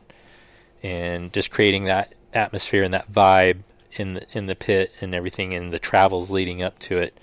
and 0.81 1.31
just 1.31 1.51
creating 1.51 1.85
that 1.85 2.13
atmosphere 2.33 2.83
and 2.83 2.93
that 2.93 3.11
vibe 3.11 3.59
in 3.93 4.13
the, 4.15 4.25
in 4.32 4.45
the 4.45 4.56
pit 4.56 4.91
and 5.02 5.13
everything, 5.15 5.54
and 5.54 5.71
the 5.73 5.80
travels 5.80 6.32
leading 6.32 6.62
up 6.62 6.80
to 6.80 6.97
it. 6.99 7.17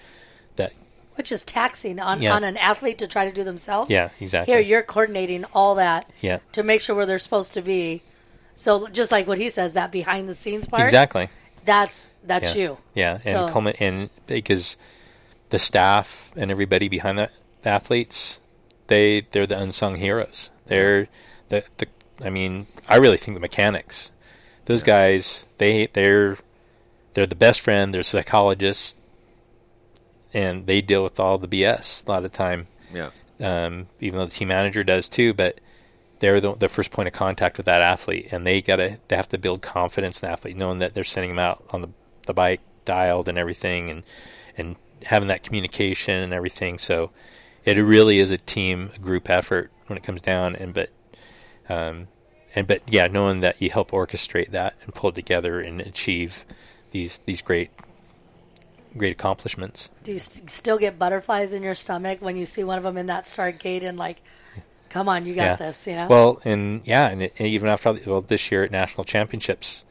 That 0.57 0.73
which 1.15 1.33
is 1.33 1.43
taxing 1.45 1.99
on, 2.01 2.21
Yeah. 2.23 2.35
on 2.35 2.45
an 2.45 2.57
athlete 2.57 2.99
to 2.99 3.07
try 3.07 3.25
to 3.27 3.33
do 3.33 3.45
themselves. 3.45 3.91
yeah, 3.91 4.11
exactly. 4.21 4.53
Here, 4.53 4.61
you're 4.63 4.83
coordinating 4.83 5.45
all 5.55 5.75
that 5.77 6.11
yeah, 6.21 6.39
to 6.53 6.63
make 6.63 6.81
sure 6.81 6.95
where 6.97 7.07
they're 7.07 7.19
supposed 7.19 7.55
to 7.55 7.63
be. 7.63 8.03
So 8.55 8.87
just 8.89 9.13
like 9.13 9.27
what 9.27 9.39
he 9.39 9.49
says, 9.51 9.73
that 9.75 9.93
behind 9.93 10.29
the 10.29 10.35
scenes 10.35 10.67
part, 10.67 10.83
exactly. 10.83 11.29
that's 11.65 12.09
that's 12.25 12.55
yeah. 12.57 12.63
you. 12.63 12.79
Yeah, 12.95 13.17
So- 13.19 13.47
and 13.47 13.55
culmin- 13.55 13.77
and 13.81 14.11
because 14.27 14.77
the 15.51 15.59
staff 15.59 16.33
and 16.37 16.51
everybody 16.51 16.89
behind 16.89 17.19
the, 17.19 17.31
the 17.63 17.69
athletes, 17.71 18.41
they 18.89 19.27
they're 19.31 19.47
the 19.47 19.59
unsung 19.59 19.97
heroes. 19.97 20.51
They're 20.67 21.09
the 21.49 21.65
the. 21.79 21.87
I 22.25 22.31
mean, 22.31 22.67
I 22.89 22.97
really 22.97 23.19
think 23.19 23.37
the 23.37 23.41
mechanics, 23.41 24.11
those 24.65 24.83
guys, 24.83 25.45
they 25.59 25.89
they're 25.93 26.39
they're 27.17 27.27
the 27.27 27.35
best 27.35 27.63
friend. 27.63 27.95
They're 27.95 28.03
psychologists, 28.03 28.95
and 30.35 30.67
they 30.67 30.83
deal 30.83 31.03
with 31.03 31.19
all 31.19 31.39
the 31.39 31.49
BS 31.49 32.07
a 32.07 32.11
lot 32.11 32.19
of 32.19 32.31
the 32.31 32.37
time. 32.37 32.67
Yeah. 32.93 33.09
Um, 33.41 33.87
even 34.01 34.19
though 34.19 34.27
the 34.27 34.33
team 34.33 34.49
manager 34.49 34.85
does 34.85 35.09
too, 35.09 35.33
but 35.33 35.59
they're 36.19 36.43
the, 36.43 36.53
the 36.53 36.69
first 36.69 36.91
point 36.91 37.07
of 37.07 37.15
contact 37.15 37.57
with 37.57 37.65
that 37.65 37.81
athlete, 37.81 38.29
and 38.33 38.47
they 38.47 38.61
gotta 38.61 38.99
they 39.09 39.17
have 39.17 39.31
to 39.31 39.39
build 39.39 39.63
confidence 39.63 40.23
in 40.23 40.27
the 40.27 40.33
athlete, 40.33 40.59
knowing 40.59 40.79
that 40.81 40.93
they're 40.93 41.05
sending 41.05 41.31
them 41.31 41.39
out 41.39 41.65
on 41.71 41.81
the 41.81 41.89
the 42.27 42.35
bike 42.35 42.61
dialed 42.85 43.31
and 43.31 43.39
everything, 43.39 43.89
and 43.89 44.03
and 44.59 44.77
having 45.05 45.29
that 45.29 45.43
communication 45.43 46.23
and 46.23 46.35
everything. 46.35 46.77
So 46.77 47.13
it 47.65 47.79
really 47.79 48.19
is 48.19 48.31
a 48.31 48.37
team, 48.37 48.91
a 48.95 48.99
group 48.99 49.31
effort 49.31 49.73
when 49.87 49.97
it 49.97 50.03
comes 50.03 50.21
down. 50.21 50.55
And 50.55 50.75
but 50.75 50.91
um, 51.71 52.09
and 52.55 52.67
but 52.67 52.83
yeah, 52.87 53.07
knowing 53.07 53.41
that 53.41 53.57
you 53.63 53.71
help 53.71 53.91
orchestrate 53.91 54.51
that 54.51 54.75
and 54.83 54.95
pull 54.95 55.09
it 55.09 55.15
together 55.15 55.61
and 55.61 55.81
achieve 55.81 56.45
these 56.97 57.19
these 57.27 57.43
great 57.43 57.71
great 58.97 59.13
accomplishments. 59.13 59.91
Do 60.05 60.13
you 60.13 60.19
st- 60.19 60.49
still 60.51 60.79
get 60.79 60.99
butterflies 60.99 61.53
in 61.53 61.63
your 61.63 61.75
stomach 61.75 62.23
when 62.23 62.37
you 62.37 62.47
see 62.47 62.65
one 62.65 62.79
of 62.79 62.85
them 62.85 62.97
in 62.97 63.07
that 63.07 63.29
start 63.29 63.59
gate 63.59 63.83
and 63.85 63.99
like, 63.99 64.23
come 64.89 65.07
on, 65.09 65.27
you 65.27 65.35
got 65.35 65.45
Yeah. 65.45 65.57
this, 65.57 65.87
you 65.87 65.95
know? 65.95 66.07
Well, 66.09 66.41
and 66.47 66.81
yeah, 66.85 67.09
and, 67.09 67.23
it, 67.25 67.35
and 67.39 67.47
even 67.47 67.69
after 67.69 67.91
all, 67.91 67.99
well, 68.07 68.21
this 68.23 68.51
year 68.51 68.65
at 68.65 68.71
national 68.71 69.05
championships 69.05 69.85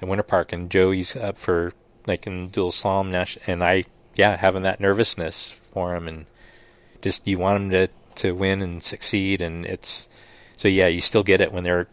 in 0.00 0.08
Winter 0.08 0.22
Park, 0.22 0.52
and 0.52 0.70
Joey's 0.70 1.14
up 1.16 1.36
for 1.36 1.74
like 2.06 2.26
in 2.26 2.48
dual 2.48 2.70
slalom, 2.70 3.10
Nash, 3.10 3.36
and 3.46 3.62
I, 3.62 3.84
yeah, 4.14 4.36
having 4.36 4.62
that 4.62 4.80
nervousness 4.80 5.50
for 5.50 5.94
him, 5.94 6.08
and 6.08 6.24
just 7.02 7.26
you 7.26 7.36
want 7.38 7.62
him 7.62 7.70
to 7.70 7.88
to 8.22 8.32
win 8.34 8.62
and 8.62 8.82
succeed, 8.82 9.42
and 9.42 9.66
it's 9.66 10.08
so 10.56 10.68
yeah, 10.68 10.86
you 10.86 11.02
still 11.02 11.22
get 11.22 11.42
it 11.42 11.52
when 11.52 11.64
they're 11.64 11.88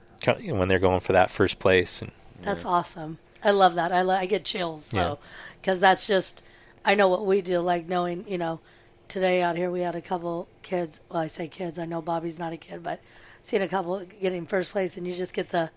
when 0.45 0.69
they're 0.69 0.79
going 0.79 1.01
for 1.01 1.11
that 1.11 1.29
first 1.29 1.59
place, 1.59 2.01
and 2.01 2.11
That's 2.41 2.63
awesome. 2.63 3.17
I 3.43 3.51
love 3.51 3.75
that. 3.75 3.91
I, 3.91 4.01
lo- 4.01 4.15
I 4.15 4.25
get 4.25 4.45
chills. 4.45 4.93
Yeah. 4.93 5.01
So, 5.01 5.19
because 5.61 5.79
that's 5.79 6.07
just, 6.07 6.43
I 6.85 6.95
know 6.95 7.07
what 7.07 7.25
we 7.25 7.41
do, 7.41 7.59
like 7.59 7.87
knowing, 7.87 8.25
you 8.27 8.37
know, 8.37 8.59
today 9.07 9.41
out 9.41 9.57
here 9.57 9.69
we 9.69 9.81
had 9.81 9.95
a 9.95 10.01
couple 10.01 10.47
kids. 10.61 11.01
Well, 11.09 11.21
I 11.21 11.27
say 11.27 11.47
kids. 11.47 11.77
I 11.79 11.85
know 11.85 12.01
Bobby's 12.01 12.39
not 12.39 12.53
a 12.53 12.57
kid, 12.57 12.83
but 12.83 13.01
seeing 13.41 13.61
a 13.61 13.67
couple 13.67 14.05
getting 14.21 14.45
first 14.45 14.71
place 14.71 14.97
and 14.97 15.05
you 15.05 15.13
just 15.13 15.33
get 15.33 15.49
the, 15.49 15.69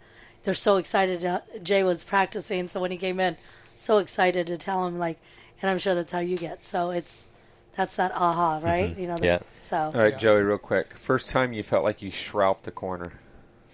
they're 0.44 0.54
so 0.54 0.76
excited. 0.76 1.26
Jay 1.62 1.82
was 1.82 2.04
practicing. 2.04 2.68
So 2.68 2.80
when 2.80 2.90
he 2.90 2.96
came 2.96 3.18
in, 3.20 3.36
so 3.74 3.98
excited 3.98 4.46
to 4.46 4.56
tell 4.56 4.86
him, 4.86 4.98
like, 4.98 5.18
and 5.60 5.70
I'm 5.70 5.78
sure 5.78 5.94
that's 5.94 6.12
how 6.12 6.20
you 6.20 6.36
get. 6.36 6.64
So 6.64 6.90
it's 6.90 7.28
that's 7.76 7.96
that 7.96 8.12
aha, 8.12 8.60
right? 8.62 8.90
Mm-hmm. 8.90 9.00
You 9.00 9.06
know. 9.06 9.16
The, 9.18 9.26
Yeah. 9.26 9.38
So 9.60 9.76
All 9.76 9.92
right, 9.92 10.12
Yeah. 10.12 10.18
Joey, 10.18 10.42
real 10.42 10.58
quick. 10.58 10.94
First 10.94 11.30
time 11.30 11.52
you 11.52 11.62
felt 11.62 11.84
like 11.84 12.00
you 12.02 12.10
shrouped 12.10 12.66
a 12.66 12.70
corner. 12.70 13.12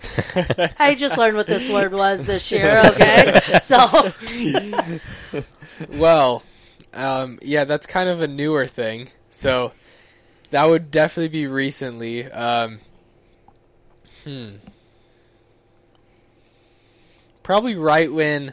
I 0.79 0.95
just 0.95 1.19
learned 1.19 1.37
what 1.37 1.47
this 1.47 1.69
word 1.69 1.93
was 1.93 2.25
this 2.25 2.51
year. 2.51 2.83
Okay, 2.93 3.41
so 3.61 4.11
Well, 5.91 6.43
um, 6.93 7.39
yeah, 7.43 7.65
that's 7.65 7.87
kind 7.87 8.09
of 8.09 8.21
a 8.21 8.29
newer 8.29 8.67
thing. 8.67 9.09
So 9.31 9.73
that 10.51 10.69
would 10.69 10.91
definitely 10.91 11.29
be 11.29 11.47
recently. 11.47 12.31
Um, 12.31 12.81
hmm. 14.25 14.57
Probably 17.43 17.75
right 17.75 18.13
when, 18.13 18.53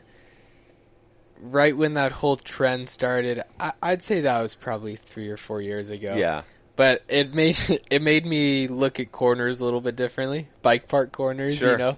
right 1.39 1.75
when 1.75 1.93
that 1.95 2.11
whole 2.11 2.37
trend 2.37 2.89
started. 2.89 3.43
I, 3.59 3.73
I'd 3.81 4.01
say 4.01 4.21
that 4.21 4.41
was 4.41 4.55
probably 4.55 4.95
three 4.95 5.29
or 5.29 5.37
four 5.37 5.61
years 5.61 5.89
ago. 5.89 6.15
Yeah. 6.15 6.43
But 6.79 7.03
it 7.09 7.33
made 7.33 7.57
it 7.91 8.01
made 8.01 8.25
me 8.25 8.69
look 8.69 9.01
at 9.01 9.11
corners 9.11 9.59
a 9.59 9.65
little 9.65 9.81
bit 9.81 9.97
differently. 9.97 10.47
Bike 10.61 10.87
park 10.87 11.11
corners, 11.11 11.57
Sure. 11.57 11.73
you 11.73 11.77
know. 11.77 11.97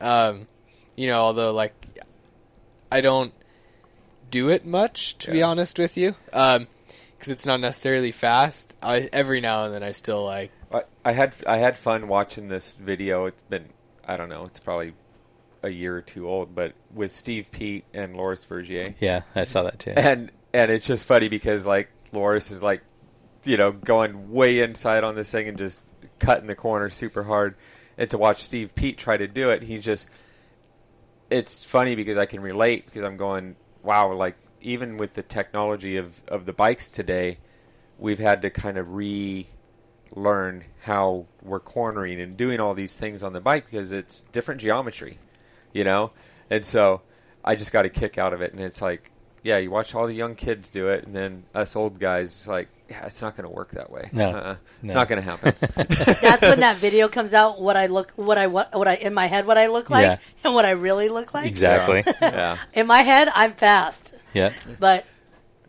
Um, 0.00 0.48
you 0.96 1.06
know, 1.06 1.20
although 1.20 1.52
like 1.52 1.74
I 2.90 3.00
don't 3.02 3.32
do 4.28 4.48
it 4.48 4.66
much 4.66 5.16
to 5.18 5.30
be 5.30 5.44
honest 5.44 5.78
with 5.78 5.96
you, 5.96 6.16
because 6.26 6.66
it's 7.28 7.46
not 7.46 7.60
necessarily 7.60 8.10
fast. 8.10 8.74
I 8.82 9.08
every 9.12 9.40
now 9.40 9.66
and 9.66 9.72
then 9.74 9.84
I 9.84 9.92
still 9.92 10.24
like 10.24 10.50
I, 10.72 10.82
I 11.04 11.12
had 11.12 11.36
I 11.46 11.58
had 11.58 11.78
fun 11.78 12.08
watching 12.08 12.48
this 12.48 12.72
video. 12.72 13.26
It's 13.26 13.40
been 13.48 13.66
I 14.04 14.16
don't 14.16 14.28
know. 14.28 14.46
It's 14.46 14.58
probably 14.58 14.94
a 15.62 15.68
year 15.70 15.96
or 15.96 16.02
two 16.02 16.28
old, 16.28 16.52
but 16.52 16.72
with 16.92 17.14
Steve 17.14 17.52
Peat 17.52 17.84
and 17.94 18.16
Loris 18.16 18.44
Vergier, 18.44 18.96
Yeah, 18.98 19.22
I 19.36 19.44
saw 19.44 19.62
that 19.62 19.78
too. 19.78 19.92
and 19.96 20.32
and 20.52 20.72
it's 20.72 20.84
just 20.86 21.04
funny 21.06 21.28
because 21.28 21.64
like 21.64 21.90
Loris 22.12 22.50
is 22.50 22.60
like, 22.60 22.82
you 23.46 23.56
know, 23.56 23.72
going 23.72 24.32
way 24.32 24.60
inside 24.60 25.04
on 25.04 25.14
this 25.14 25.30
thing 25.30 25.48
and 25.48 25.56
just 25.56 25.80
cutting 26.18 26.46
the 26.46 26.54
corner 26.54 26.90
super 26.90 27.24
hard, 27.24 27.54
and 27.96 28.10
to 28.10 28.18
watch 28.18 28.42
Steve 28.42 28.74
Peat 28.74 28.98
try 28.98 29.16
to 29.16 29.26
do 29.26 29.50
it, 29.50 29.62
he's 29.62 29.84
just. 29.84 30.08
It's 31.28 31.64
funny 31.64 31.96
because 31.96 32.16
I 32.16 32.26
can 32.26 32.40
relate 32.40 32.86
because 32.86 33.02
I'm 33.02 33.16
going, 33.16 33.56
wow, 33.82 34.12
like 34.12 34.36
even 34.60 34.96
with 34.96 35.14
the 35.14 35.22
technology 35.22 35.96
of 35.96 36.22
of 36.28 36.46
the 36.46 36.52
bikes 36.52 36.88
today, 36.88 37.38
we've 37.98 38.18
had 38.18 38.42
to 38.42 38.50
kind 38.50 38.78
of 38.78 38.94
relearn 38.94 40.64
how 40.82 41.26
we're 41.42 41.60
cornering 41.60 42.20
and 42.20 42.36
doing 42.36 42.60
all 42.60 42.74
these 42.74 42.96
things 42.96 43.22
on 43.22 43.32
the 43.32 43.40
bike 43.40 43.66
because 43.70 43.92
it's 43.92 44.20
different 44.32 44.60
geometry, 44.60 45.18
you 45.72 45.84
know? 45.84 46.12
And 46.50 46.64
so 46.64 47.02
I 47.44 47.56
just 47.56 47.72
got 47.72 47.84
a 47.84 47.88
kick 47.88 48.18
out 48.18 48.32
of 48.32 48.40
it. 48.40 48.52
And 48.52 48.60
it's 48.60 48.82
like, 48.82 49.10
yeah, 49.46 49.58
you 49.58 49.70
watch 49.70 49.94
all 49.94 50.06
the 50.08 50.14
young 50.14 50.34
kids 50.34 50.68
do 50.68 50.88
it, 50.88 51.04
and 51.06 51.14
then 51.14 51.44
us 51.54 51.76
old 51.76 51.98
guys, 52.00 52.32
it's 52.32 52.48
like, 52.48 52.68
yeah, 52.90 53.06
it's 53.06 53.22
not 53.22 53.36
going 53.36 53.48
to 53.48 53.54
work 53.54 53.70
that 53.72 53.90
way. 53.90 54.08
No. 54.12 54.30
Uh-uh. 54.30 54.56
It's 54.82 54.92
No. 54.92 54.94
not 54.94 55.08
going 55.08 55.22
to 55.22 55.30
happen. 55.30 55.54
that's 56.20 56.42
when 56.42 56.60
that 56.60 56.76
video 56.76 57.08
comes 57.08 57.32
out. 57.32 57.60
What 57.60 57.76
I 57.76 57.86
look, 57.86 58.10
what 58.16 58.38
I 58.38 58.48
what, 58.48 58.74
what 58.76 58.88
I 58.88 58.94
in 58.96 59.14
my 59.14 59.26
head, 59.26 59.46
what 59.46 59.56
I 59.58 59.68
look 59.68 59.88
like, 59.88 60.02
Yeah. 60.04 60.18
and 60.44 60.54
what 60.54 60.64
I 60.64 60.70
really 60.70 61.08
look 61.08 61.32
like. 61.32 61.46
Exactly. 61.46 62.02
yeah. 62.20 62.58
In 62.74 62.86
my 62.88 63.02
head, 63.02 63.28
I'm 63.34 63.52
fast, 63.54 64.14
yeah. 64.34 64.52
but 64.80 65.04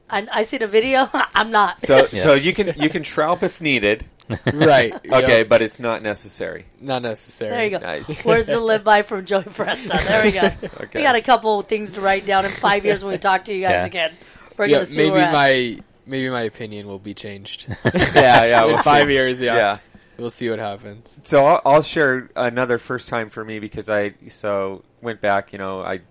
I, 0.09 0.27
I 0.33 0.43
see 0.43 0.57
the 0.57 0.67
video. 0.67 1.07
I'm 1.35 1.51
not. 1.51 1.81
So 1.81 2.07
Yeah. 2.11 2.23
so 2.23 2.33
you 2.33 2.53
can 2.53 2.73
you 2.77 2.89
can 2.89 3.03
shroud 3.03 3.41
if 3.43 3.61
needed, 3.61 4.05
right. 4.53 4.93
okay, 5.05 5.39
yep, 5.39 5.49
but 5.49 5.61
it's 5.61 5.79
not 5.79 6.01
necessary. 6.01 6.65
not 6.81 7.01
necessary. 7.01 7.51
there 7.51 7.63
you 7.65 7.69
go. 7.71 7.79
Nice. 7.79 8.25
Words 8.25 8.47
to 8.49 8.59
live 8.59 8.83
by 8.83 9.01
from 9.01 9.25
Joey 9.25 9.43
Foresta. 9.43 9.97
There 10.05 10.23
we 10.23 10.31
go. 10.31 10.49
Okay. 10.85 10.99
We 10.99 11.03
got 11.03 11.15
a 11.15 11.21
couple 11.21 11.61
things 11.61 11.93
to 11.93 12.01
write 12.01 12.25
down 12.25 12.45
in 12.45 12.51
five 12.51 12.85
years 12.85 13.03
when 13.03 13.13
we 13.13 13.17
talk 13.17 13.45
to 13.45 13.53
you 13.53 13.61
guys 13.61 13.71
Yeah. 13.71 13.85
again. 13.85 14.13
We're 14.57 14.65
Yeah, 14.65 14.77
gonna 14.77 14.85
see 14.87 14.97
maybe 14.97 15.11
where 15.11 15.31
my 15.31 15.79
maybe 16.05 16.29
my 16.29 16.41
opinion 16.43 16.87
will 16.87 16.99
be 16.99 17.13
changed 17.13 17.67
yeah, 17.93 18.45
yeah. 18.45 18.65
we'll 18.65 18.77
five 18.77 19.07
see. 19.07 19.13
years. 19.13 19.39
Yeah. 19.41 19.55
yeah. 19.55 19.77
we'll 20.17 20.29
see 20.29 20.49
what 20.49 20.59
happens. 20.59 21.19
So 21.23 21.45
I'll, 21.45 21.61
I'll 21.65 21.81
share 21.83 22.29
another 22.35 22.77
first 22.77 23.07
time 23.09 23.29
for 23.29 23.43
me 23.45 23.59
because 23.59 23.89
I 23.89 24.13
so 24.29 24.83
went 25.01 25.21
back. 25.21 25.51
You 25.53 25.59
know, 25.59 25.81
I 25.81 26.01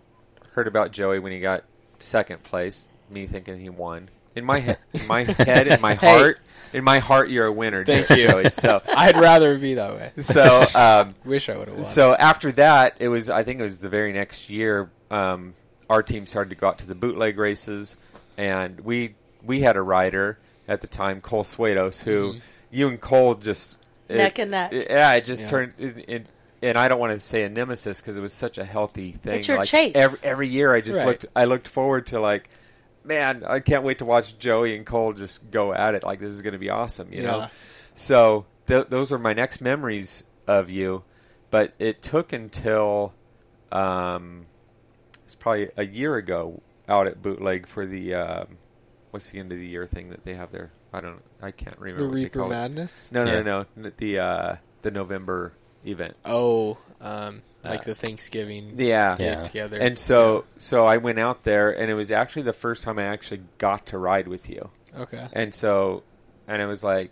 heard 0.53 0.67
about 0.69 0.93
Joey 0.93 1.19
when 1.19 1.33
he 1.33 1.41
got 1.41 1.65
second 1.99 2.43
place. 2.43 2.89
Me 3.11 3.27
thinking 3.27 3.59
he 3.59 3.69
won. 3.69 4.09
In 4.37 4.45
my 4.45 4.61
he- 4.61 4.75
in 4.93 5.07
my 5.07 5.23
head, 5.39 5.67
in 5.67 5.81
my 5.81 5.95
Hey. 5.95 6.07
heart, 6.19 6.39
in 6.73 6.85
my 6.85 6.99
heart, 6.99 7.31
you're 7.31 7.47
a 7.47 7.53
winner, 7.53 7.85
Thank 7.85 8.09
Jo- 8.09 8.15
you. 8.15 8.29
Joey. 8.29 8.51
So 8.51 8.83
I'd 8.97 9.17
rather 9.17 9.59
be 9.59 9.75
that 9.75 9.95
way. 9.95 10.11
so 10.23 10.65
um, 10.75 11.15
Wish 11.25 11.49
I 11.49 11.57
would 11.57 11.69
have 11.69 11.87
so 11.87 12.15
after 12.15 12.53
that, 12.53 12.97
it 12.99 13.09
was 13.09 13.31
I 13.31 13.43
think 13.43 13.61
it 13.61 13.63
was 13.63 13.79
the 13.79 13.89
very 13.89 14.13
next 14.13 14.51
year. 14.51 14.91
Um, 15.11 15.55
our 15.89 16.03
team 16.03 16.27
started 16.27 16.51
to 16.51 16.57
go 16.57 16.69
out 16.69 16.79
to 16.79 16.87
the 16.87 16.95
bootleg 16.95 17.39
races, 17.39 17.97
and 18.37 18.81
we 18.81 19.15
we 19.45 19.61
had 19.61 19.77
a 19.77 19.83
rider 19.83 20.39
at 20.69 20.81
the 20.81 20.87
time, 20.89 21.21
Cole 21.21 21.45
Swados, 21.45 22.03
who 22.03 22.35
Mhm. 22.35 22.41
you 22.71 22.89
and 22.89 23.01
Cole 23.01 23.37
just 23.37 23.79
it- 24.09 24.17
Neck 24.17 24.39
and 24.39 24.51
neck. 24.51 24.73
it- 24.73 24.89
yeah, 24.91 25.13
it 25.15 25.25
just 25.25 25.43
Yeah. 25.43 25.49
turned. 25.49 25.73
It, 25.79 26.05
it, 26.09 26.27
and 26.63 26.77
I 26.77 26.89
don't 26.89 26.99
want 26.99 27.13
to 27.13 27.21
say 27.21 27.45
a 27.45 27.49
nemesis 27.49 28.01
because 28.01 28.17
it 28.17 28.21
was 28.21 28.33
such 28.33 28.59
a 28.59 28.65
healthy 28.65 29.13
thing. 29.13 29.39
It's 29.39 29.47
your 29.49 29.59
like 29.59 29.69
chase. 29.69 29.93
Every, 29.95 30.19
every 30.25 30.49
year, 30.49 30.75
I 30.75 30.81
just 30.81 30.99
Right. 30.99 31.07
looked. 31.07 31.27
I 31.37 31.45
looked 31.45 31.69
forward 31.69 32.07
to 32.09 32.19
like, 32.21 32.49
man, 33.07 33.45
I 33.47 33.61
can't 33.61 33.83
wait 33.85 33.99
to 33.99 34.05
watch 34.05 34.39
Joey 34.39 34.77
and 34.77 34.85
Cole 34.85 35.13
just 35.13 35.51
go 35.51 35.73
at 35.73 35.95
it. 35.95 36.03
Like 36.03 36.19
this 36.21 36.33
is 36.33 36.43
going 36.43 36.53
to 36.55 36.59
be 36.59 36.71
awesome, 36.71 37.13
you 37.13 37.23
know. 37.23 37.49
So 37.95 38.47
th- 38.67 38.89
those 38.89 39.13
are 39.13 39.19
my 39.19 39.33
next 39.33 39.61
memories 39.61 40.25
of 40.47 40.71
you, 40.71 41.03
but 41.51 41.73
it 41.79 42.03
took 42.03 42.33
until 42.33 43.13
um, 43.73 44.47
it's 45.25 45.35
probably 45.35 45.71
a 45.77 45.85
year 45.87 46.17
ago 46.17 46.61
out 46.89 47.07
at 47.07 47.23
Bootleg 47.23 47.67
for 47.67 47.87
the 47.87 48.15
um, 48.15 48.59
what's 49.11 49.31
the 49.31 49.39
end 49.39 49.53
of 49.53 49.59
the 49.59 49.67
year 49.67 49.87
thing 49.87 50.11
that 50.11 50.25
they 50.25 50.35
have 50.35 50.53
there. 50.53 50.73
I 50.93 51.01
don't. 51.01 51.23
I 51.43 51.51
can't 51.51 51.79
remember 51.79 52.03
the 52.05 52.09
what 52.09 52.15
they 52.15 52.23
Reaper 52.25 52.39
call 52.41 52.47
it. 52.49 52.55
Madness. 52.55 53.11
No, 53.13 53.25
no, 53.25 53.33
Yeah. 53.33 53.43
no, 53.43 53.67
no. 53.77 53.91
The 53.97 54.19
uh, 54.19 54.57
the 54.83 54.91
November 54.91 55.53
event. 55.85 56.17
Oh, 56.25 56.79
um, 57.01 57.43
like 57.71 57.85
the 57.85 57.95
Thanksgiving 57.95 58.75
Yeah. 58.77 59.17
Yeah. 59.19 59.43
together. 59.43 59.79
And 59.79 59.99
so 59.99 60.45
so 60.59 60.87
I 60.87 60.97
went 60.99 61.19
out 61.19 61.45
there 61.45 61.71
and 61.71 61.91
it 61.91 61.95
was 61.95 62.11
actually 62.11 62.43
the 62.43 62.53
first 62.53 62.83
time 62.83 62.99
I 62.99 63.05
actually 63.05 63.43
got 63.59 63.87
to 63.87 63.99
ride 63.99 64.29
with 64.29 64.49
you. 64.49 64.71
okay, 64.97 65.29
And 65.33 65.55
so 65.55 66.03
and 66.49 66.61
it 66.63 66.67
was 66.67 66.83
like 66.85 67.11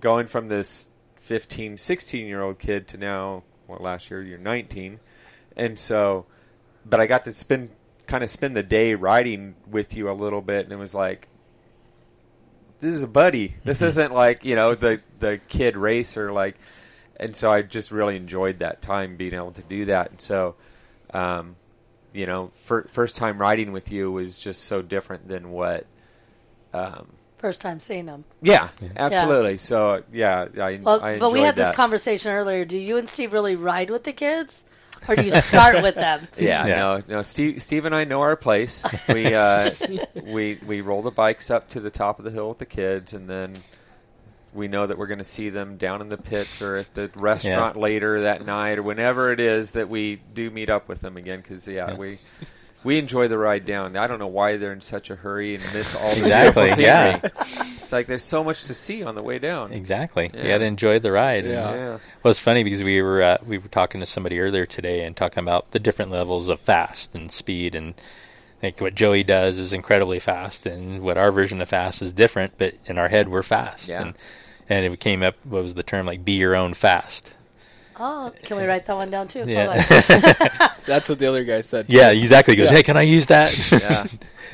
going 0.00 0.26
from 0.26 0.48
this 0.48 0.90
15, 1.20 1.76
16 1.76 2.26
year 2.26 2.42
old 2.42 2.58
kid 2.58 2.88
to 2.88 2.98
now 2.98 3.42
well 3.66 3.78
last 3.80 4.10
year 4.10 4.22
you're 4.22 4.38
19. 4.38 5.00
And 5.56 5.78
so 5.78 6.26
but 6.84 7.00
I 7.00 7.06
got 7.06 7.24
to 7.24 7.32
spend 7.32 7.70
kind 8.06 8.22
of 8.22 8.30
spend 8.30 8.56
the 8.56 8.62
day 8.62 8.94
riding 8.94 9.56
with 9.68 9.96
you 9.96 10.10
a 10.10 10.12
little 10.12 10.42
bit 10.42 10.64
and 10.64 10.72
it 10.72 10.76
was 10.76 10.94
like 10.94 11.28
this 12.80 12.94
is 12.94 13.02
a 13.02 13.08
buddy. 13.08 13.54
This 13.64 13.78
mm-hmm. 13.78 13.88
isn't 13.88 14.12
like, 14.12 14.44
you 14.44 14.54
know, 14.54 14.74
the 14.74 15.00
the 15.18 15.40
kid 15.48 15.76
racer 15.76 16.32
like 16.32 16.56
and 17.18 17.34
so 17.36 17.50
I 17.50 17.62
just 17.62 17.90
really 17.90 18.16
enjoyed 18.16 18.58
that 18.60 18.82
time 18.82 19.16
being 19.16 19.34
able 19.34 19.52
to 19.52 19.62
do 19.62 19.86
that. 19.86 20.10
And 20.10 20.20
so, 20.20 20.54
um, 21.12 21.56
you 22.12 22.26
know, 22.26 22.48
fir- 22.54 22.84
first 22.88 23.16
time 23.16 23.38
riding 23.38 23.72
with 23.72 23.90
you 23.92 24.10
was 24.12 24.38
just 24.38 24.64
so 24.64 24.82
different 24.82 25.28
than 25.28 25.50
what. 25.50 25.86
Um, 26.72 27.06
First 27.38 27.60
time 27.60 27.80
seeing 27.80 28.06
them. 28.06 28.24
yeah, 28.40 28.70
absolutely. 28.96 29.58
So 29.58 30.02
yeah, 30.12 30.46
I, 30.58 30.80
Well, 30.82 31.02
I 31.02 31.18
but 31.18 31.30
we 31.32 31.40
enjoyed 31.40 31.46
had 31.46 31.56
this 31.56 31.76
conversation 31.76 32.32
earlier. 32.32 32.64
Do 32.64 32.78
you 32.78 32.96
and 32.96 33.08
Steve 33.08 33.32
really 33.34 33.56
ride 33.56 33.90
with 33.90 34.04
the 34.04 34.12
kids, 34.12 34.64
or 35.06 35.14
do 35.16 35.22
you 35.22 35.30
start 35.32 35.82
with 35.82 35.94
them? 35.96 36.26
Yeah, 36.38 36.66
Yeah. 36.66 36.76
no, 36.76 37.02
no. 37.08 37.22
Steve, 37.22 37.60
Steve 37.62 37.84
and 37.84 37.94
I 37.94 38.04
know 38.04 38.22
our 38.22 38.36
place. 38.36 38.84
We 39.08 39.34
uh, 39.34 39.72
we 40.24 40.58
we 40.66 40.80
roll 40.80 41.02
the 41.02 41.10
bikes 41.10 41.50
up 41.50 41.68
to 41.70 41.80
the 41.80 41.90
top 41.90 42.18
of 42.18 42.24
the 42.24 42.30
hill 42.30 42.48
with 42.48 42.58
the 42.58 42.66
kids, 42.66 43.12
and 43.12 43.28
then 43.28 43.52
we 44.56 44.68
know 44.68 44.86
that 44.86 44.98
we're 44.98 45.06
going 45.06 45.18
to 45.18 45.24
see 45.24 45.50
them 45.50 45.76
down 45.76 46.00
in 46.00 46.08
the 46.08 46.16
pits 46.16 46.60
or 46.62 46.76
at 46.76 46.94
the 46.94 47.10
restaurant 47.14 47.76
later 47.76 48.22
that 48.22 48.44
night 48.44 48.78
or 48.78 48.82
whenever 48.82 49.30
it 49.32 49.38
is 49.40 49.72
that 49.72 49.88
we 49.88 50.16
do 50.34 50.50
meet 50.50 50.70
up 50.70 50.88
with 50.88 51.00
them 51.02 51.16
again. 51.16 51.40
Because 51.40 51.68
yeah, 51.68 51.90
Yeah. 51.92 51.96
we 51.96 52.18
we 52.84 52.98
enjoy 52.98 53.26
the 53.28 53.36
ride 53.38 53.64
down. 53.66 53.96
I 53.96 54.06
don't 54.06 54.18
know 54.20 54.26
why 54.28 54.56
they're 54.58 54.72
in 54.72 54.80
such 54.80 55.10
a 55.10 55.16
hurry 55.16 55.54
and 55.56 55.64
miss 55.74 55.94
all 55.94 56.14
the 56.14 56.18
Exactly, 56.20 56.62
beautiful 56.66 56.82
yeah. 56.84 57.20
scenery. 57.20 57.72
It's 57.82 57.92
like 57.92 58.06
there's 58.06 58.22
so 58.24 58.42
much 58.44 58.64
to 58.64 58.74
see 58.74 59.02
on 59.04 59.14
the 59.14 59.22
way 59.22 59.38
down. 59.38 59.72
Exactly. 59.72 60.30
You 60.34 60.40
Yeah. 60.40 60.48
got 60.48 60.58
to 60.58 60.64
enjoy 60.64 60.98
the 60.98 61.12
ride. 61.12 61.44
And 61.44 61.54
Yeah. 61.54 61.74
Yeah. 61.74 61.98
Well, 62.22 62.30
it's 62.30 62.40
funny 62.40 62.64
because 62.64 62.82
we 62.82 63.00
were 63.02 63.22
uh, 63.22 63.38
we 63.46 63.58
were 63.58 63.68
talking 63.68 64.00
to 64.00 64.06
somebody 64.06 64.38
earlier 64.40 64.66
today 64.66 65.04
and 65.04 65.16
talking 65.16 65.40
about 65.42 65.70
the 65.72 65.78
different 65.80 66.10
levels 66.10 66.48
of 66.48 66.60
fast 66.60 67.14
and 67.14 67.30
speed 67.30 67.74
and 67.74 67.94
like 68.62 68.80
what 68.80 68.94
Joey 68.94 69.22
does 69.22 69.58
is 69.58 69.72
incredibly 69.74 70.18
fast 70.18 70.64
and 70.64 71.02
what 71.02 71.18
our 71.18 71.30
version 71.30 71.60
of 71.60 71.68
fast 71.68 72.00
is 72.02 72.12
different, 72.12 72.54
but 72.56 72.74
in 72.86 72.98
our 72.98 73.08
head 73.08 73.28
we're 73.28 73.42
fast. 73.42 73.88
Yeah. 73.88 74.00
And 74.02 74.14
and 74.68 74.84
it 74.84 75.00
came 75.00 75.22
up 75.22 75.34
what 75.44 75.62
was 75.62 75.74
the 75.74 75.82
term 75.82 76.06
like 76.06 76.24
be 76.24 76.32
your 76.32 76.54
own 76.56 76.74
fast. 76.74 77.32
Oh, 77.98 78.30
can 78.42 78.58
we 78.58 78.64
write 78.64 78.84
that 78.86 78.96
one 78.96 79.10
down 79.10 79.26
too? 79.28 79.38
Hold 79.40 79.48
Yeah. 79.50 79.68
on. 79.70 79.76
that's 80.86 81.08
what 81.08 81.18
the 81.18 81.26
other 81.26 81.44
guy 81.44 81.62
said. 81.62 81.86
yeah, 81.88 82.10
exactly. 82.10 82.52
He 82.54 82.58
goes, 82.58 82.70
Yeah. 82.70 82.76
"Hey, 82.76 82.82
can 82.82 82.96
I 82.96 83.02
use 83.02 83.26
that?" 83.26 83.56
Yeah. 83.72 84.06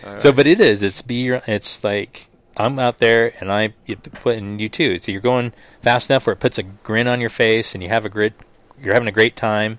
All 0.07 0.19
So, 0.19 0.33
but 0.33 0.47
it 0.47 0.61
is. 0.61 0.83
It's 0.83 1.03
be 1.03 1.23
your. 1.23 1.43
It's 1.47 1.83
like 1.85 2.29
I'm 2.57 2.79
out 2.79 2.99
there, 2.99 3.33
and 3.41 3.51
I 3.53 3.75
you 3.87 3.97
put 3.97 4.37
in 4.37 4.59
you 4.59 4.69
too. 4.69 4.99
So 4.99 5.11
you're 5.11 5.21
going 5.21 5.53
fast 5.81 6.09
enough 6.11 6.27
where 6.27 6.35
it 6.35 6.41
puts 6.41 6.59
a 6.59 6.63
grin 6.63 7.09
on 7.09 7.21
your 7.21 7.31
face, 7.31 7.75
and 7.75 7.83
you 7.83 7.89
have 7.89 8.05
a 8.05 8.09
grid. 8.09 8.35
You're 8.81 8.95
having 8.95 9.09
a 9.09 9.13
great 9.13 9.35
time, 9.37 9.79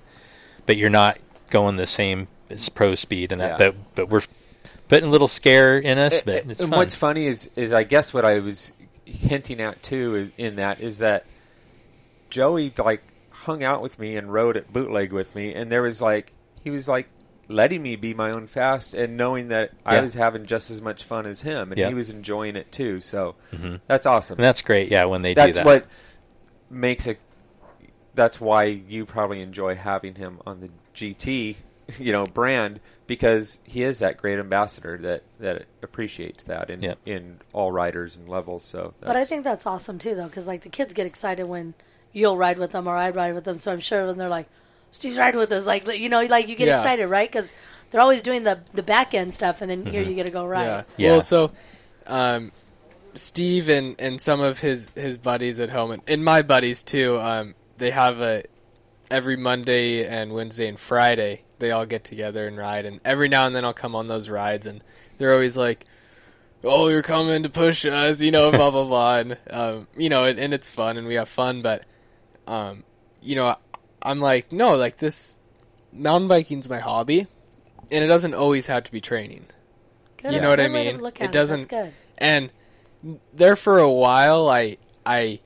but 0.66 0.76
you're 0.78 0.90
not 0.90 1.18
going 1.50 1.76
the 1.78 1.86
same 1.88 2.28
as 2.50 2.68
pro 2.70 2.96
speed 2.96 3.32
and 3.32 3.40
that. 3.42 3.60
Yeah. 3.60 3.68
But 3.68 3.76
but 3.96 4.10
we're 4.10 4.22
putting 4.90 5.08
a 5.08 5.12
little 5.12 5.28
scare 5.28 5.78
in 5.78 5.98
us, 5.98 6.22
but 6.22 6.44
and 6.44 6.52
it's 6.52 6.60
and 6.62 6.70
fun. 6.70 6.80
what's 6.80 6.96
funny 6.96 7.28
is 7.28 7.50
is 7.56 7.72
I 7.72 7.84
guess 7.84 8.14
what 8.14 8.26
I 8.26 8.40
was 8.40 8.72
hinting 9.14 9.62
at 9.62 9.82
too 9.84 10.32
in 10.38 10.56
that 10.58 10.80
is 10.82 10.98
that 11.00 11.26
Joey 12.30 12.72
like 12.78 13.02
hung 13.30 13.64
out 13.64 13.82
with 13.82 14.00
me 14.00 14.16
and 14.16 14.32
rode 14.34 14.58
at 14.58 14.72
bootleg 14.74 15.12
with 15.14 15.36
me, 15.36 15.54
and 15.54 15.72
there 15.72 15.82
was 15.82 16.02
like 16.02 16.32
he 16.64 16.70
was 16.70 16.88
like 16.88 17.08
letting 17.50 17.82
me 17.84 17.96
be 17.96 18.14
my 18.14 18.32
own 18.32 18.48
fast 18.48 18.94
and 18.94 19.18
knowing 19.18 19.50
that 19.50 19.72
I 19.86 20.00
was 20.00 20.14
having 20.14 20.46
just 20.46 20.72
as 20.72 20.82
much 20.82 21.04
fun 21.04 21.26
as 21.26 21.42
him, 21.42 21.72
and 21.72 21.78
Yeah. 21.80 21.90
he 21.90 21.94
was 21.94 22.10
enjoying 22.10 22.56
it 22.56 22.72
too. 22.72 23.00
So 23.02 23.36
Mhm. 23.52 23.82
that's 23.88 24.06
awesome. 24.06 24.38
and 24.38 24.46
that's 24.46 24.62
great. 24.62 24.90
Yeah, 24.90 25.06
when 25.06 25.22
they 25.22 25.34
do 25.34 25.42
that's 25.42 25.58
that. 25.58 25.66
what 25.66 25.86
makes 26.70 27.06
it. 27.06 27.20
That's 28.16 28.40
why 28.40 28.66
you 28.66 29.06
probably 29.06 29.42
enjoy 29.42 29.76
having 29.76 30.16
him 30.16 30.40
on 30.46 30.62
the 30.62 30.70
GT, 30.96 31.58
you 32.00 32.12
know, 32.12 32.26
brand 32.26 32.80
because 33.08 33.60
he 33.66 33.84
is 33.84 34.00
that 34.00 34.18
great 34.18 34.40
ambassador 34.40 34.98
that 34.98 35.24
that 35.40 35.66
appreciates 35.82 36.44
that 36.44 36.70
in 36.70 36.82
Yep. 36.82 37.00
in 37.06 37.40
all 37.52 37.72
riders 37.72 38.16
and 38.16 38.30
levels. 38.30 38.64
So, 38.64 38.94
But 39.02 39.16
I 39.16 39.26
think 39.26 39.44
that's 39.44 39.66
awesome 39.66 39.98
too, 40.00 40.16
though, 40.16 40.28
because 40.28 40.48
like 40.48 40.62
the 40.62 40.70
kids 40.70 40.94
get 40.94 41.06
excited 41.06 41.46
when 41.46 41.74
you'll 42.14 42.38
ride 42.38 42.58
with 42.60 42.72
them 42.72 42.88
or 42.88 42.96
I 42.96 43.10
ride 43.10 43.34
with 43.34 43.44
them. 43.44 43.58
So 43.58 43.72
I'm 43.74 43.80
sure 43.82 44.06
when 44.08 44.18
they're 44.18 44.30
like, 44.30 44.48
"Steve's 44.92 45.18
riding 45.18 45.40
with 45.40 45.52
us," 45.52 45.66
like 45.66 45.88
you 45.88 46.08
know, 46.10 46.22
like 46.24 46.48
you 46.48 46.56
get 46.56 46.68
Yeah. 46.68 46.78
excited, 46.80 47.08
right? 47.08 47.30
Because 47.30 47.52
they're 47.92 48.02
always 48.02 48.22
doing 48.22 48.44
the 48.44 48.60
the 48.74 48.84
back 48.84 49.14
end 49.14 49.34
stuff, 49.34 49.62
and 49.62 49.70
then 49.70 49.86
here 49.86 50.02
you 50.02 50.14
get 50.16 50.24
to 50.24 50.32
go 50.32 50.46
ride. 50.46 50.64
Yeah. 50.66 50.84
Yeah. 50.98 51.12
Well, 51.12 51.22
so 51.22 51.52
um, 52.08 52.52
Steve 53.16 53.70
and, 53.70 53.96
and 54.00 54.20
some 54.20 54.40
of 54.42 54.60
his, 54.60 54.90
his 54.96 55.18
buddies 55.18 55.60
at 55.60 55.70
home, 55.70 55.92
and, 55.92 56.02
and 56.08 56.24
my 56.24 56.42
buddies 56.42 56.84
too, 56.84 57.20
um, 57.20 57.54
they 57.78 57.92
have 57.92 58.22
a 58.22 58.44
every 59.12 59.36
Monday 59.38 60.06
and 60.08 60.34
Wednesday 60.34 60.68
and 60.68 60.80
Friday 60.80 61.44
they 61.64 61.72
all 61.72 61.86
get 61.86 62.04
together 62.04 62.46
and 62.46 62.58
ride, 62.58 62.86
and 62.86 63.00
every 63.06 63.30
now 63.30 63.48
and 63.48 63.56
then 63.56 63.64
I'll 63.64 63.74
come 63.74 63.96
on 63.96 64.08
those 64.08 64.30
rides, 64.30 64.68
and 64.68 64.84
they're 65.18 65.34
always 65.34 65.56
like, 65.56 65.86
"Oh, 66.64 66.90
you're 66.90 67.02
coming 67.02 67.44
to 67.44 67.50
push 67.50 67.86
us," 67.86 68.22
you 68.22 68.32
know, 68.32 68.52
blah 68.58 68.70
blah 68.70 68.84
blah, 68.84 69.18
and 69.20 69.38
um, 69.50 69.88
you 69.98 70.10
know, 70.10 70.26
and, 70.26 70.38
and 70.38 70.54
it's 70.54 70.70
fun 70.70 70.98
and 70.98 71.08
we 71.08 71.16
have 71.16 71.30
fun, 71.30 71.62
but 71.62 71.86
um, 72.48 72.84
you 73.22 73.36
know, 73.36 73.56
I'm 74.02 74.20
like, 74.20 74.52
no, 74.52 74.76
like 74.76 74.98
this 74.98 75.40
mountain 75.94 76.28
biking's 76.28 76.70
my 76.70 76.80
hobby, 76.80 77.28
and 77.90 78.04
it 78.04 78.08
doesn't 78.08 78.34
always 78.34 78.66
have 78.68 78.84
to 78.84 78.92
be 78.92 79.00
training. 79.00 79.46
Good, 80.18 80.34
You 80.34 80.42
know 80.42 80.50
what 80.50 80.60
I 80.60 80.68
good 80.68 80.74
way 80.74 80.84
to 80.86 80.92
mean? 80.94 81.02
Look 81.02 81.22
It 81.22 81.32
doesn't- 81.32 81.72
and 82.18 82.50
there 83.34 83.56
for 83.58 83.80
a 83.80 83.92
while 83.92 84.48
i 84.48 84.78
i 85.06 85.40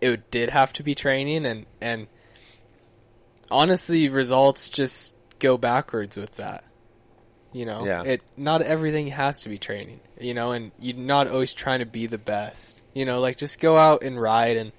it 0.00 0.30
did 0.30 0.48
have 0.48 0.72
to 0.72 0.82
be 0.82 0.94
training 0.94 1.44
and 1.44 1.66
and 1.80 2.06
honestly 3.50 4.08
results 4.08 4.68
just 4.70 5.14
go 5.42 5.58
backwards 5.58 6.16
with 6.16 6.36
that 6.36 6.64
you 7.52 7.66
know 7.66 7.84
Yeah. 7.84 8.02
it 8.04 8.22
not 8.36 8.62
everything 8.62 9.08
has 9.08 9.42
to 9.42 9.48
be 9.50 9.58
training 9.58 10.00
you 10.20 10.32
know 10.34 10.52
and 10.52 10.70
you're 10.80 10.96
not 10.96 11.26
always 11.28 11.52
trying 11.52 11.80
to 11.80 11.86
be 11.86 12.06
the 12.06 12.16
best 12.16 12.80
you 12.94 13.04
know 13.04 13.20
like 13.20 13.36
just 13.36 13.60
go 13.60 13.76
out 13.76 14.02
and 14.02 14.18
ride 14.20 14.56
and 14.56 14.72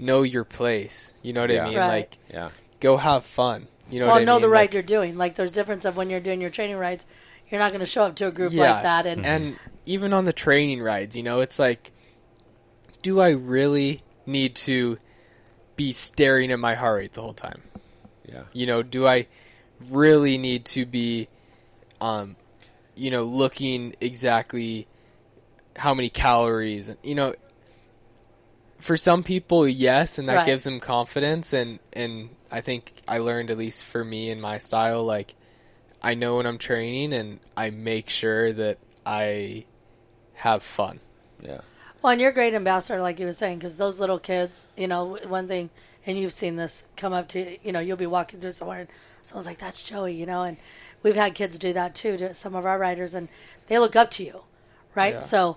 know 0.00 0.22
your 0.22 0.44
place 0.44 1.12
you 1.22 1.32
know 1.34 1.42
what 1.42 1.50
Yeah. 1.50 1.64
i 1.64 1.68
mean 1.68 1.76
Right. 1.78 1.88
like 1.88 2.18
yeah, 2.30 2.50
go 2.80 2.96
have 2.96 3.24
fun 3.24 3.68
you 3.90 4.00
know 4.00 4.06
well, 4.06 4.14
what 4.16 4.22
I 4.22 4.24
know 4.24 4.34
mean? 4.36 4.42
the 4.42 4.48
ride 4.48 4.60
Like- 4.62 4.74
you're 4.74 4.82
doing. 4.84 5.18
Like 5.18 5.34
there's 5.34 5.52
difference 5.52 5.84
of 5.84 5.96
when 5.96 6.10
you're 6.10 6.20
doing 6.20 6.40
your 6.40 6.48
training 6.50 6.76
rides. 6.76 7.04
You're 7.50 7.58
not 7.60 7.72
going 7.72 7.80
to 7.80 7.86
show 7.86 8.04
up 8.04 8.14
to 8.16 8.28
a 8.28 8.30
group 8.30 8.52
Yeah. 8.52 8.74
like 8.74 8.82
that, 8.84 9.04
and 9.06 9.26
and 9.26 9.56
even 9.84 10.12
on 10.12 10.24
the 10.26 10.32
training 10.32 10.80
rides, 10.80 11.16
you 11.16 11.24
know, 11.24 11.40
it's 11.40 11.58
like, 11.58 11.90
do 13.02 13.20
I 13.20 13.30
really 13.30 14.04
need 14.26 14.54
to 14.70 14.98
be 15.74 15.90
staring 15.90 16.52
at 16.52 16.60
my 16.60 16.76
heart 16.76 16.98
rate 17.00 17.12
the 17.14 17.20
whole 17.22 17.32
time? 17.34 17.62
yeah, 18.28 18.42
You 18.52 18.66
know, 18.66 18.84
do 18.84 19.08
I 19.08 19.26
really 19.88 20.38
need 20.38 20.64
to 20.66 20.84
be, 20.84 21.28
um, 22.00 22.36
you 22.94 23.10
know, 23.10 23.24
looking 23.24 23.94
exactly 24.00 24.86
how 25.76 25.94
many 25.94 26.10
calories? 26.10 26.88
And 26.88 26.98
you 27.02 27.14
know, 27.14 27.34
for 28.78 28.96
some 28.96 29.22
people, 29.22 29.66
yes, 29.68 30.18
and 30.18 30.28
that 30.28 30.36
Right. 30.36 30.46
gives 30.46 30.64
them 30.64 30.80
confidence. 30.80 31.52
And 31.52 31.78
and 31.92 32.30
I 32.50 32.60
think 32.60 32.92
I 33.06 33.18
learned 33.18 33.50
at 33.50 33.58
least 33.58 33.84
for 33.84 34.04
me 34.04 34.30
in 34.30 34.40
my 34.40 34.58
style, 34.58 35.04
like 35.04 35.34
I 36.02 36.14
know 36.14 36.36
when 36.36 36.46
I'm 36.46 36.58
training, 36.58 37.12
and 37.12 37.40
I 37.56 37.70
make 37.70 38.08
sure 38.08 38.52
that 38.52 38.78
I 39.04 39.64
have 40.34 40.62
fun. 40.62 41.00
yeah. 41.42 41.60
Well, 42.02 42.12
and 42.12 42.20
you're 42.20 42.30
a 42.30 42.34
great 42.34 42.54
ambassador, 42.54 43.02
like 43.02 43.20
you 43.20 43.26
were 43.26 43.34
saying, 43.34 43.58
because 43.58 43.76
those 43.76 44.00
little 44.00 44.18
kids, 44.18 44.66
you 44.74 44.88
know, 44.88 45.18
one 45.26 45.46
thing, 45.48 45.68
and 46.06 46.18
you've 46.18 46.32
seen 46.32 46.56
this 46.56 46.84
come 46.96 47.12
up 47.12 47.28
to, 47.28 47.58
you 47.62 47.72
know, 47.72 47.80
you'll 47.80 47.96
be 47.96 48.06
walking 48.06 48.40
through 48.40 48.52
somewhere, 48.52 48.80
and 48.80 48.88
someone's 49.24 49.46
like, 49.46 49.58
"That's 49.58 49.82
Joey," 49.82 50.14
you 50.14 50.26
know, 50.26 50.42
and 50.42 50.56
we've 51.02 51.16
had 51.16 51.34
kids 51.34 51.58
do 51.58 51.72
that 51.72 51.94
too 51.94 52.16
to 52.18 52.34
some 52.34 52.54
of 52.54 52.64
our 52.66 52.78
riders, 52.78 53.14
and 53.14 53.28
they 53.68 53.78
look 53.78 53.96
up 53.96 54.10
to 54.12 54.24
you, 54.24 54.44
right? 54.94 55.14
Yeah. 55.14 55.20
So 55.20 55.56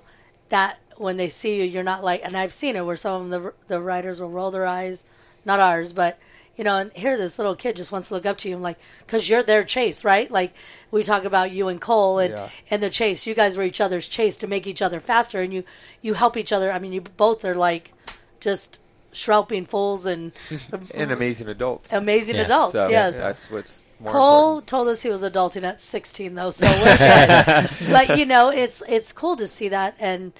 that 0.50 0.80
when 0.98 1.18
they 1.18 1.30
see 1.30 1.58
you, 1.58 1.64
you're 1.64 1.84
not 1.84 2.04
like, 2.04 2.22
and 2.24 2.38
I've 2.38 2.54
seen 2.54 2.76
it 2.76 2.86
where 2.86 2.96
some 2.96 3.24
of 3.24 3.30
the 3.30 3.54
the 3.68 3.82
riders 3.82 4.22
will 4.22 4.30
roll 4.30 4.52
their 4.52 4.66
eyes, 4.66 5.06
not 5.46 5.60
ours, 5.60 5.94
but 5.94 6.20
you 6.56 6.64
know, 6.64 6.78
and 6.78 6.94
here 6.94 7.18
this 7.18 7.40
little 7.40 7.56
kid 7.56 7.76
just 7.76 7.92
wants 7.92 8.10
to 8.10 8.14
look 8.14 8.28
up 8.28 8.38
to 8.38 8.50
you, 8.50 8.54
and 8.56 8.64
like, 8.64 8.78
because 9.00 9.28
you're 9.28 9.42
their 9.42 9.64
chase, 9.64 10.04
right? 10.04 10.30
Like 10.30 10.54
we 10.92 11.02
talk 11.02 11.24
about 11.26 11.52
you 11.52 11.68
and 11.68 11.82
Cole 11.82 12.20
and 12.20 12.32
Yeah. 12.32 12.50
and 12.70 12.84
the 12.84 12.92
chase. 12.92 13.26
You 13.26 13.34
guys 13.34 13.58
were 13.58 13.64
each 13.64 13.82
other's 13.82 14.08
chase 14.08 14.38
to 14.38 14.48
make 14.48 14.68
each 14.68 14.82
other 14.82 15.00
faster, 15.00 15.42
and 15.42 15.52
you 15.52 15.64
you 16.02 16.14
help 16.14 16.38
each 16.38 16.52
other. 16.52 16.72
I 16.72 16.78
mean, 16.78 16.92
you 16.94 17.02
both 17.02 17.44
are 17.44 17.56
like 17.56 17.94
just 18.40 18.78
shrouping 19.14 19.66
fools 19.66 20.06
and 20.06 20.32
And 20.94 21.12
amazing 21.12 21.48
adults. 21.48 21.94
amazing 21.94 22.36
Yeah. 22.36 22.42
adults. 22.44 22.74
So 22.74 22.90
yes. 22.90 23.18
that's 23.18 23.50
what's 23.52 23.82
more 24.00 24.12
Cole 24.12 24.50
important. 24.50 24.68
told 24.68 24.88
us 24.90 25.02
he 25.02 25.10
was 25.10 25.24
adulting 25.24 25.64
at 25.64 25.80
16 25.80 26.36
though, 26.36 26.52
so 26.52 26.66
we're 26.68 26.98
good. 26.98 27.70
but 27.92 28.18
you 28.18 28.26
know, 28.26 28.50
it's 28.52 28.82
it's 28.90 29.12
cool 29.14 29.36
to 29.38 29.48
see 29.48 29.70
that 29.70 29.96
and 30.00 30.34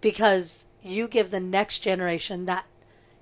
because 0.00 0.66
you 0.82 1.08
give 1.08 1.30
the 1.30 1.40
next 1.40 1.78
generation 1.78 2.44
that 2.46 2.66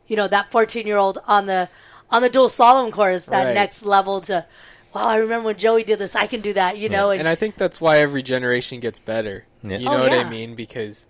you 0.06 0.14
know, 0.16 0.28
that 0.28 0.50
14-year-old 0.52 1.18
on 1.26 1.46
the 1.46 1.68
on 2.10 2.22
the 2.22 2.30
dual 2.30 2.46
slalom 2.48 2.92
course 2.92 3.24
that 3.26 3.44
Right. 3.46 3.54
next 3.54 3.84
level 3.84 4.20
to 4.22 4.46
wow, 4.94 5.08
I 5.08 5.16
remember 5.16 5.46
when 5.46 5.56
Joey 5.58 5.84
did 5.84 5.98
this, 5.98 6.14
I 6.16 6.26
can 6.26 6.40
do 6.40 6.52
that, 6.54 6.78
you 6.78 6.88
know, 6.88 7.10
and, 7.10 7.20
and 7.20 7.28
I 7.28 7.34
think 7.34 7.56
that's 7.56 7.80
why 7.80 7.98
every 7.98 8.22
generation 8.22 8.80
gets 8.80 8.98
better. 8.98 9.44
Yeah. 9.62 9.76
You 9.78 9.88
Oh, 9.88 9.96
know 9.96 10.02
what 10.04 10.12
yeah. 10.12 10.18
I 10.26 10.30
mean? 10.30 10.54
Because 10.54 11.04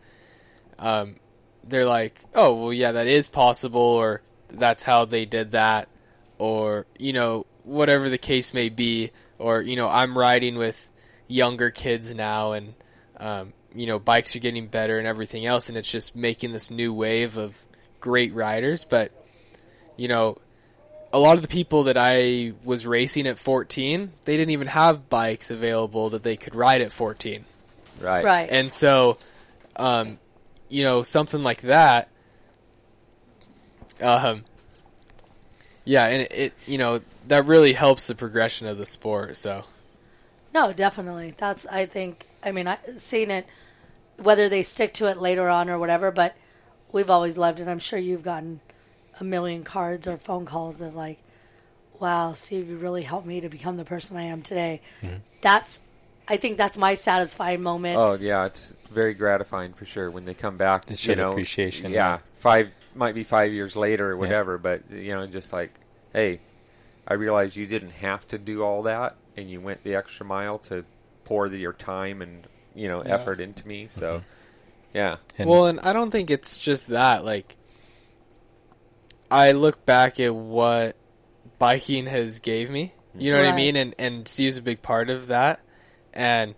um, 0.78 1.16
they're 1.68 1.84
like, 1.84 2.20
oh, 2.34 2.54
well, 2.54 2.72
yeah, 2.72 2.92
that 2.92 3.06
is 3.06 3.28
possible, 3.28 3.80
or 3.80 4.22
that's 4.48 4.82
how 4.82 5.04
they 5.04 5.24
did 5.24 5.52
that, 5.52 5.88
or 6.38 6.86
you 6.98 7.12
know, 7.12 7.46
whatever 7.64 8.08
the 8.08 8.18
case 8.18 8.54
may 8.54 8.68
be, 8.68 9.10
or 9.38 9.60
you 9.60 9.76
know, 9.76 9.88
I'm 9.88 10.16
riding 10.16 10.56
with 10.56 10.88
younger 11.28 11.70
kids 11.70 12.14
now, 12.14 12.52
and 12.52 12.74
um, 13.18 13.52
you 13.74 13.86
know, 13.86 13.98
bikes 13.98 14.36
are 14.36 14.40
getting 14.40 14.68
better 14.68 14.98
and 14.98 15.06
everything 15.06 15.46
else, 15.46 15.68
and 15.68 15.76
it's 15.76 15.90
just 15.90 16.16
making 16.16 16.52
this 16.52 16.70
new 16.70 16.92
wave 16.92 17.36
of 17.36 17.56
great 18.00 18.34
riders. 18.34 18.84
But 18.84 19.12
you 19.96 20.08
know, 20.08 20.38
a 21.12 21.18
lot 21.18 21.36
of 21.36 21.42
the 21.42 21.48
people 21.48 21.84
that 21.84 21.96
I 21.96 22.52
was 22.64 22.86
racing 22.86 23.26
at 23.26 23.38
14, 23.38 24.12
they 24.24 24.36
didn't 24.36 24.50
even 24.50 24.68
have 24.68 25.08
bikes 25.08 25.50
available 25.50 26.10
that 26.10 26.22
they 26.22 26.36
could 26.36 26.54
ride 26.54 26.80
at 26.80 26.92
14. 26.92 27.44
right, 28.00 28.24
right. 28.24 28.48
And 28.50 28.70
so, 28.70 29.18
um, 29.76 30.18
you 30.68 30.82
know, 30.82 31.02
something 31.02 31.42
like 31.42 31.62
that, 31.62 32.08
um, 34.00 34.44
yeah, 35.84 36.06
and 36.06 36.22
it, 36.22 36.32
it, 36.32 36.52
you 36.66 36.78
know, 36.78 37.00
that 37.28 37.46
really 37.46 37.72
helps 37.72 38.06
the 38.06 38.14
progression 38.14 38.66
of 38.66 38.78
the 38.78 38.86
sport. 38.86 39.36
So, 39.36 39.64
No, 40.52 40.72
definitely. 40.72 41.34
That's 41.36 41.66
I 41.66 41.86
think. 41.86 42.26
I 42.42 42.52
mean, 42.52 42.68
I 42.68 42.76
seen 42.96 43.30
it 43.30 43.46
whether 44.18 44.48
they 44.48 44.62
stick 44.62 44.94
to 44.94 45.06
it 45.08 45.18
later 45.18 45.48
on 45.48 45.68
or 45.68 45.78
whatever. 45.78 46.10
But 46.10 46.36
we've 46.92 47.10
always 47.10 47.36
loved 47.38 47.60
it. 47.60 47.68
I'm 47.68 47.78
sure 47.78 47.98
you've 47.98 48.22
gotten 48.22 48.60
a 49.20 49.24
million 49.24 49.64
cards 49.64 50.06
or 50.06 50.16
phone 50.16 50.44
calls 50.44 50.80
of 50.80 50.94
like, 50.94 51.18
"Wow, 52.00 52.32
Steve, 52.34 52.68
you 52.68 52.76
really 52.76 53.02
helped 53.02 53.26
me 53.26 53.40
to 53.40 53.48
become 53.48 53.76
the 53.76 53.84
person 53.84 54.16
I 54.16 54.22
am 54.22 54.42
today." 54.42 54.82
That's. 55.40 55.80
I 56.28 56.36
think 56.36 56.56
that's 56.56 56.76
my 56.76 56.94
satisfying 56.94 57.62
moment. 57.62 57.96
Oh 57.98 58.14
yeah, 58.14 58.46
it's 58.46 58.74
very 58.90 59.14
gratifying 59.14 59.72
for 59.72 59.84
sure 59.84 60.10
when 60.10 60.24
they 60.24 60.34
come 60.34 60.56
back. 60.56 60.86
They 60.86 60.96
show 60.96 61.12
you 61.12 61.16
the 61.16 61.22
know, 61.22 61.30
appreciation, 61.30 61.92
Yeah, 61.92 61.96
yeah. 62.14 62.18
five 62.36 62.70
might 62.94 63.14
be 63.14 63.22
five 63.24 63.52
years 63.52 63.76
later 63.76 64.10
or 64.12 64.16
whatever, 64.16 64.58
but 64.58 64.90
you 64.90 65.12
know, 65.14 65.26
just 65.26 65.52
like, 65.52 65.72
hey, 66.12 66.40
I 67.06 67.14
realized 67.14 67.56
you 67.56 67.66
didn't 67.66 67.90
have 67.90 68.26
to 68.28 68.38
do 68.38 68.62
all 68.62 68.82
that, 68.84 69.16
and 69.36 69.50
you 69.50 69.60
went 69.60 69.84
the 69.84 69.94
extra 69.94 70.26
mile 70.26 70.58
to 70.60 70.84
pour 71.24 71.48
the, 71.48 71.58
your 71.58 71.72
time 71.72 72.22
and 72.22 72.46
you 72.74 72.88
know 72.88 73.02
Yeah. 73.04 73.14
effort 73.14 73.40
into 73.40 73.66
me. 73.68 73.86
So, 73.88 74.16
mm-hmm. 74.18 74.24
yeah, 74.94 75.16
And- 75.38 75.48
well, 75.48 75.66
and 75.66 75.78
I 75.80 75.92
don't 75.92 76.10
think 76.10 76.30
it's 76.30 76.58
just 76.58 76.88
that. 76.88 77.24
Like, 77.24 77.56
I 79.30 79.52
look 79.52 79.84
back 79.86 80.18
at 80.20 80.34
what 80.34 80.96
biking 81.58 82.06
has 82.06 82.38
gave 82.38 82.70
me. 82.70 82.92
You 83.18 83.32
know 83.32 83.38
what 83.38 83.46
I 83.48 83.56
mean? 83.56 83.76
And 83.76 83.94
and 83.98 84.28
Steve's 84.28 84.56
a 84.58 84.62
big 84.62 84.82
part 84.82 85.08
of 85.08 85.28
that. 85.28 85.60
And 86.16 86.54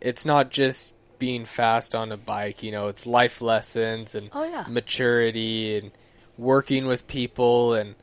it's 0.00 0.24
not 0.24 0.50
just 0.50 0.94
being 1.18 1.44
fast 1.44 1.94
on 1.94 2.12
a 2.12 2.16
bike. 2.16 2.62
You 2.62 2.70
know, 2.72 2.88
it's 2.88 3.04
life 3.06 3.42
lessons 3.42 4.14
and 4.14 4.30
Oh, 4.32 4.44
yeah. 4.44 4.64
maturity 4.68 5.76
and 5.78 5.90
working 6.38 6.86
with 6.86 7.06
people 7.06 7.74
and 7.74 7.94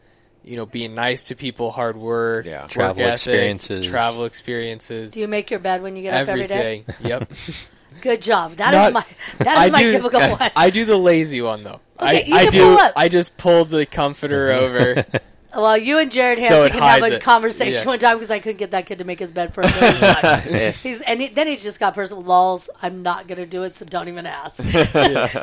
you 0.44 0.56
know, 0.56 0.66
being 0.66 0.96
nice 0.96 1.26
to 1.26 1.36
people, 1.36 1.72
hard 1.72 1.98
work, 1.98 2.46
Yeah. 2.46 2.62
work 2.62 2.70
Travel 2.72 3.02
ethic, 3.04 3.14
experiences. 3.16 3.86
travel 3.88 4.24
experiences, 4.24 5.12
Do 5.12 5.20
you 5.20 5.28
make 5.28 5.52
your 5.52 5.60
bed 5.60 5.82
when 5.82 5.98
you 5.98 6.04
get 6.04 6.14
up 6.22 6.30
every 6.30 6.48
day? 6.48 6.86
yep. 7.02 7.30
Good 8.02 8.22
job. 8.22 8.54
That 8.58 8.74
is 8.74 8.80
Not- 8.80 8.94
my 8.94 9.06
that 9.40 9.58
is 9.58 9.64
I 9.64 9.70
my 9.72 9.84
do- 9.84 9.92
difficult 9.92 10.24
one. 10.40 10.52
I 10.56 10.70
do 10.70 10.86
the 10.86 10.96
lazy 10.98 11.42
one 11.42 11.64
though. 11.64 11.82
Okay, 12.00 12.24
I, 12.24 12.26
you 12.26 12.36
I 12.36 12.44
can 12.44 12.52
do. 12.54 12.60
pull 12.64 12.78
up. 12.78 12.94
I 12.96 13.10
just 13.10 13.38
pulled 13.38 13.70
the 13.70 13.86
comforter 13.86 14.52
over. 14.52 15.06
well, 15.56 15.78
you 15.78 16.00
and 16.00 16.12
Jared 16.12 16.38
Hansen 16.40 16.62
it 16.66 16.72
can 16.74 16.82
have 16.82 17.02
a 17.04 17.16
it. 17.16 17.22
conversation 17.22 17.82
Yeah. 17.84 17.88
one 17.88 18.00
time 18.00 18.18
because 18.18 18.32
I 18.32 18.40
couldn't 18.40 18.58
get 18.58 18.72
that 18.72 18.86
kid 18.86 19.00
to 19.00 19.06
make 19.06 19.20
his 19.20 19.32
bed 19.32 19.54
for 19.54 19.62
a 19.62 19.68
million 19.70 20.00
bucks. 20.02 20.78
He's 20.82 21.02
and 21.02 21.22
he, 21.22 21.28
then 21.30 21.48
he 21.48 21.56
just 21.58 21.80
got 21.80 21.94
personal. 21.96 22.24
Lols, 22.24 22.70
I'm 22.82 23.02
not 23.04 23.28
gonna 23.28 23.46
do 23.46 23.64
it, 23.64 23.76
so 23.76 23.86
don't 23.86 24.08
even 24.08 24.26
ask. 24.26 24.62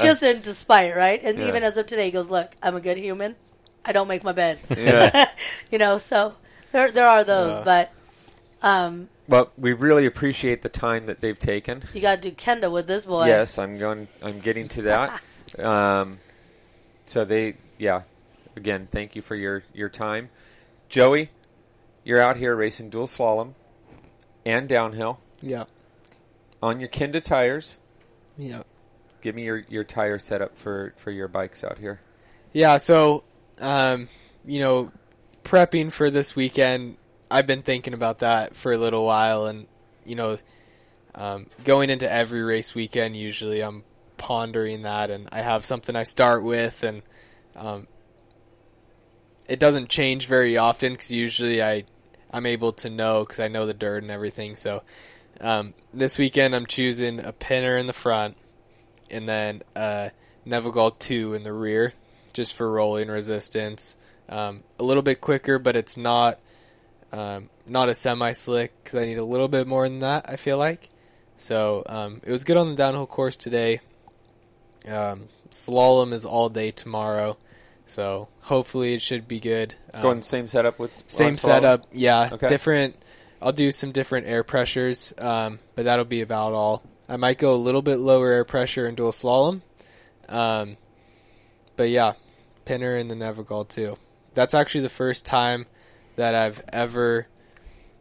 just 0.01 0.23
in 0.23 0.41
despite, 0.43 0.95
right? 0.97 1.21
And 1.23 1.39
Yeah. 1.39 1.49
even 1.49 1.63
as 1.63 1.77
of 1.77 1.87
today, 1.87 2.07
he 2.07 2.11
goes, 2.11 2.31
"Look, 2.31 2.55
I'm 2.63 2.77
a 2.77 2.81
good 2.81 2.97
human. 2.99 3.37
I 3.85 3.93
don't 3.93 4.09
make 4.09 4.23
my 4.25 4.33
bed." 4.33 4.59
Yeah. 4.77 5.29
you 5.71 5.79
know, 5.79 5.99
so 5.99 6.35
there 6.73 6.91
there 6.93 7.07
are 7.09 7.25
those, 7.25 7.65
but 7.65 7.91
um, 8.63 9.09
But 9.29 9.59
we 9.59 9.73
really 9.73 10.07
appreciate 10.07 10.63
the 10.63 10.69
time 10.69 11.07
that 11.07 11.21
they've 11.21 11.39
taken. 11.39 11.83
you 11.95 12.01
got 12.01 12.23
to 12.23 12.31
do 12.31 12.35
Kenda 12.37 12.71
with 12.71 12.87
this 12.87 13.05
boy. 13.07 13.27
Yes, 13.27 13.59
I'm 13.59 13.79
going. 13.79 14.09
I'm 14.23 14.41
getting 14.41 14.69
to 14.69 14.83
that. 14.83 15.23
um, 15.59 16.19
so 17.07 17.25
they, 17.25 17.55
yeah. 17.79 18.03
Again, 18.57 18.89
thank 18.91 19.17
you 19.17 19.23
for 19.23 19.35
your 19.35 19.65
your 19.73 19.89
time, 19.89 20.31
Joey. 20.89 21.31
You're 22.05 22.21
out 22.21 22.37
here 22.37 22.55
racing 22.55 22.91
dual 22.91 23.07
slalom 23.07 23.55
and 24.45 24.69
downhill 24.69 25.21
yeah. 25.41 25.65
on 26.63 26.79
your 26.79 26.89
Kenda 26.89 27.23
tires. 27.23 27.79
Yeah. 28.37 28.63
Give 29.23 29.35
me 29.35 29.45
your, 29.45 29.65
your 29.71 29.85
tire 29.85 30.19
setup 30.19 30.59
for, 30.59 30.93
for 30.97 31.11
your 31.11 31.29
bikes 31.29 31.65
out 31.65 31.79
here. 31.79 32.01
Yeah, 32.53 32.77
so 32.77 33.25
um, 33.59 34.09
you 34.45 34.61
know, 34.61 34.93
prepping 35.43 35.93
for 35.93 36.11
this 36.11 36.37
weekend, 36.37 36.97
I've 37.31 37.47
been 37.47 37.63
thinking 37.63 37.95
about 37.95 38.19
that 38.19 38.55
for 38.55 38.73
a 38.73 38.79
little 38.79 39.05
while, 39.05 39.47
and 39.47 39.67
you 40.05 40.15
know, 40.15 40.39
um, 41.15 41.47
going 41.65 41.91
into 41.91 42.11
every 42.11 42.43
race 42.43 42.75
weekend, 42.75 43.17
usually 43.17 43.63
I'm 43.63 43.83
pondering 44.19 44.83
that, 44.83 45.11
and 45.11 45.29
I 45.33 45.41
have 45.41 45.65
something 45.65 45.97
I 45.97 46.03
start 46.03 46.45
with, 46.45 46.83
and 46.83 47.03
um, 47.57 47.87
it 49.47 49.59
doesn't 49.59 49.89
change 49.89 50.27
very 50.27 50.57
often 50.57 50.93
because 50.93 51.11
usually 51.11 51.63
I 51.63 51.85
I'm 52.33 52.47
able 52.47 52.73
to 52.75 52.91
know 52.91 53.21
because 53.21 53.41
I 53.41 53.49
know 53.49 53.67
the 53.67 53.75
dirt 53.75 54.03
and 54.03 54.11
everything. 54.11 54.57
So 54.57 54.83
um, 55.41 55.75
this 55.93 56.19
weekend 56.19 56.55
I'm 56.55 56.67
choosing 56.67 57.21
a 57.21 57.33
pinner 57.33 57.77
in 57.77 57.87
the 57.87 57.93
front, 57.93 58.37
and 59.11 59.29
then 59.29 59.63
Nevegal 60.47 60.99
two 60.99 61.35
in 61.35 61.43
the 61.43 61.53
rear 61.53 61.95
just 62.33 62.55
for 62.55 62.71
rolling 62.71 63.09
resistance. 63.09 63.97
Um, 64.29 64.63
a 64.79 64.85
little 64.85 65.03
bit 65.03 65.21
quicker, 65.21 65.59
but 65.59 65.77
it's 65.77 65.97
not 65.97 66.39
um, 67.13 67.49
not 67.67 67.89
a 67.89 67.95
semi 67.95 68.33
slick 68.33 68.73
because 68.83 68.99
I 68.99 69.07
need 69.07 69.19
a 69.19 69.25
little 69.25 69.49
bit 69.49 69.67
more 69.67 69.89
than 69.89 70.01
that. 70.01 70.29
I 70.29 70.37
feel 70.37 70.59
like 70.59 70.91
so 71.37 71.83
um, 71.87 72.21
it 72.25 72.31
was 72.31 72.45
good 72.45 72.57
on 72.57 72.71
the 72.71 72.77
downhill 72.77 73.07
course 73.07 73.37
today. 73.37 73.81
Um, 74.87 75.29
slalom 75.51 76.13
is 76.13 76.25
all 76.25 76.49
day 76.49 76.71
tomorrow, 76.71 77.37
so 77.87 78.29
hopefully 78.41 78.95
it 78.95 79.03
should 79.03 79.27
be 79.29 79.41
good. 79.41 79.75
Um, 79.93 80.03
Going 80.03 80.23
same 80.23 80.49
setup 80.49 80.79
with 80.79 80.91
same 81.07 81.37
setup, 81.37 81.87
yeah. 81.93 82.31
Okay. 82.33 82.47
Different. 82.49 82.97
I'll 83.43 83.53
do 83.53 83.73
some 83.73 83.93
different 83.93 84.27
air 84.27 84.43
pressures, 84.43 85.13
um, 85.19 85.59
but 85.75 85.85
that'll 85.85 86.05
be 86.07 86.23
about 86.23 86.53
all. 86.55 86.83
I 87.09 87.17
might 87.17 87.39
go 87.39 87.55
a 87.55 87.57
little 87.57 87.83
bit 87.83 87.97
lower 87.99 88.31
air 88.33 88.45
pressure 88.45 88.87
in 88.87 88.95
dual 88.95 89.13
slalom, 89.13 89.61
um, 90.29 90.77
but 91.77 91.91
yeah, 91.91 92.15
Pinner 92.65 92.97
and 92.97 93.11
the 93.11 93.15
Nevegal 93.15 93.69
too. 93.69 93.99
That's 94.33 94.55
actually 94.55 94.81
the 94.83 94.89
first 94.89 95.27
time 95.27 95.67
that 96.17 96.35
I've 96.35 96.63
ever 96.73 97.27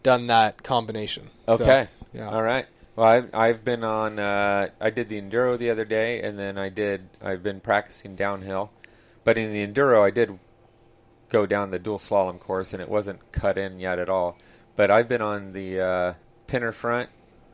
done 0.01 0.27
that 0.27 0.63
combination. 0.63 1.29
So, 1.47 1.63
Okay. 1.63 1.87
yeah. 2.13 2.29
All 2.29 2.41
right. 2.41 2.65
Well, 2.95 3.07
I've, 3.07 3.33
I've 3.33 3.65
been 3.65 3.83
on. 3.83 4.19
Uh, 4.19 4.69
I 4.79 4.89
did 4.91 5.09
the 5.09 5.19
enduro 5.21 5.57
the 5.57 5.71
other 5.71 5.85
day, 5.85 6.21
and 6.21 6.37
then 6.37 6.57
I 6.57 6.69
did. 6.69 7.09
I've 7.21 7.41
been 7.43 7.59
practicing 7.59 8.15
downhill, 8.15 8.69
but 9.23 9.37
in 9.37 9.51
the 9.53 9.65
enduro, 9.65 10.03
I 10.05 10.11
did 10.11 10.37
go 11.29 11.45
down 11.45 11.71
the 11.71 11.79
dual 11.79 11.99
slalom 11.99 12.39
course, 12.39 12.73
and 12.73 12.81
it 12.81 12.89
wasn't 12.89 13.31
cut 13.31 13.57
in 13.57 13.79
yet 13.79 13.99
at 13.99 14.09
all. 14.09 14.37
But 14.75 14.91
I've 14.91 15.07
been 15.07 15.21
on 15.21 15.53
the 15.53 15.79
uh, 15.79 16.13
pinner 16.47 16.71
front 16.71 17.09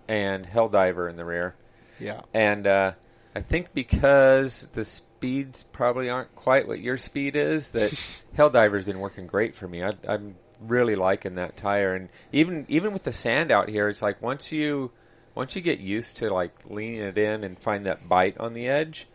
and 0.07 0.45
Helldiver 0.45 1.09
in 1.09 1.15
the 1.17 1.25
rear, 1.25 1.55
Yeah. 1.99 2.21
and 2.33 2.65
uh, 2.65 2.93
I 3.35 3.41
think 3.41 3.73
because 3.73 4.67
the 4.73 4.83
speeds 4.85 5.63
probably 5.71 6.09
aren't 6.09 6.33
quite 6.35 6.67
what 6.67 6.79
your 6.79 6.97
speed 6.97 7.35
is, 7.35 7.69
that 7.69 7.91
Helldiver's 8.37 8.85
been 8.85 8.99
working 8.99 9.27
great 9.27 9.53
for 9.55 9.67
me. 9.67 9.83
I, 9.83 9.93
I'm 10.07 10.35
really 10.61 10.95
liking 10.95 11.35
that 11.35 11.55
tire, 11.57 11.93
and 11.93 12.09
even 12.31 12.65
even 12.69 12.91
with 12.93 13.03
the 13.03 13.13
sand 13.13 13.51
out 13.51 13.69
here, 13.69 13.87
it's 13.89 14.01
like 14.01 14.21
once 14.21 14.51
you 14.51 14.91
once 15.35 15.55
you 15.55 15.61
get 15.61 15.79
used 15.79 16.17
to 16.17 16.33
like 16.33 16.53
leaning 16.69 17.01
it 17.01 17.17
in 17.17 17.43
and 17.43 17.59
find 17.59 17.85
that 17.85 18.09
bite 18.09 18.37
on 18.39 18.53
the 18.53 18.67
edge, 18.67 19.07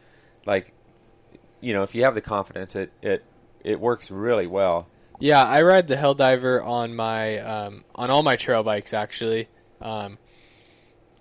like 0.47 0.73
you 1.65 1.73
know, 1.73 1.83
if 1.83 1.95
you 1.95 2.05
have 2.05 2.15
the 2.15 2.21
confidence, 2.21 2.77
it 2.77 2.93
it 3.03 3.25
it 3.63 3.81
works 3.81 4.11
really 4.11 4.47
well. 4.47 4.87
Yeah, 5.21 5.45
I 5.45 5.63
ride 5.63 5.87
the 5.89 5.97
Helldiver 5.97 6.65
on 6.65 6.95
my 6.95 7.39
um, 7.39 7.85
on 7.95 8.11
all 8.11 8.23
my 8.23 8.37
trail 8.37 8.63
bikes 8.63 8.93
actually. 8.93 9.49
Um, 9.81 10.19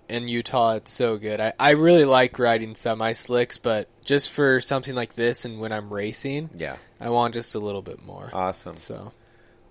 in 0.09 0.27
Utah, 0.27 0.73
it's 0.75 0.91
so 0.91 1.17
good. 1.17 1.39
I, 1.39 1.53
I 1.59 1.71
really 1.71 2.03
like 2.03 2.37
riding 2.37 2.75
semi 2.75 3.13
slicks, 3.13 3.57
but 3.57 3.87
just 4.03 4.31
for 4.31 4.59
something 4.61 4.93
like 4.95 5.15
this 5.15 5.45
and 5.45 5.59
when 5.59 5.71
I'm 5.71 5.91
racing, 5.91 6.49
Yeah, 6.55 6.75
I 6.99 7.09
want 7.09 7.33
just 7.33 7.55
a 7.55 7.59
little 7.59 7.81
bit 7.81 8.03
more. 8.05 8.29
awesome. 8.33 8.75
So 8.75 9.13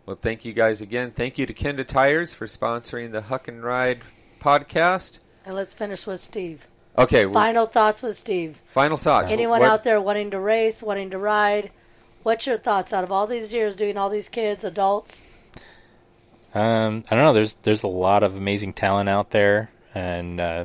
Well, 0.07 0.17
thank 0.21 0.45
you 0.45 0.53
guys 0.55 0.81
again. 0.81 1.11
Thank 1.13 1.37
you 1.39 1.47
to 1.47 1.53
Kenda 1.55 1.87
Tires 1.87 2.33
for 2.33 2.47
sponsoring 2.47 3.13
the 3.13 3.21
Huck 3.23 3.47
and 3.47 3.63
Ride 3.63 4.01
podcast. 4.41 5.19
And 5.45 5.55
let's 5.55 5.75
finish 5.75 6.07
with 6.07 6.21
Steve. 6.21 6.67
Okay, 6.99 7.25
well, 7.25 7.35
Final 7.35 7.67
thoughts 7.67 8.03
with 8.03 8.17
Steve. 8.17 8.61
final 8.67 8.97
thoughts. 8.99 9.31
Anyone 9.31 9.61
What- 9.61 9.71
out 9.71 9.85
there 9.85 10.01
wanting 10.01 10.31
to 10.33 10.39
race, 10.41 10.83
wanting 10.83 11.11
to 11.11 11.19
ride? 11.19 11.71
What's 12.23 12.47
your 12.47 12.59
thoughts 12.59 12.93
out 12.93 13.03
of 13.03 13.11
all 13.11 13.27
these 13.27 13.53
years 13.53 13.75
doing 13.75 13.97
all 13.97 14.09
these 14.11 14.29
kids, 14.29 14.63
adults? 14.63 15.25
Um, 16.55 17.03
I 17.11 17.15
don't 17.17 17.25
know. 17.25 17.33
There's 17.33 17.55
there's 17.63 17.83
a 17.83 17.89
lot 17.89 18.23
of 18.23 18.37
amazing 18.37 18.75
talent 18.75 19.09
out 19.09 19.31
there, 19.31 19.71
and, 19.95 20.39
uh, 20.39 20.65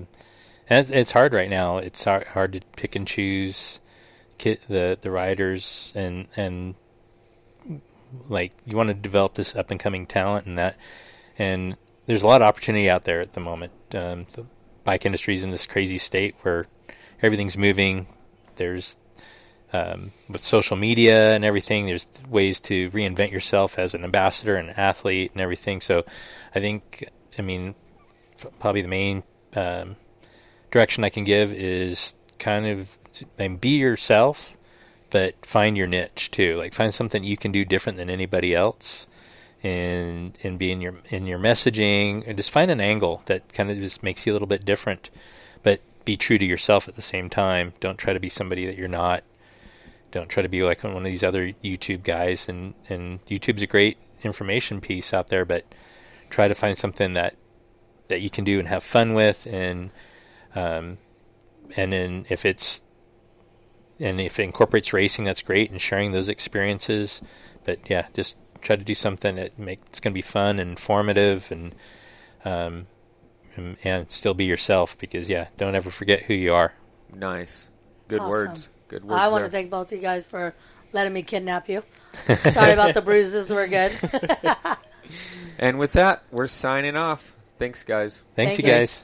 and 0.70 0.80
it's, 0.82 0.90
it's 0.90 1.12
hard 1.14 1.34
right 1.34 1.50
now. 1.50 1.78
It's 1.78 2.04
hard, 2.04 2.28
hard 2.28 2.54
to 2.54 2.60
pick 2.76 2.96
and 2.96 3.08
choose 3.08 3.80
ki 4.38 4.58
the 4.68 4.98
the 5.00 5.10
riders, 5.10 5.94
and 5.96 6.28
and 6.36 6.76
like 8.28 8.52
you 8.66 8.76
want 8.76 8.88
to 8.90 8.94
develop 8.94 9.36
this 9.36 9.56
up 9.56 9.72
and 9.72 9.80
coming 9.80 10.06
talent, 10.06 10.46
and 10.46 10.58
that, 10.58 10.76
and 11.40 11.78
there's 12.06 12.22
a 12.24 12.28
lot 12.28 12.42
of 12.42 12.48
opportunity 12.48 12.90
out 12.90 13.06
there 13.06 13.22
at 13.22 13.32
the 13.34 13.40
moment. 13.40 13.72
Um, 13.94 14.26
the 14.34 14.46
bike 14.88 15.06
industry 15.06 15.36
is 15.36 15.44
in 15.44 15.52
this 15.52 15.68
crazy 15.68 15.98
state 15.98 16.34
where 16.44 16.66
everything's 17.22 17.58
moving. 17.58 18.08
There's 18.56 18.96
um, 19.74 20.14
with 20.30 20.40
social 20.40 20.78
media 20.78 21.34
and 21.36 21.44
everything, 21.44 21.88
there's 21.88 22.08
ways 22.30 22.62
to 22.62 22.90
reinvent 22.92 23.34
yourself 23.34 23.78
as 23.78 23.94
an 23.94 24.06
ambassador 24.06 24.56
and 24.56 24.70
an 24.70 24.76
athlete 24.78 25.32
and 25.34 25.42
everything. 25.42 25.82
So, 25.82 26.06
I 26.56 26.62
think, 26.62 27.04
I 27.38 27.42
mean, 27.42 27.76
probably 28.62 28.82
the 28.82 28.88
main 28.88 29.24
um, 29.58 29.98
direction 30.72 31.04
I 31.04 31.10
can 31.10 31.26
give 31.26 31.52
is 31.52 32.16
kind 32.40 32.66
of 32.66 33.60
be 33.60 33.72
yourself, 33.72 34.56
but 35.10 35.46
find 35.46 35.76
your 35.76 35.88
niche 35.88 36.32
too. 36.32 36.56
Like 36.56 36.74
find 36.74 36.94
something 36.94 37.26
you 37.26 37.36
can 37.36 37.52
do 37.52 37.66
different 37.66 37.98
than 37.98 38.10
anybody 38.10 38.56
else, 38.56 39.06
be 40.58 40.72
in 40.72 40.82
your 40.82 40.96
in 41.10 41.26
your 41.26 41.40
messaging, 41.40 42.24
and 42.28 42.38
just 42.38 42.52
find 42.52 42.72
an 42.72 42.82
angle 42.82 43.22
that 43.26 43.52
kind 43.54 43.70
of 43.72 43.78
just 43.78 44.04
makes 44.04 44.26
you 44.26 44.32
a 44.32 44.36
little 44.36 44.48
bit 44.48 44.66
different, 44.66 45.10
but 45.64 45.82
be 46.06 46.16
true 46.18 46.38
to 46.38 46.46
yourself 46.46 46.88
at 46.88 46.96
the 46.96 47.02
same 47.02 47.30
time. 47.30 47.74
Don't 47.80 47.98
try 47.98 48.14
to 48.14 48.20
be 48.20 48.30
somebody 48.30 48.66
that 48.66 48.78
you're 48.78 48.88
not 48.88 49.24
don't 50.12 50.30
try 50.30 50.42
to 50.42 50.50
be 50.50 50.64
like 50.64 50.84
one 50.84 50.98
of 50.98 51.04
these 51.04 51.24
other 51.24 51.54
YouTube 51.64 52.04
guys. 52.04 52.48
And 52.48 52.74
and 52.90 53.24
YouTube's 53.26 53.62
a 53.62 53.68
great 53.68 53.98
information 54.24 54.82
piece 54.82 55.14
out 55.14 55.28
there, 55.28 55.46
but 55.46 55.66
try 56.30 56.48
to 56.48 56.56
find 56.56 56.78
something 56.78 57.14
that 57.14 57.36
that 58.08 58.22
you 58.22 58.30
can 58.30 58.44
do 58.44 58.60
and 58.60 58.68
have 58.68 58.84
fun 58.84 59.14
with, 59.14 59.48
and 59.48 59.92
um, 60.56 60.98
and 61.76 61.94
then 61.94 62.26
if 62.30 62.46
it's 62.46 62.82
and 64.00 64.22
if 64.22 64.40
it 64.40 64.44
incorporates 64.44 64.94
racing, 64.94 65.26
that's 65.26 65.42
great, 65.42 65.72
and 65.72 65.82
sharing 65.82 66.12
those 66.12 66.30
experiences. 66.30 67.22
But 67.66 67.90
yeah, 67.90 68.08
just 68.14 68.38
try 68.62 68.76
to 68.76 68.84
do 68.84 68.96
something 68.96 69.36
that 69.36 69.58
make 69.58 69.80
it's 69.88 70.00
going 70.00 70.12
to 70.12 70.18
be 70.18 70.22
fun 70.22 70.60
and 70.60 70.70
informative, 70.72 71.52
and 71.52 71.76
um, 72.46 72.88
and, 73.56 73.78
and 73.84 74.12
still 74.12 74.34
be 74.34 74.46
yourself. 74.46 74.98
Because 74.98 75.30
yeah, 75.30 75.48
don't 75.58 75.76
ever 75.76 75.90
forget 75.90 76.24
who 76.24 76.34
you 76.34 76.54
are. 76.54 76.74
Nice. 77.14 77.68
Good 78.08 78.20
Awesome. 78.20 78.32
words. 78.32 78.70
Good 78.88 79.04
words. 79.04 79.22
I 79.22 79.28
want 79.28 79.44
to 79.46 79.50
thank 79.52 79.70
both 79.70 79.92
of 79.92 79.98
you 79.98 80.02
guys 80.02 80.26
for 80.28 80.54
letting 80.94 81.14
me 81.14 81.22
kidnap 81.24 81.68
you. 81.70 81.84
Sorry 82.52 82.72
about 82.72 82.94
the 82.94 83.02
bruises. 83.02 83.52
We're 83.52 83.68
good. 83.68 83.92
And 85.60 85.80
with 85.80 85.94
that, 85.94 86.24
we're 86.32 86.48
signing 86.48 86.96
off. 86.96 87.36
Thanks, 87.58 87.84
guys. 87.84 88.18
Thanks, 88.36 88.58
Thank 88.58 88.66
you 88.66 88.72
you. 88.72 88.78
guys. 88.80 89.04